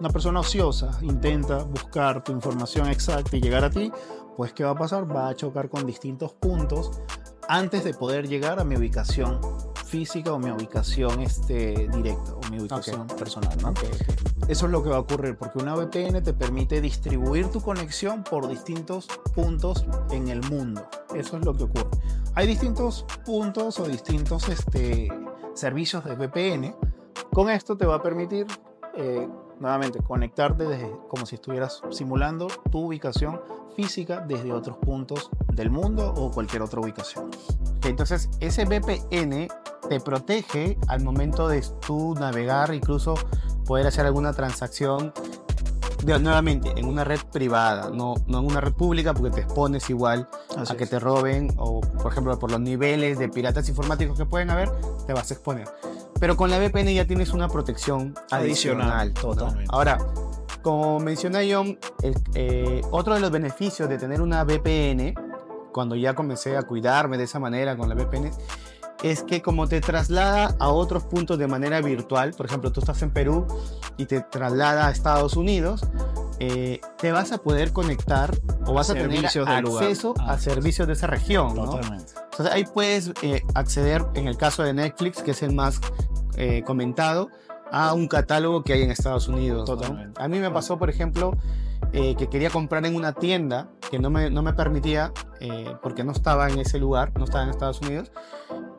una 0.00 0.11
persona 0.11 0.40
ociosa 0.40 0.90
intenta 1.02 1.62
buscar 1.64 2.22
tu 2.22 2.32
información 2.32 2.88
exacta 2.88 3.37
y 3.37 3.40
llegar 3.40 3.64
a 3.64 3.70
ti 3.70 3.90
pues 4.37 4.52
qué 4.52 4.64
va 4.64 4.70
a 4.70 4.74
pasar 4.76 5.11
va 5.11 5.28
a 5.28 5.34
chocar 5.34 5.68
con 5.68 5.87
distintos 5.87 6.32
puntos 6.34 7.00
antes 7.48 7.82
de 7.84 7.94
poder 7.94 8.28
llegar 8.28 8.61
a 8.61 8.64
mi 8.64 8.76
ubicación 8.76 9.40
física 9.88 10.33
o 10.33 10.38
mi 10.38 10.51
ubicación 10.51 11.20
este, 11.20 11.88
directa 11.88 12.35
o 12.35 12.51
mi 12.51 12.61
ubicación 12.61 13.07
personal. 13.07 13.57
¿no? 13.62 13.72
Eso 14.46 14.66
es 14.66 14.72
lo 14.72 14.83
que 14.83 14.90
va 14.90 14.96
a 14.96 15.01
ocurrir 15.01 15.37
porque 15.37 15.59
una 15.59 15.74
VPN 15.74 16.22
te 16.22 16.33
permite 16.33 16.81
distribuir 16.81 17.48
tu 17.48 17.61
conexión 17.61 18.22
por 18.22 18.48
distintos 18.48 19.09
puntos 19.35 19.85
en 20.11 20.29
el 20.29 20.42
mundo. 20.48 20.87
Eso 21.14 21.38
es 21.38 21.44
lo 21.44 21.55
que 21.55 21.64
ocurre. 21.64 21.88
Hay 22.35 22.46
distintos 22.46 23.05
puntos 23.24 23.81
o 23.81 23.88
distintos 23.88 24.48
este, 24.48 25.09
servicios 25.55 26.05
de 26.05 26.14
VPN. 26.14 26.74
Con 27.33 27.51
esto 27.51 27.77
te 27.77 27.87
va 27.87 27.96
a 27.96 28.03
permitir 28.03 28.46
eh, 28.94 29.29
nuevamente 29.61 30.01
conectarte 30.01 30.64
desde, 30.64 30.90
como 31.09 31.27
si 31.27 31.35
estuvieras 31.37 31.83
simulando 31.90 32.47
tu 32.71 32.87
ubicación 32.87 33.40
física 33.77 34.25
desde 34.27 34.53
otros 34.53 34.77
puntos 34.79 35.31
del 35.53 35.71
mundo 35.71 36.12
o 36.16 36.31
cualquier 36.31 36.62
otra 36.62 36.81
ubicación. 36.81 37.31
Entonces, 37.85 38.29
ese 38.40 38.64
VPN 38.64 39.49
te 39.88 40.01
protege 40.01 40.77
al 40.88 41.03
momento 41.03 41.49
de 41.49 41.64
tú 41.87 42.14
navegar, 42.14 42.75
incluso 42.75 43.14
poder 43.66 43.87
hacer 43.87 44.05
alguna 44.07 44.33
transacción 44.33 45.12
de- 46.05 46.18
nuevamente 46.18 46.73
en 46.77 46.87
una 46.87 47.05
red 47.05 47.21
privada, 47.33 47.90
no, 47.90 48.14
no 48.27 48.38
en 48.40 48.47
una 48.47 48.61
red 48.61 48.73
pública 48.73 49.14
porque 49.14 49.31
te 49.31 49.40
expones 49.42 49.88
igual 49.90 50.29
Así 50.57 50.73
a 50.73 50.77
que 50.77 50.85
es. 50.85 50.90
te 50.90 50.99
roben 50.99 51.53
o, 51.57 51.81
por 51.81 52.11
ejemplo, 52.12 52.38
por 52.38 52.51
los 52.51 52.61
niveles 52.61 53.18
de 53.18 53.29
piratas 53.29 53.68
informáticos 53.68 54.16
que 54.16 54.25
pueden 54.27 54.51
haber, 54.51 54.71
te 55.07 55.12
vas 55.12 55.31
a 55.31 55.35
exponer. 55.35 55.68
Pero 56.20 56.37
con 56.37 56.50
la 56.50 56.59
VPN 56.59 56.92
ya 56.94 57.07
tienes 57.07 57.33
una 57.33 57.48
protección 57.48 58.14
adicional. 58.31 58.90
Adicional, 58.90 59.14
¿no? 59.14 59.20
totalmente. 59.20 59.70
Ahora, 59.70 59.98
como 60.62 60.98
menciona 61.00 61.40
John, 61.48 61.78
eh, 62.35 62.83
otro 62.90 63.14
de 63.14 63.20
los 63.20 63.31
beneficios 63.31 63.88
de 63.88 63.98
tener 63.98 64.20
una 64.20 64.42
VPN, 64.44 65.14
cuando 65.72 65.94
ya 65.94 66.14
comencé 66.14 66.57
a 66.57 66.62
cuidarme 66.62 67.18
de 67.18 67.24
esa 67.24 67.38
manera 67.38 67.76
con 67.76 67.88
la 67.88 67.94
VPN, 67.94 68.31
es 69.04 69.22
que 69.22 69.42
como 69.42 69.68
te 69.68 69.81
traslada 69.81 70.57
a 70.59 70.70
otros 70.70 71.04
puntos 71.04 71.38
de 71.38 71.46
manera 71.46 71.81
virtual, 71.81 72.33
por 72.37 72.46
ejemplo, 72.46 72.72
tú 72.72 72.81
estás 72.81 73.00
en 73.02 73.11
Perú 73.12 73.46
y 73.96 74.07
te 74.07 74.20
traslada 74.22 74.88
a 74.88 74.90
Estados 74.90 75.37
Unidos, 75.37 75.83
eh, 76.40 76.81
te 76.98 77.12
vas 77.12 77.31
a 77.31 77.38
poder 77.38 77.72
conectar 77.72 78.37
o 78.66 78.72
vas 78.74 78.90
a 78.90 78.94
tener 78.94 79.11
del 79.11 79.62
lugar. 79.62 79.85
acceso 79.85 80.14
a 80.18 80.33
Ah, 80.33 80.38
servicios 80.38 80.88
de 80.88 80.94
esa 80.94 81.07
región. 81.07 81.54
¿no? 81.54 81.78
Entonces 82.38 82.55
ahí 82.55 82.64
puedes 82.72 83.12
eh, 83.22 83.42
acceder, 83.55 84.05
en 84.14 84.29
el 84.29 84.37
caso 84.37 84.62
de 84.62 84.72
Netflix, 84.72 85.22
que 85.22 85.33
es 85.33 85.42
el 85.42 85.53
más 85.55 85.81
eh, 86.37 86.62
comentado, 86.64 87.31
a 87.72 87.92
un 87.94 88.07
catálogo 88.07 88.62
que 88.62 88.72
hay 88.74 88.83
en 88.83 88.90
Estados 88.92 89.27
Unidos. 89.29 89.68
¿no? 89.68 89.77
Totalmente. 89.77 90.22
A 90.22 90.29
mí 90.29 90.38
me 90.38 90.48
pasó, 90.51 90.79
por 90.79 90.88
ejemplo, 90.88 91.37
eh, 91.92 92.14
que 92.16 92.29
quería 92.29 92.51
comprar 92.51 92.87
en 92.87 92.94
una 92.94 93.12
tienda 93.12 93.68
que 93.90 93.98
no 93.98 94.09
me, 94.09 94.31
no 94.31 94.42
me 94.42 94.53
permitía, 94.53 95.12
eh, 95.40 95.74
porque 95.83 96.05
no 96.05 96.12
estaba 96.12 96.48
en 96.48 96.61
ese 96.61 96.79
lugar, 96.79 97.11
no 97.18 97.24
estaba 97.24 97.42
en 97.44 97.51
Estados 97.51 97.81
Unidos. 97.81 98.12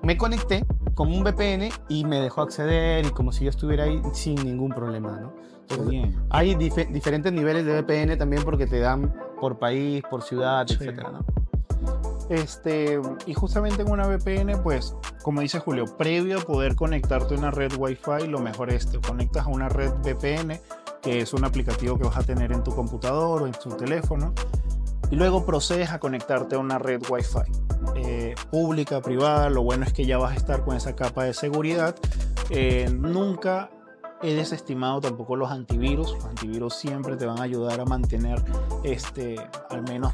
Me 0.04 0.18
conecté 0.18 0.66
con 0.96 1.12
un 1.12 1.24
VPN 1.24 1.70
y 1.90 2.06
me 2.06 2.22
dejó 2.22 2.42
acceder 2.42 3.06
y 3.06 3.10
como 3.10 3.34
si 3.34 3.44
yo 3.44 3.50
estuviera 3.50 3.84
ahí 3.84 4.02
sin 4.14 4.36
ningún 4.36 4.72
problema. 4.72 5.20
¿no? 5.20 5.34
Entonces, 5.62 5.90
bien. 5.90 6.16
hay 6.30 6.56
dife- 6.56 6.90
diferentes 6.92 7.34
niveles 7.34 7.66
de 7.66 7.74
VPN 7.82 8.16
también 8.18 8.44
porque 8.44 8.68
te 8.68 8.80
dan 8.80 9.14
por 9.42 9.60
país, 9.60 10.02
por 10.10 10.22
ciudad, 10.24 10.66
Sí. 10.66 10.76
etcétera, 10.80 11.12
¿no? 11.12 11.26
Este, 12.30 13.02
y 13.26 13.34
justamente 13.34 13.82
en 13.82 13.92
una 13.92 14.08
VPN, 14.08 14.62
pues, 14.62 14.96
como 15.24 15.42
dice 15.42 15.60
Julio, 15.60 15.86
previo 15.98 16.40
a 16.40 16.42
poder 16.42 16.76
conectarte 16.76 17.34
a 17.34 17.38
una 17.38 17.50
red 17.50 17.74
Wi-Fi, 17.76 18.28
lo 18.28 18.40
mejor 18.40 18.72
es 18.72 18.90
te 18.90 19.00
conectas 19.00 19.48
a 19.48 19.50
una 19.50 19.68
red 19.68 19.92
VPN, 20.04 20.60
que 21.02 21.22
es 21.22 21.34
un 21.34 21.44
aplicativo 21.44 21.98
que 21.98 22.04
vas 22.04 22.18
a 22.18 22.24
tener 22.24 22.52
en 22.52 22.64
tu 22.64 22.74
computador 22.76 23.42
o 23.42 23.48
en 23.48 23.54
tu 23.54 23.70
teléfono, 23.70 24.34
y 25.10 25.16
luego 25.16 25.44
procedes 25.44 25.90
a 25.90 26.00
conectarte 26.00 26.56
a 26.56 26.60
una 26.60 26.78
red 26.78 27.02
Wi-Fi. 27.10 27.52
Eh, 27.96 28.36
pública, 28.52 29.02
privada, 29.02 29.50
lo 29.50 29.64
bueno 29.64 29.86
es 29.86 29.94
que 29.94 30.06
ya 30.06 30.20
vas 30.20 30.34
a 30.34 30.36
estar 30.36 30.64
con 30.64 30.78
esa 30.78 30.96
capa 30.96 31.24
de 31.24 31.34
seguridad. 31.34 31.96
Eh, 32.52 32.90
nunca 32.92 33.72
he 34.22 34.36
desestimado 34.36 35.02
tampoco 35.02 35.36
los 35.36 35.50
antivirus. 35.50 36.14
Los 36.14 36.26
antivirus 36.26 36.76
siempre 36.76 37.16
te 37.16 37.26
van 37.26 37.40
a 37.40 37.44
ayudar 37.44 37.80
a 37.80 37.86
mantener 37.86 38.44
este, 38.84 39.36
al 39.70 39.82
menos 39.84 40.14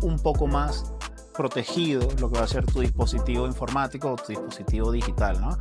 un 0.00 0.18
poco 0.18 0.46
más 0.46 0.94
protegido 1.40 2.06
lo 2.20 2.30
que 2.30 2.38
va 2.38 2.44
a 2.44 2.46
ser 2.46 2.66
tu 2.66 2.80
dispositivo 2.80 3.46
informático 3.46 4.12
o 4.12 4.16
tu 4.16 4.26
dispositivo 4.28 4.92
digital, 4.92 5.40
¿no? 5.40 5.56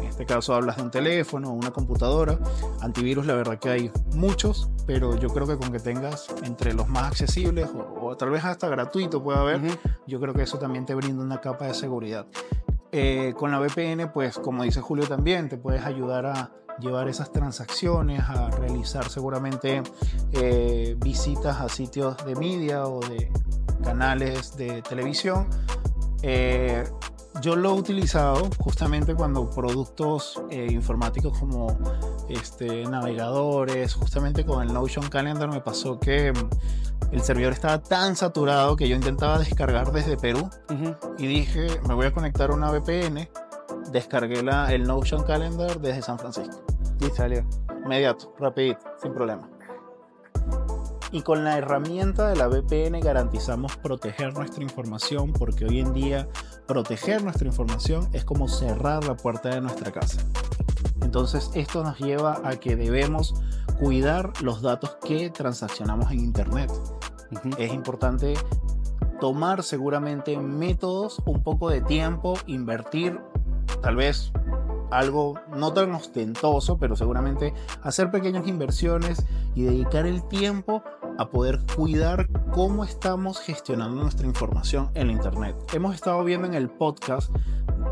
En 0.00 0.06
este 0.06 0.24
caso 0.24 0.54
hablas 0.54 0.76
de 0.76 0.84
un 0.84 0.92
teléfono 0.92 1.50
o 1.50 1.54
una 1.54 1.72
computadora. 1.72 2.38
Antivirus, 2.80 3.26
la 3.26 3.34
verdad 3.34 3.58
que 3.58 3.68
hay 3.68 3.90
muchos, 4.14 4.70
pero 4.86 5.18
yo 5.18 5.30
creo 5.30 5.48
que 5.48 5.56
con 5.56 5.72
que 5.72 5.80
tengas 5.80 6.28
entre 6.44 6.72
los 6.72 6.88
más 6.88 7.10
accesibles 7.10 7.68
o, 8.00 8.16
tal 8.16 8.30
vez 8.30 8.44
hasta 8.44 8.68
gratuito 8.68 9.24
puede 9.24 9.40
haber, 9.40 9.60
yo 10.06 10.20
creo 10.20 10.34
que 10.34 10.42
eso 10.42 10.58
también 10.58 10.86
te 10.86 10.94
brinda 10.94 11.24
una 11.24 11.40
capa 11.40 11.66
de 11.66 11.74
seguridad. 11.74 12.26
Eh, 12.92 13.34
con 13.36 13.50
la 13.50 13.58
VPN, 13.58 14.12
pues 14.12 14.38
como 14.38 14.62
dice 14.62 14.80
Julio 14.80 15.08
también, 15.08 15.48
te 15.48 15.56
puedes 15.56 15.84
ayudar 15.84 16.26
a 16.26 16.52
llevar 16.80 17.08
esas 17.08 17.32
transacciones, 17.32 18.20
a 18.28 18.50
realizar 18.50 19.08
seguramente 19.08 19.82
eh, 20.32 20.96
visitas 20.98 21.60
a 21.60 21.68
sitios 21.68 22.16
de 22.24 22.34
media 22.36 22.86
o 22.86 23.00
de 23.00 23.30
canales 23.82 24.56
de 24.56 24.82
televisión. 24.82 25.48
Eh, 26.22 26.84
yo 27.40 27.56
lo 27.56 27.70
he 27.70 27.72
utilizado 27.72 28.48
justamente 28.58 29.14
cuando 29.14 29.50
productos 29.50 30.40
eh, 30.50 30.68
informáticos 30.70 31.36
como 31.38 31.76
este, 32.28 32.84
navegadores, 32.84 33.94
justamente 33.94 34.46
con 34.46 34.62
el 34.62 34.72
Notion 34.72 35.08
Calendar 35.08 35.48
me 35.48 35.60
pasó 35.60 35.98
que 35.98 36.32
el 37.10 37.22
servidor 37.22 37.52
estaba 37.52 37.82
tan 37.82 38.16
saturado 38.16 38.76
que 38.76 38.88
yo 38.88 38.96
intentaba 38.96 39.38
descargar 39.38 39.92
desde 39.92 40.16
Perú 40.16 40.48
y 41.18 41.26
dije, 41.26 41.66
me 41.86 41.94
voy 41.94 42.06
a 42.06 42.12
conectar 42.12 42.50
a 42.50 42.54
una 42.54 42.70
VPN, 42.70 43.28
descargué 43.94 44.42
la, 44.42 44.72
el 44.74 44.82
Notion 44.82 45.22
Calendar 45.22 45.80
desde 45.80 46.02
San 46.02 46.18
Francisco. 46.18 46.64
Y 47.00 47.10
salió. 47.10 47.46
Inmediato, 47.84 48.34
rapidito, 48.40 48.80
sin 49.00 49.14
problema. 49.14 49.48
Y 51.12 51.22
con 51.22 51.44
la 51.44 51.56
herramienta 51.58 52.28
de 52.28 52.34
la 52.34 52.48
VPN 52.48 52.98
garantizamos 52.98 53.76
proteger 53.76 54.34
nuestra 54.34 54.64
información 54.64 55.32
porque 55.32 55.64
hoy 55.64 55.78
en 55.78 55.92
día 55.92 56.28
proteger 56.66 57.22
nuestra 57.22 57.46
información 57.46 58.08
es 58.12 58.24
como 58.24 58.48
cerrar 58.48 59.04
la 59.04 59.16
puerta 59.16 59.50
de 59.50 59.60
nuestra 59.60 59.92
casa. 59.92 60.20
Entonces 61.00 61.52
esto 61.54 61.84
nos 61.84 62.00
lleva 62.00 62.40
a 62.42 62.56
que 62.56 62.74
debemos 62.74 63.34
cuidar 63.78 64.32
los 64.42 64.60
datos 64.60 64.96
que 65.04 65.30
transaccionamos 65.30 66.10
en 66.10 66.18
Internet. 66.18 66.72
Es 67.58 67.72
importante 67.72 68.34
tomar 69.20 69.62
seguramente 69.62 70.36
métodos, 70.36 71.22
un 71.26 71.44
poco 71.44 71.70
de 71.70 71.80
tiempo, 71.80 72.34
invertir 72.46 73.20
tal 73.82 73.96
vez 73.96 74.32
algo 74.90 75.34
no 75.54 75.72
tan 75.72 75.92
ostentoso, 75.92 76.78
pero 76.78 76.96
seguramente 76.96 77.52
hacer 77.82 78.10
pequeñas 78.10 78.46
inversiones 78.46 79.24
y 79.54 79.62
dedicar 79.62 80.06
el 80.06 80.26
tiempo 80.28 80.82
a 81.18 81.30
poder 81.30 81.60
cuidar 81.76 82.28
cómo 82.52 82.84
estamos 82.84 83.40
gestionando 83.40 84.02
nuestra 84.02 84.26
información 84.26 84.90
en 84.94 85.10
Internet. 85.10 85.56
Hemos 85.72 85.94
estado 85.94 86.22
viendo 86.24 86.46
en 86.46 86.54
el 86.54 86.68
podcast 86.68 87.34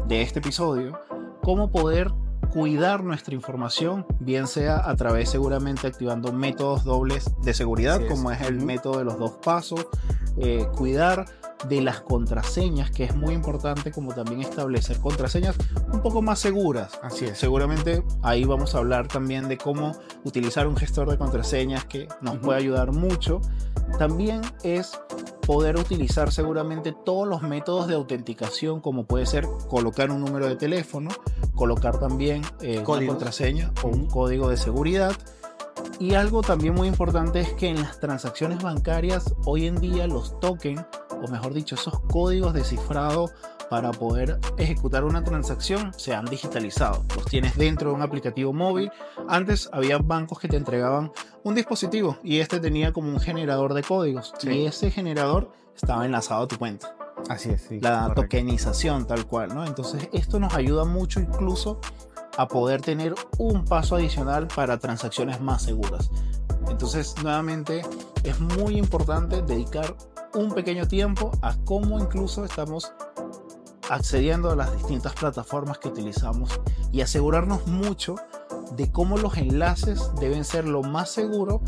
de 0.07 0.23
este 0.23 0.41
episodio 0.41 0.99
cómo 1.43 1.71
poder 1.71 2.13
cuidar 2.53 3.03
nuestra 3.03 3.35
información, 3.35 4.07
bien 4.21 4.47
sea 4.47 4.89
a 4.89 4.95
través 4.95 5.31
seguramente 5.31 5.87
activando 5.87 6.33
métodos 6.33 6.85
dobles 6.85 7.33
de 7.43 7.55
seguridad, 7.55 8.01
como 8.09 8.31
es 8.31 8.43
el 8.43 8.61
método 8.61 8.99
de 8.99 9.05
los 9.05 9.19
dos 9.19 9.33
pasos, 9.43 9.87
eh, 10.37 10.67
cuidar 10.77 11.25
de 11.69 11.81
las 11.81 12.01
contraseñas, 12.01 12.91
que 12.91 13.05
es 13.05 13.15
muy 13.15 13.35
importante, 13.35 13.91
como 13.91 14.15
también 14.15 14.41
establecer 14.41 14.99
contraseñas 14.99 15.57
un 15.93 16.01
poco 16.01 16.23
más 16.23 16.39
seguras. 16.39 16.99
Así 17.03 17.27
es. 17.27 17.39
Seguramente 17.39 18.03
ahí 18.23 18.45
vamos 18.45 18.75
a 18.75 18.79
hablar 18.79 19.09
también 19.09 19.49
de 19.49 19.59
cómo 19.59 19.93
utilizar 20.25 20.67
un 20.67 20.77
gestor 20.77 21.11
de 21.11 21.19
contraseñas 21.19 21.85
que 21.85 22.09
nos 22.21 22.39
puede 22.39 22.59
ayudar 22.59 22.93
mucho. 22.93 23.41
También 23.99 24.41
es 24.63 24.93
poder 25.47 25.77
utilizar 25.77 26.33
seguramente 26.33 26.95
todos 27.05 27.27
los 27.27 27.43
métodos 27.43 27.89
de 27.89 27.95
autenticación, 27.95 28.81
como 28.81 29.07
puede 29.07 29.27
ser 29.27 29.47
colocar 29.69 30.11
un 30.11 30.21
número 30.21 30.47
de 30.47 30.57
teléfono, 30.57 31.11
colocar 31.55 31.99
también 31.99 32.43
eh, 32.61 32.83
una 32.87 33.07
contraseña 33.07 33.73
o 33.83 33.89
un 33.89 34.07
código 34.07 34.49
de 34.49 34.57
seguridad 34.57 35.13
y 35.99 36.15
algo 36.15 36.43
también 36.43 36.75
muy 36.75 36.89
importante 36.89 37.41
es 37.41 37.53
que 37.55 37.69
en 37.69 37.81
las 37.81 38.01
transacciones 38.01 38.63
bancarias 38.63 39.35
hoy 39.45 39.67
en 39.67 39.81
día 39.81 40.07
los 40.07 40.39
tokens, 40.41 40.85
o 41.23 41.29
mejor 41.29 41.55
dicho, 41.55 41.75
esos 41.75 42.01
códigos 42.01 42.53
de 42.53 42.65
cifrado 42.65 43.31
para 43.71 43.91
poder 43.91 44.39
ejecutar 44.59 45.05
una 45.05 45.25
transacción 45.25 45.93
se 45.97 46.15
han 46.15 46.27
digitalizado. 46.27 47.05
Los 47.17 47.25
tienes 47.25 47.57
dentro 47.57 47.91
de 47.91 47.97
un 47.97 48.03
aplicativo 48.03 48.53
móvil. 48.53 48.91
Antes 49.29 49.71
había 49.73 49.99
bancos 49.99 50.39
que 50.41 50.49
te 50.49 50.57
entregaban 50.57 51.13
un 51.43 51.55
dispositivo 51.55 52.19
y 52.23 52.41
este 52.41 52.61
tenía 52.61 52.93
como 52.93 53.09
un 53.09 53.21
generador 53.21 53.73
de 53.73 53.83
códigos 53.83 54.35
y 54.43 54.67
ese 54.67 54.91
generador 54.91 55.51
estaba 55.75 56.05
enlazado 56.05 56.43
a 56.43 56.49
tu 56.49 56.59
cuenta. 56.59 56.95
Así 57.29 57.51
es, 57.51 57.63
sí, 57.63 57.81
La 57.81 58.13
tokenización 58.15 59.07
tal 59.07 59.27
cual, 59.27 59.55
¿no? 59.55 59.65
Entonces 59.65 60.09
esto 60.13 60.39
nos 60.41 60.55
ayuda 60.55 60.85
mucho 60.85 61.21
incluso 61.21 61.81
a 62.37 62.49
poder 62.49 62.81
tener 62.81 63.15
un 63.39 63.65
paso 63.65 63.97
adicional 63.97 64.49
para 64.49 64.79
transacciones 64.79 65.41
más 65.41 65.63
seguras. 65.63 66.11
Entonces, 66.69 67.15
nuevamente, 67.23 67.83
es 68.25 68.41
muy 68.41 68.79
importante 68.79 69.43
dedicar 69.43 69.95
un 70.35 70.53
pequeño 70.53 70.87
tiempo 70.89 71.31
a 71.43 71.57
cómo 71.65 71.99
incluso 71.99 72.45
estamos 72.45 72.93
accediendo 73.91 74.51
a 74.51 74.57
las 74.57 74.73
distintas 74.73 75.13
plataformas 75.15 75.79
que 75.79 75.89
utilizamos 75.89 76.61
y 76.93 77.01
asegurarnos 77.01 77.67
mucho 77.67 78.17
de 78.77 78.91
cómo 78.91 79.19
los 79.19 79.37
enlaces 79.37 80.11
deben 80.19 80.45
ser 80.45 80.67
lo 80.67 80.83
más 80.83 81.11
seguro 81.11 81.61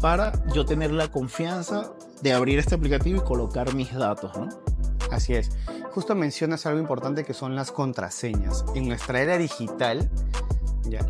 para 0.00 0.32
yo 0.52 0.64
tener 0.64 0.92
la 0.92 1.08
confianza 1.08 1.90
de 2.22 2.32
abrir 2.32 2.58
este 2.58 2.74
aplicativo 2.74 3.18
y 3.18 3.24
colocar 3.24 3.74
mis 3.74 3.92
datos, 3.94 4.36
¿no? 4.36 4.48
Así 5.10 5.34
es. 5.34 5.50
Justo 5.92 6.14
mencionas 6.14 6.66
algo 6.66 6.80
importante 6.80 7.24
que 7.24 7.34
son 7.34 7.54
las 7.54 7.72
contraseñas. 7.72 8.64
En 8.74 8.88
nuestra 8.88 9.20
era 9.20 9.38
digital, 9.38 10.10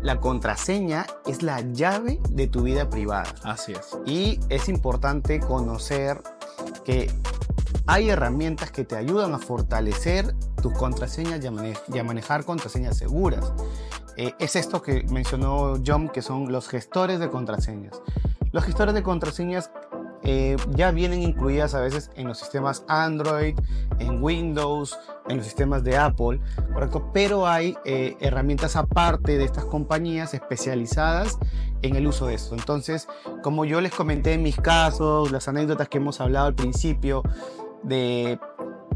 la 0.01 0.19
contraseña 0.19 1.05
es 1.25 1.43
la 1.43 1.61
llave 1.61 2.19
de 2.29 2.47
tu 2.47 2.63
vida 2.63 2.89
privada. 2.89 3.33
Así 3.43 3.73
es. 3.73 3.97
Y 4.05 4.39
es 4.49 4.69
importante 4.69 5.39
conocer 5.39 6.21
que 6.87 7.11
hay 7.85 8.09
herramientas 8.09 8.71
que 8.71 8.85
te 8.85 8.95
ayudan 8.95 9.33
a 9.33 9.39
fortalecer 9.39 10.33
tus 10.61 10.71
contraseñas 10.71 11.43
y 11.43 11.97
a, 11.99 12.03
manejar 12.05 12.45
contraseñas 12.45 12.97
seguras. 12.97 13.51
Eh, 14.15 14.33
es 14.39 14.55
esto 14.55 14.81
que 14.81 15.03
mencionó 15.09 15.73
John, 15.85 16.07
que 16.07 16.21
son 16.21 16.49
los 16.49 16.69
gestores 16.69 17.19
de 17.19 17.29
contraseñas. 17.29 18.01
Los 18.53 18.63
gestores 18.63 18.95
de 18.95 19.03
contraseñas 19.03 19.69
eh, 20.23 20.57
ya 20.71 20.91
vienen 20.91 21.21
incluidas 21.21 21.73
a 21.73 21.81
veces 21.81 22.11
en 22.15 22.27
los 22.27 22.37
sistemas 22.39 22.83
Android, 22.87 23.57
en 23.99 24.23
Windows, 24.23 24.97
en 25.29 25.37
los 25.37 25.45
sistemas 25.45 25.83
de 25.83 25.97
Apple, 25.97 26.39
¿correcto? 26.73 27.09
Pero 27.13 27.47
hay 27.47 27.77
eh, 27.85 28.15
herramientas 28.19 28.75
aparte 28.75 29.37
de 29.37 29.43
estas 29.43 29.65
compañías 29.65 30.33
especializadas 30.33 31.37
en 31.81 31.95
el 31.95 32.07
uso 32.07 32.27
de 32.27 32.35
esto. 32.35 32.55
Entonces, 32.55 33.07
como 33.43 33.65
yo 33.65 33.81
les 33.81 33.93
comenté 33.93 34.33
en 34.33 34.43
mis 34.43 34.57
casos, 34.57 35.31
las 35.31 35.47
anécdotas 35.47 35.89
que 35.89 35.97
hemos 35.97 36.19
hablado 36.21 36.47
al 36.47 36.55
principio 36.55 37.23
de 37.83 38.39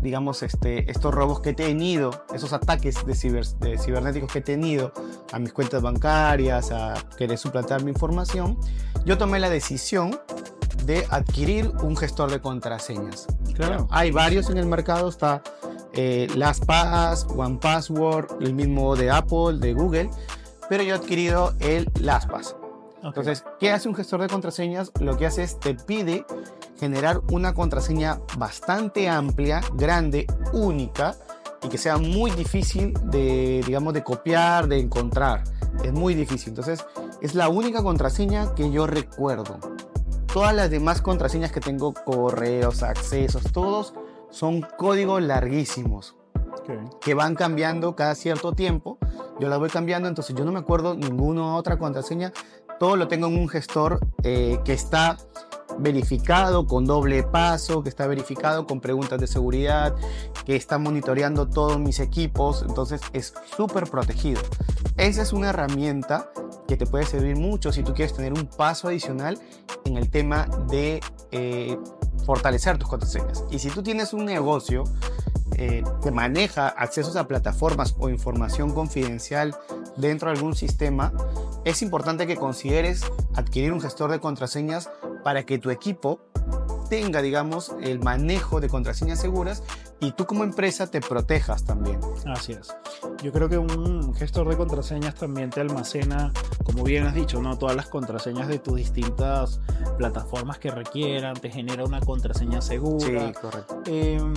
digamos, 0.01 0.41
este, 0.41 0.89
estos 0.89 1.13
robos 1.13 1.41
que 1.41 1.51
he 1.51 1.53
tenido, 1.53 2.25
esos 2.33 2.53
ataques 2.53 3.05
de, 3.05 3.13
de, 3.59 3.77
cibernéticos 3.77 4.31
que 4.31 4.39
he 4.39 4.41
tenido 4.41 4.91
a 5.31 5.39
mis 5.39 5.53
cuentas 5.53 5.81
bancarias, 5.81 6.71
a 6.71 6.95
querer 7.17 7.37
suplantar 7.37 7.83
mi 7.83 7.91
información, 7.91 8.57
yo 9.05 9.17
tomé 9.17 9.39
la 9.39 9.49
decisión 9.49 10.19
de 10.85 11.05
adquirir 11.09 11.71
un 11.81 11.95
gestor 11.95 12.31
de 12.31 12.39
contraseñas. 12.41 13.27
Claro. 13.55 13.87
Hay 13.91 14.11
varios 14.11 14.49
en 14.49 14.57
el 14.57 14.65
mercado, 14.65 15.09
está 15.09 15.41
eh, 15.93 16.27
LastPass, 16.35 17.27
OnePassword, 17.35 18.41
el 18.41 18.53
mismo 18.53 18.95
de 18.95 19.11
Apple, 19.11 19.57
de 19.59 19.73
Google, 19.73 20.09
pero 20.69 20.83
yo 20.83 20.95
he 20.95 20.97
adquirido 20.97 21.53
el 21.59 21.89
LastPass. 21.99 22.55
Entonces, 23.03 23.43
¿qué 23.59 23.71
hace 23.71 23.89
un 23.89 23.95
gestor 23.95 24.21
de 24.21 24.27
contraseñas? 24.27 24.91
Lo 24.99 25.17
que 25.17 25.25
hace 25.25 25.43
es 25.43 25.59
te 25.59 25.73
pide 25.73 26.25
generar 26.79 27.21
una 27.31 27.53
contraseña 27.53 28.19
bastante 28.37 29.09
amplia, 29.09 29.61
grande, 29.73 30.27
única 30.53 31.15
y 31.63 31.69
que 31.69 31.77
sea 31.77 31.97
muy 31.97 32.31
difícil 32.31 32.93
de, 33.05 33.63
digamos, 33.65 33.93
de 33.93 34.03
copiar, 34.03 34.67
de 34.67 34.79
encontrar. 34.79 35.43
Es 35.83 35.93
muy 35.93 36.13
difícil. 36.13 36.49
Entonces, 36.49 36.85
es 37.21 37.35
la 37.35 37.49
única 37.49 37.83
contraseña 37.83 38.53
que 38.55 38.71
yo 38.71 38.87
recuerdo. 38.87 39.59
Todas 40.33 40.55
las 40.55 40.69
demás 40.69 41.01
contraseñas 41.01 41.51
que 41.51 41.59
tengo, 41.59 41.93
correos, 41.93 42.83
accesos, 42.83 43.43
todos 43.51 43.93
son 44.29 44.61
códigos 44.77 45.21
larguísimos 45.21 46.15
que 47.01 47.13
van 47.13 47.35
cambiando 47.35 47.95
cada 47.95 48.15
cierto 48.15 48.53
tiempo. 48.53 48.97
Yo 49.39 49.49
las 49.49 49.59
voy 49.59 49.69
cambiando, 49.69 50.07
entonces 50.07 50.35
yo 50.35 50.45
no 50.45 50.51
me 50.51 50.59
acuerdo 50.59 50.95
ninguna 50.95 51.55
otra 51.55 51.77
contraseña. 51.77 52.31
Todo 52.79 52.95
lo 52.95 53.07
tengo 53.07 53.27
en 53.27 53.37
un 53.37 53.49
gestor 53.49 53.99
eh, 54.23 54.59
que 54.63 54.73
está 54.73 55.17
verificado 55.77 56.65
con 56.65 56.85
doble 56.85 57.23
paso, 57.23 57.83
que 57.83 57.89
está 57.89 58.07
verificado 58.07 58.65
con 58.65 58.81
preguntas 58.81 59.19
de 59.19 59.27
seguridad, 59.27 59.95
que 60.45 60.55
está 60.55 60.77
monitoreando 60.77 61.47
todos 61.47 61.79
mis 61.79 61.99
equipos, 61.99 62.63
entonces 62.67 63.01
es 63.13 63.33
súper 63.55 63.89
protegido. 63.89 64.41
Esa 64.97 65.21
es 65.21 65.33
una 65.33 65.49
herramienta 65.49 66.31
que 66.71 66.77
te 66.77 66.85
puede 66.85 67.05
servir 67.05 67.35
mucho 67.35 67.73
si 67.73 67.83
tú 67.83 67.93
quieres 67.93 68.15
tener 68.15 68.31
un 68.31 68.45
paso 68.45 68.87
adicional 68.87 69.37
en 69.83 69.97
el 69.97 70.09
tema 70.09 70.47
de 70.69 71.01
eh, 71.31 71.77
fortalecer 72.25 72.77
tus 72.77 72.87
contraseñas. 72.87 73.43
Y 73.51 73.59
si 73.59 73.69
tú 73.69 73.83
tienes 73.83 74.13
un 74.13 74.23
negocio 74.23 74.85
eh, 75.57 75.83
que 76.01 76.11
maneja 76.11 76.69
accesos 76.69 77.17
a 77.17 77.27
plataformas 77.27 77.93
o 77.99 78.07
información 78.07 78.73
confidencial 78.73 79.53
dentro 79.97 80.29
de 80.29 80.37
algún 80.37 80.55
sistema, 80.55 81.11
es 81.65 81.81
importante 81.81 82.25
que 82.25 82.37
consideres 82.37 83.03
adquirir 83.35 83.73
un 83.73 83.81
gestor 83.81 84.09
de 84.09 84.21
contraseñas 84.21 84.89
para 85.25 85.43
que 85.43 85.59
tu 85.59 85.71
equipo 85.71 86.21
tenga, 86.91 87.21
digamos, 87.21 87.73
el 87.81 87.99
manejo 87.99 88.59
de 88.59 88.67
contraseñas 88.67 89.17
seguras 89.17 89.63
y 90.01 90.11
tú 90.11 90.25
como 90.25 90.43
empresa 90.43 90.91
te 90.91 90.99
protejas 90.99 91.63
también. 91.63 92.01
Así 92.25 92.51
es. 92.51 92.75
Yo 93.23 93.31
creo 93.31 93.47
que 93.47 93.57
un 93.57 94.13
gestor 94.13 94.49
de 94.49 94.57
contraseñas 94.57 95.15
también 95.15 95.51
te 95.51 95.61
almacena, 95.61 96.33
como 96.65 96.83
bien 96.83 97.05
has 97.05 97.15
dicho, 97.15 97.41
¿no? 97.41 97.57
todas 97.57 97.77
las 97.77 97.87
contraseñas 97.87 98.49
de 98.49 98.59
tus 98.59 98.75
distintas 98.75 99.61
plataformas 99.97 100.59
que 100.59 100.69
requieran, 100.69 101.33
te 101.35 101.49
genera 101.49 101.85
una 101.85 102.01
contraseña 102.01 102.59
segura. 102.59 103.27
Sí, 103.27 103.33
correcto. 103.41 103.83
Em, 103.85 104.33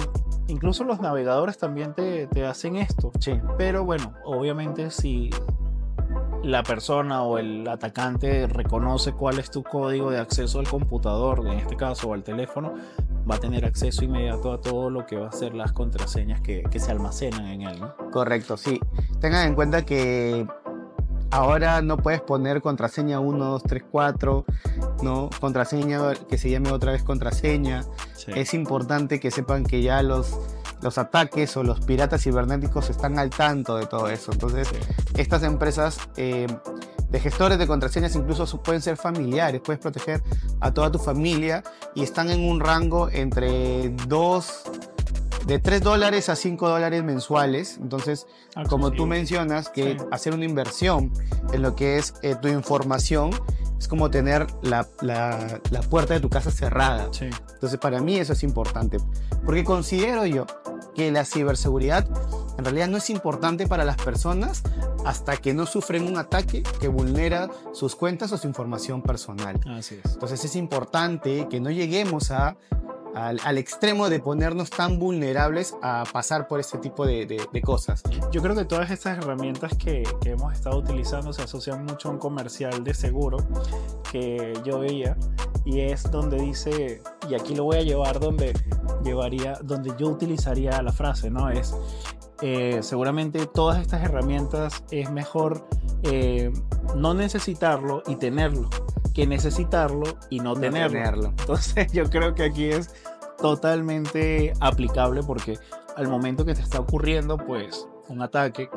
incluso 0.46 0.84
los 0.84 1.00
navegadores 1.00 1.58
también 1.58 1.92
te, 1.92 2.28
te 2.28 2.46
hacen 2.46 2.76
esto. 2.76 3.10
Sí. 3.18 3.32
Pero 3.58 3.84
bueno, 3.84 4.14
obviamente 4.24 4.92
si 4.92 5.28
la 6.44 6.62
persona 6.62 7.22
o 7.22 7.38
el 7.38 7.66
atacante 7.66 8.46
reconoce 8.46 9.12
cuál 9.12 9.38
es 9.38 9.50
tu 9.50 9.62
código 9.62 10.10
de 10.10 10.18
acceso 10.18 10.60
al 10.60 10.68
computador, 10.68 11.46
en 11.46 11.58
este 11.58 11.76
caso, 11.76 12.08
o 12.08 12.14
al 12.14 12.22
teléfono, 12.22 12.74
va 13.28 13.36
a 13.36 13.38
tener 13.38 13.64
acceso 13.64 14.04
inmediato 14.04 14.52
a 14.52 14.60
todo 14.60 14.90
lo 14.90 15.06
que 15.06 15.16
va 15.16 15.28
a 15.28 15.32
ser 15.32 15.54
las 15.54 15.72
contraseñas 15.72 16.40
que, 16.42 16.64
se 16.74 16.90
almacenan 16.90 17.46
en 17.46 17.62
él. 17.62 17.80
Correcto, 18.12 18.56
sí. 18.56 18.78
Tengan 19.20 19.48
en 19.48 19.54
cuenta 19.54 19.86
que 19.86 20.46
ahora 21.30 21.80
no 21.80 21.96
puedes 21.96 22.20
poner 22.20 22.60
contraseña 22.60 23.20
1, 23.20 23.44
2, 23.44 23.62
3, 23.62 23.84
4, 23.90 24.44
¿no? 25.02 25.30
Contraseña 25.40 26.14
que 26.28 26.36
se 26.36 26.50
llame 26.50 26.70
otra 26.70 26.92
vez 26.92 27.02
contraseña. 27.02 27.84
Es 28.28 28.52
importante 28.52 29.18
que 29.18 29.30
sepan 29.30 29.64
que 29.64 29.82
ya 29.82 30.02
los 30.02 30.38
los 30.84 30.98
ataques 30.98 31.56
o 31.56 31.64
los 31.64 31.80
piratas 31.80 32.22
cibernéticos 32.22 32.90
están 32.90 33.18
al 33.18 33.30
tanto 33.30 33.76
de 33.76 33.86
todo 33.86 34.08
eso. 34.08 34.32
Entonces, 34.32 34.68
estas 35.16 35.42
empresas 35.42 35.98
eh, 36.16 36.46
de 37.10 37.20
gestores 37.20 37.58
de 37.58 37.66
contraseñas 37.66 38.14
incluso 38.14 38.46
pueden 38.62 38.82
ser 38.82 38.98
familiares, 38.98 39.62
puedes 39.64 39.80
proteger 39.80 40.22
a 40.60 40.72
toda 40.72 40.92
tu 40.92 40.98
familia 40.98 41.64
y 41.94 42.02
están 42.02 42.30
en 42.30 42.46
un 42.46 42.60
rango 42.60 43.08
entre 43.10 43.88
2 44.06 44.62
de 45.46 45.58
3 45.58 45.82
dólares 45.82 46.28
a 46.28 46.36
5 46.36 46.68
dólares 46.68 47.02
mensuales. 47.02 47.78
Entonces, 47.80 48.26
como 48.68 48.90
tú 48.90 49.06
mencionas, 49.06 49.70
que 49.70 49.96
hacer 50.10 50.34
una 50.34 50.44
inversión 50.44 51.12
en 51.54 51.62
lo 51.62 51.74
que 51.74 51.96
es 51.96 52.14
eh, 52.22 52.36
tu 52.40 52.48
información 52.48 53.30
es 53.78 53.88
como 53.88 54.10
tener 54.10 54.46
la, 54.62 54.86
la, 55.00 55.60
la, 55.70 55.80
puerta 55.80 56.14
de 56.14 56.20
tu 56.20 56.28
casa 56.28 56.50
cerrada. 56.50 57.10
Entonces, 57.20 57.78
para 57.78 58.00
mí 58.00 58.16
eso 58.16 58.34
es 58.34 58.42
importante. 58.42 58.98
Porque 59.44 59.64
considero 59.64 60.26
yo 60.26 60.46
que 60.94 61.10
la 61.10 61.24
ciberseguridad 61.24 62.06
en 62.56 62.64
realidad 62.64 62.88
no 62.88 62.96
es 62.96 63.10
importante 63.10 63.66
para 63.66 63.84
las 63.84 63.96
personas 63.96 64.62
hasta 65.04 65.36
que 65.36 65.54
no 65.54 65.66
sufren 65.66 66.06
un 66.06 66.18
ataque 66.18 66.62
que 66.80 66.88
vulnera 66.88 67.50
sus 67.72 67.96
cuentas 67.96 68.32
o 68.32 68.38
su 68.38 68.46
información 68.46 69.02
personal. 69.02 69.60
Así 69.66 70.00
es. 70.02 70.12
Entonces 70.14 70.44
es 70.44 70.56
importante 70.56 71.48
que 71.50 71.60
no 71.60 71.70
lleguemos 71.70 72.30
a 72.30 72.56
al, 73.14 73.58
extremo 73.58 74.08
de 74.08 74.20
ponernos 74.20 74.70
tan 74.70 74.98
vulnerables 74.98 75.74
a 75.82 76.04
pasar 76.12 76.48
por 76.48 76.60
este 76.60 76.78
tipo 76.78 77.06
de, 77.06 77.48
cosas. 77.62 78.02
Yo 78.32 78.42
creo 78.42 78.54
que 78.54 78.64
todas 78.64 78.90
estas 78.90 79.18
herramientas 79.18 79.72
que, 79.76 80.02
que, 80.20 80.30
hemos 80.30 80.52
estado 80.52 80.78
utilizando 80.78 81.32
se 81.32 81.42
asocian 81.42 81.84
mucho 81.84 82.08
a 82.08 82.12
un 82.12 82.18
comercial 82.18 82.84
de 82.84 82.92
seguro 82.94 83.38
que 84.10 84.52
yo 84.64 84.80
veía 84.80 85.16
y 85.64 85.80
es 85.80 86.10
donde 86.10 86.38
dice, 86.38 87.02
y 87.28 87.34
aquí 87.34 87.54
lo 87.54 87.64
voy 87.64 87.78
a 87.78 87.82
llevar 87.82 88.20
donde 88.20 88.52
llevaría, 89.02 89.58
donde 89.62 89.94
yo 89.98 90.08
utilizaría 90.08 90.82
la 90.82 90.92
frase, 90.92 91.30
¿no? 91.30 91.48
Es 91.48 91.74
eh, 92.46 92.82
seguramente 92.82 93.46
todas 93.46 93.80
estas 93.80 94.02
herramientas 94.04 94.84
es 94.90 95.10
mejor 95.10 95.66
eh, 96.02 96.52
no 96.94 97.14
necesitarlo 97.14 98.02
y 98.06 98.16
tenerlo 98.16 98.68
que 99.14 99.26
necesitarlo 99.26 100.18
y 100.28 100.40
no, 100.40 100.54
tenerlo. 100.54 101.28
Entonces 101.38 101.90
yo 101.92 102.10
creo 102.10 102.34
que 102.34 102.44
aquí 102.44 102.64
es 102.66 102.90
totalmente 103.38 104.52
aplicable 104.60 105.22
porque 105.22 105.58
al 105.96 106.08
momento 106.08 106.44
que 106.44 106.54
te 106.54 106.60
está 106.60 106.80
ocurriendo 106.80 107.38
pues 107.38 107.88
un 108.08 108.20
ataque, 108.20 108.68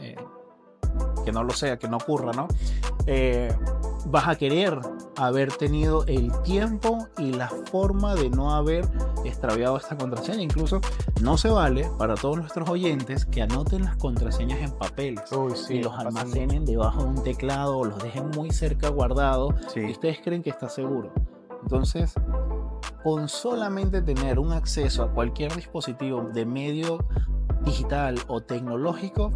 eh, 0.00 0.16
que 1.24 1.30
no 1.30 1.44
lo 1.44 1.52
sea, 1.52 1.78
que 1.78 1.88
no 1.88 1.98
ocurra, 1.98 2.32
¿no? 2.32 2.48
Eh, 3.06 3.54
vas 4.06 4.28
a 4.28 4.36
querer 4.36 4.78
haber 5.16 5.52
tenido 5.52 6.04
el 6.06 6.32
tiempo 6.42 7.06
y 7.18 7.32
la 7.32 7.48
forma 7.48 8.14
de 8.14 8.30
no 8.30 8.54
haber 8.54 8.88
extraviado 9.24 9.76
esta 9.76 9.96
contraseña. 9.96 10.42
Incluso 10.42 10.80
no 11.20 11.36
se 11.36 11.48
vale 11.48 11.88
para 11.98 12.14
todos 12.14 12.36
nuestros 12.38 12.68
oyentes 12.68 13.26
que 13.26 13.42
anoten 13.42 13.84
las 13.84 13.96
contraseñas 13.96 14.60
en 14.60 14.72
papeles 14.72 15.22
y 15.68 15.82
los 15.82 15.98
almacenen 15.98 16.64
debajo 16.64 17.02
de 17.02 17.08
un 17.08 17.22
teclado 17.22 17.78
o 17.78 17.84
los 17.84 18.02
dejen 18.02 18.30
muy 18.30 18.50
cerca 18.50 18.88
guardados 18.88 19.54
y 19.76 19.90
ustedes 19.90 20.20
creen 20.22 20.42
que 20.42 20.50
está 20.50 20.68
seguro. 20.68 21.12
Entonces, 21.62 22.14
con 23.02 23.28
solamente 23.28 24.02
tener 24.02 24.38
un 24.38 24.52
acceso 24.52 25.02
a 25.02 25.12
cualquier 25.12 25.54
dispositivo 25.54 26.22
de 26.32 26.44
medio 26.44 26.98
digital 27.64 28.16
o 28.26 28.42
tecnológico, 28.42 29.32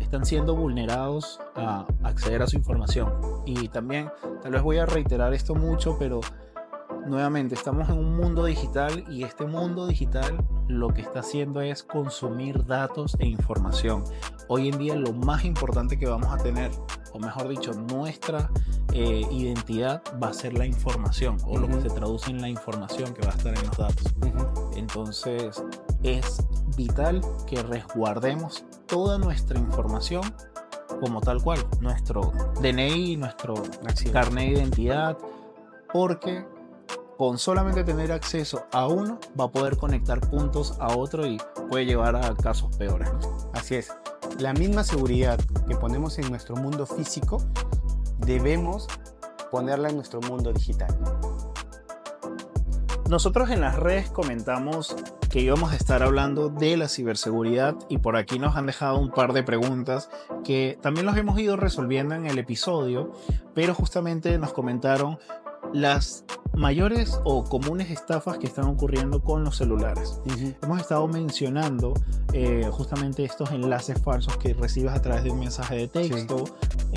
están 0.00 0.24
siendo 0.24 0.56
vulnerados 0.56 1.38
a 1.54 1.86
acceder 2.02 2.42
a 2.42 2.46
su 2.46 2.56
información. 2.56 3.12
Y 3.44 3.68
también, 3.68 4.10
tal 4.42 4.52
vez 4.52 4.62
voy 4.62 4.78
a 4.78 4.86
reiterar 4.86 5.34
esto 5.34 5.54
mucho, 5.54 5.96
pero 5.98 6.20
nuevamente 7.08 7.54
estamos 7.54 7.88
en 7.88 7.98
un 7.98 8.16
mundo 8.16 8.44
digital 8.44 9.04
y 9.10 9.24
este 9.24 9.46
mundo 9.46 9.86
digital 9.86 10.44
lo 10.68 10.92
que 10.92 11.00
está 11.00 11.20
haciendo 11.20 11.60
es 11.60 11.82
consumir 11.82 12.64
datos 12.66 13.16
e 13.18 13.26
información. 13.26 14.04
Hoy 14.48 14.68
en 14.68 14.78
día 14.78 14.94
lo 14.94 15.12
más 15.12 15.44
importante 15.44 15.98
que 15.98 16.06
vamos 16.06 16.32
a 16.32 16.42
tener, 16.42 16.70
o 17.12 17.18
mejor 17.18 17.48
dicho, 17.48 17.72
nuestra 17.72 18.50
eh, 18.92 19.22
identidad 19.30 20.02
va 20.22 20.28
a 20.28 20.34
ser 20.34 20.54
la 20.54 20.66
información 20.66 21.36
o 21.46 21.58
lo 21.58 21.66
que 21.68 21.80
se 21.80 21.90
traduce 21.90 22.30
en 22.30 22.40
la 22.40 22.48
información 22.48 23.14
que 23.14 23.26
va 23.26 23.32
a 23.32 23.36
estar 23.36 23.54
en 23.54 23.66
los 23.66 23.76
datos. 23.76 24.14
Entonces 24.76 25.62
es 26.02 26.46
vital 26.76 27.20
que 27.46 27.62
resguardemos 27.62 28.64
toda 28.86 29.18
nuestra 29.18 29.58
información 29.58 30.22
como 31.00 31.20
tal 31.20 31.42
cual, 31.42 31.64
nuestro 31.80 32.32
DNI, 32.60 33.16
nuestro 33.16 33.54
carnet 34.12 34.46
de 34.46 34.52
identidad, 34.60 35.16
porque 35.92 36.44
con 37.18 37.36
solamente 37.36 37.82
tener 37.82 38.12
acceso 38.12 38.66
a 38.72 38.86
uno 38.86 39.18
va 39.38 39.46
a 39.46 39.50
poder 39.50 39.76
conectar 39.76 40.20
puntos 40.20 40.76
a 40.78 40.96
otro 40.96 41.26
y 41.26 41.36
puede 41.68 41.84
llevar 41.84 42.14
a 42.14 42.34
casos 42.36 42.76
peores. 42.76 43.10
Así 43.52 43.74
es. 43.74 43.92
La 44.38 44.52
misma 44.52 44.84
seguridad 44.84 45.36
que 45.66 45.74
ponemos 45.74 46.16
en 46.20 46.30
nuestro 46.30 46.54
mundo 46.54 46.86
físico, 46.86 47.42
debemos 48.18 48.86
ponerla 49.50 49.88
en 49.88 49.96
nuestro 49.96 50.20
mundo 50.20 50.52
digital. 50.52 50.96
Nosotros 53.08 53.50
en 53.50 53.62
las 53.62 53.74
redes 53.74 54.10
comentamos 54.10 54.94
que 55.28 55.40
íbamos 55.40 55.72
a 55.72 55.76
estar 55.76 56.04
hablando 56.04 56.50
de 56.50 56.76
la 56.76 56.88
ciberseguridad 56.88 57.74
y 57.88 57.98
por 57.98 58.16
aquí 58.16 58.38
nos 58.38 58.54
han 58.54 58.66
dejado 58.66 58.96
un 58.96 59.10
par 59.10 59.32
de 59.32 59.42
preguntas 59.42 60.08
que 60.44 60.78
también 60.82 61.06
los 61.06 61.16
hemos 61.16 61.36
ido 61.40 61.56
resolviendo 61.56 62.14
en 62.14 62.26
el 62.26 62.38
episodio, 62.38 63.10
pero 63.54 63.74
justamente 63.74 64.38
nos 64.38 64.52
comentaron 64.52 65.18
las 65.72 66.24
mayores 66.58 67.20
o 67.24 67.44
comunes 67.44 67.88
estafas 67.90 68.38
que 68.38 68.46
están 68.46 68.64
ocurriendo 68.66 69.22
con 69.22 69.44
los 69.44 69.56
celulares. 69.56 70.20
Hemos 70.60 70.80
estado 70.80 71.06
mencionando 71.06 71.94
eh, 72.32 72.68
justamente 72.70 73.24
estos 73.24 73.52
enlaces 73.52 74.02
falsos 74.02 74.36
que 74.38 74.54
recibes 74.54 74.92
a 74.92 75.00
través 75.00 75.22
de 75.22 75.30
un 75.30 75.38
mensaje 75.38 75.76
de 75.76 75.88
texto, 75.88 76.44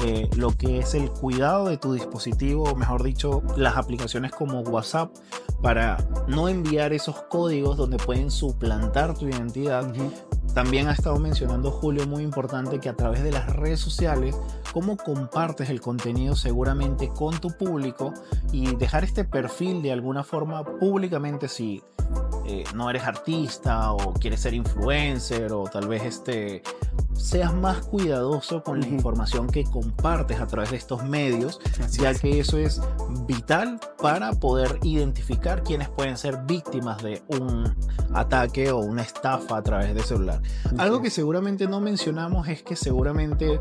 eh, 0.04 0.28
lo 0.36 0.52
que 0.58 0.80
es 0.80 0.96
el 0.96 1.12
cuidado 1.12 1.68
de 1.68 1.78
tu 1.78 1.94
dispositivo, 1.94 2.64
o 2.64 2.76
mejor 2.76 3.04
dicho, 3.04 3.44
las 3.56 3.78
aplicaciones 3.78 4.32
como 4.32 4.62
WhatsApp 4.62 5.14
para 5.62 5.98
no 6.28 6.50
enviar 6.50 6.92
esos 6.92 7.22
códigos 7.30 7.78
donde 7.78 7.98
pueden 7.98 8.32
suplantar 8.32 9.14
tu 9.14 9.28
identidad. 9.28 9.94
También 10.54 10.90
ha 10.90 10.92
estado 10.92 11.18
mencionando 11.18 11.72
Julio, 11.72 12.06
muy 12.08 12.24
importante, 12.24 12.80
que 12.80 12.90
a 12.90 12.96
través 12.96 13.24
de 13.24 13.32
las 13.32 13.56
redes 13.56 13.80
sociales, 13.80 14.36
cómo 14.74 14.98
compartes 14.98 15.70
el 15.70 15.80
contenido 15.80 16.36
seguramente 16.36 17.08
con 17.08 17.40
tu 17.40 17.52
público 17.52 18.14
y 18.52 18.76
dejar 18.76 19.06
este 19.06 19.24
perfil 19.24 19.82
de 19.82 19.94
alguna 19.94 20.26
forma 20.26 20.64
públicamente 20.64 21.48
si 21.48 21.82
eh, 22.52 22.64
no 22.76 22.90
eres 22.90 23.04
artista 23.04 23.94
o 23.94 24.14
quieres 24.14 24.42
ser 24.42 24.54
influencer 24.54 25.54
o 25.54 25.64
tal 25.64 25.88
vez 25.88 26.04
este, 26.04 26.62
seas 27.14 27.54
más 27.54 27.86
cuidadoso 27.86 28.62
con 28.62 28.82
la 28.82 28.88
información 28.88 29.48
que 29.48 29.64
compartes 29.64 30.40
a 30.42 30.48
través 30.48 30.72
de 30.72 30.78
estos 30.78 31.04
medios, 31.06 31.62
Así 31.82 32.02
ya 32.02 32.12
es. 32.12 32.20
que 32.20 32.40
eso 32.40 32.58
es 32.58 32.82
vital 33.26 33.80
para 34.02 34.34
poder 34.34 34.80
identificar 34.84 35.64
quiénes 35.64 35.88
pueden 35.88 36.18
ser 36.18 36.40
víctimas 36.46 37.02
de 37.02 37.24
un 37.28 37.74
ataque 38.14 38.72
o 38.72 38.80
una 38.80 39.04
estafa 39.04 39.58
a 39.58 39.64
través 39.64 39.96
de 39.96 40.04
celular. 40.04 40.42
Algo 40.78 41.02
que 41.02 41.10
seguramente 41.10 41.68
no 41.68 41.80
mencionamos 41.80 42.50
es 42.50 42.64
que 42.64 42.76
seguramente 42.76 43.60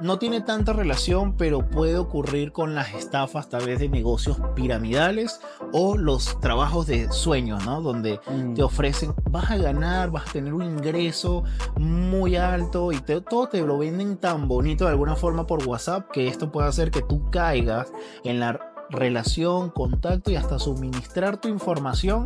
no 0.00 0.18
tiene 0.18 0.40
tanta 0.40 0.72
relación, 0.72 1.36
pero 1.36 1.68
puede 1.68 1.96
ocurrir 1.98 2.52
con 2.52 2.74
las 2.74 2.92
estafas 2.94 3.48
tal 3.48 3.66
vez 3.66 3.78
de 3.78 3.88
negocios 3.88 4.38
piramidales 4.54 5.40
o 5.72 5.96
los 5.96 6.40
trabajos 6.40 6.86
de 6.86 7.10
sueños, 7.12 7.64
¿no? 7.64 7.80
Donde 7.82 8.20
Mm. 8.28 8.54
te 8.54 8.62
ofrecen, 8.62 9.14
vas 9.30 9.50
a 9.50 9.56
ganar, 9.56 10.10
vas 10.10 10.28
a 10.28 10.32
tener 10.32 10.54
un 10.54 10.62
ingreso 10.64 11.44
muy 11.78 12.36
alto 12.36 12.90
y 12.92 12.98
te- 13.00 13.20
todo 13.20 13.48
te 13.48 13.60
lo 13.62 13.78
venden 13.78 14.16
tan 14.16 14.48
bonito 14.48 14.84
de 14.84 14.90
alguna 14.90 15.14
forma 15.16 15.46
por 15.46 15.66
WhatsApp 15.66 16.10
que 16.10 16.26
esto 16.28 16.50
puede 16.50 16.68
hacer 16.68 16.90
que 16.90 17.02
tú 17.02 17.30
caigas 17.30 17.92
en 18.24 18.40
la 18.40 18.71
relación, 18.92 19.70
contacto 19.70 20.30
y 20.30 20.36
hasta 20.36 20.58
suministrar 20.58 21.40
tu 21.40 21.48
información 21.48 22.24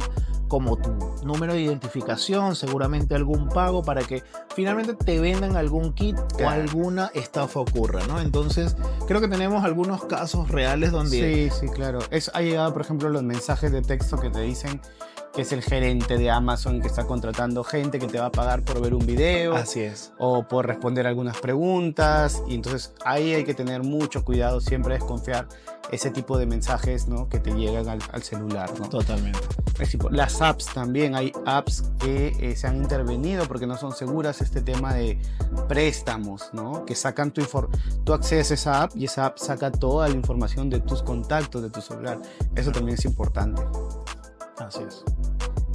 como 0.49 0.77
tu 0.77 0.93
número 1.25 1.55
de 1.55 1.63
identificación, 1.63 2.55
seguramente 2.55 3.15
algún 3.15 3.49
pago 3.49 3.83
para 3.83 4.03
que 4.03 4.23
finalmente 4.55 4.95
te 4.95 5.19
vendan 5.19 5.57
algún 5.57 5.93
kit 5.93 6.17
o 6.41 6.49
alguna 6.49 7.11
estafa 7.15 7.61
ocurra, 7.61 8.07
¿no? 8.07 8.21
Entonces, 8.21 8.77
creo 9.09 9.21
que 9.21 9.29
tenemos 9.29 9.65
algunos 9.65 10.05
casos 10.05 10.49
reales 10.51 10.93
donde 10.93 11.51
Sí, 11.51 11.59
sí, 11.61 11.69
claro. 11.69 11.99
Es, 12.11 12.31
ha 12.35 12.43
llegado, 12.43 12.73
por 12.73 12.83
ejemplo, 12.83 13.09
los 13.09 13.23
mensajes 13.23 13.73
de 13.73 13.83
texto 13.83 14.19
que 14.19 14.31
te 14.31 14.41
dicen 14.41 14.81
que 15.37 15.43
es 15.43 15.53
el 15.53 15.63
gerente 15.63 16.17
de 16.17 16.31
Amazon 16.31 16.81
que 16.81 16.89
está 16.89 17.05
contratando 17.05 17.63
gente 17.63 17.99
que 17.99 18.07
te 18.07 18.19
va 18.19 18.27
a 18.27 18.33
pagar 18.33 18.63
por 18.63 18.81
ver 18.81 18.95
un 18.95 19.05
video 19.05 19.55
así 19.55 19.83
es. 19.83 20.15
o 20.17 20.49
por 20.49 20.67
responder 20.67 21.07
algunas 21.07 21.37
preguntas. 21.39 22.43
Y 22.49 22.55
entonces 22.55 22.95
ahí 23.05 23.35
hay 23.35 23.45
que 23.45 23.53
tener 23.53 23.83
mucho 23.83 24.25
cuidado, 24.25 24.63
siempre 24.63 24.95
desconfiar 24.95 25.47
ese 25.93 26.11
tipo 26.11 26.39
de 26.39 26.47
mensajes 26.47 27.07
¿no? 27.07 27.29
que 27.29 27.39
te 27.39 27.53
llegan 27.53 27.87
al, 27.87 27.99
al 28.13 28.23
celular. 28.23 28.71
¿no? 28.81 28.89
Totalmente. 28.89 29.39
Las 30.11 30.41
apps 30.41 30.67
también, 30.73 31.15
hay 31.15 31.33
apps 31.45 31.83
que 32.01 32.29
eh, 32.41 32.57
se 32.57 32.67
han 32.67 32.77
intervenido 32.77 33.45
porque 33.45 33.67
no 33.67 33.77
son 33.77 33.93
seguras 33.93 34.41
este 34.41 34.63
tema 34.63 34.95
de 34.95 35.19
préstamos, 35.69 36.49
¿no? 36.55 36.87
Que 36.87 36.95
sacan 36.95 37.31
tu 37.31 37.43
información, 37.43 38.03
tú 38.05 38.15
accedes 38.15 38.53
a 38.53 38.55
esa 38.55 38.83
app 38.85 38.97
y 38.97 39.05
esa 39.05 39.27
app 39.27 39.37
saca 39.37 39.71
toda 39.71 40.09
la 40.09 40.15
información 40.15 40.71
de 40.71 40.81
tus 40.81 41.03
contactos, 41.03 41.61
de 41.61 41.69
tu 41.69 41.83
celular. 41.83 42.23
Eso 42.55 42.73
también 42.73 42.97
es 42.97 43.05
importante. 43.05 43.61
Así 44.59 44.83
es. 44.83 45.05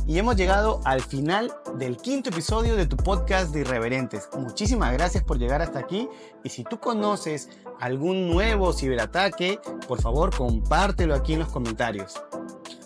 Y 0.07 0.17
hemos 0.17 0.35
llegado 0.35 0.81
al 0.83 1.01
final 1.01 1.53
del 1.75 1.97
quinto 1.97 2.31
episodio 2.31 2.75
de 2.75 2.87
tu 2.87 2.97
podcast 2.97 3.53
de 3.53 3.61
Irreverentes. 3.61 4.29
Muchísimas 4.37 4.91
gracias 4.93 5.23
por 5.23 5.37
llegar 5.37 5.61
hasta 5.61 5.79
aquí. 5.79 6.09
Y 6.43 6.49
si 6.49 6.63
tú 6.63 6.79
conoces 6.79 7.49
algún 7.79 8.29
nuevo 8.29 8.73
ciberataque, 8.73 9.59
por 9.87 10.01
favor 10.01 10.35
compártelo 10.35 11.15
aquí 11.15 11.33
en 11.33 11.39
los 11.39 11.49
comentarios. 11.49 12.21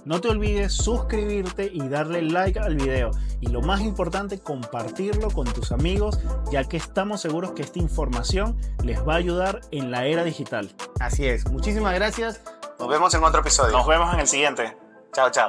No 0.04 0.22
te 0.22 0.28
olvides 0.28 0.74
suscribirte 0.74 1.72
y 1.74 1.88
darle 1.90 2.22
like 2.22 2.60
al 2.60 2.76
video. 2.76 3.10
Y 3.40 3.48
lo 3.48 3.62
más 3.62 3.82
importante, 3.82 4.40
compartirlo 4.40 5.32
con 5.32 5.46
tus 5.52 5.72
amigos, 5.72 6.20
ya 6.52 6.64
que 6.66 6.78
estamos 6.78 7.22
seguros 7.22 7.54
que 7.54 7.64
esta 7.64 7.80
información 7.80 8.56
les 8.84 9.00
va 9.00 9.14
a 9.14 9.18
ayudar 9.18 9.62
en 9.72 9.90
la 9.90 10.06
era 10.06 10.24
digital. 10.24 10.70
Así 11.00 11.26
es. 11.26 11.50
Muchísimas 11.50 11.96
gracias. 11.96 12.42
Nos 12.78 12.88
vemos 12.88 13.14
en 13.16 13.24
otro 13.24 13.42
episodio. 13.42 13.72
Nos 13.72 13.88
vemos 13.88 14.14
en 14.14 14.20
el 14.20 14.28
siguiente. 14.28 14.78
Chao, 15.12 15.32
chao. 15.32 15.44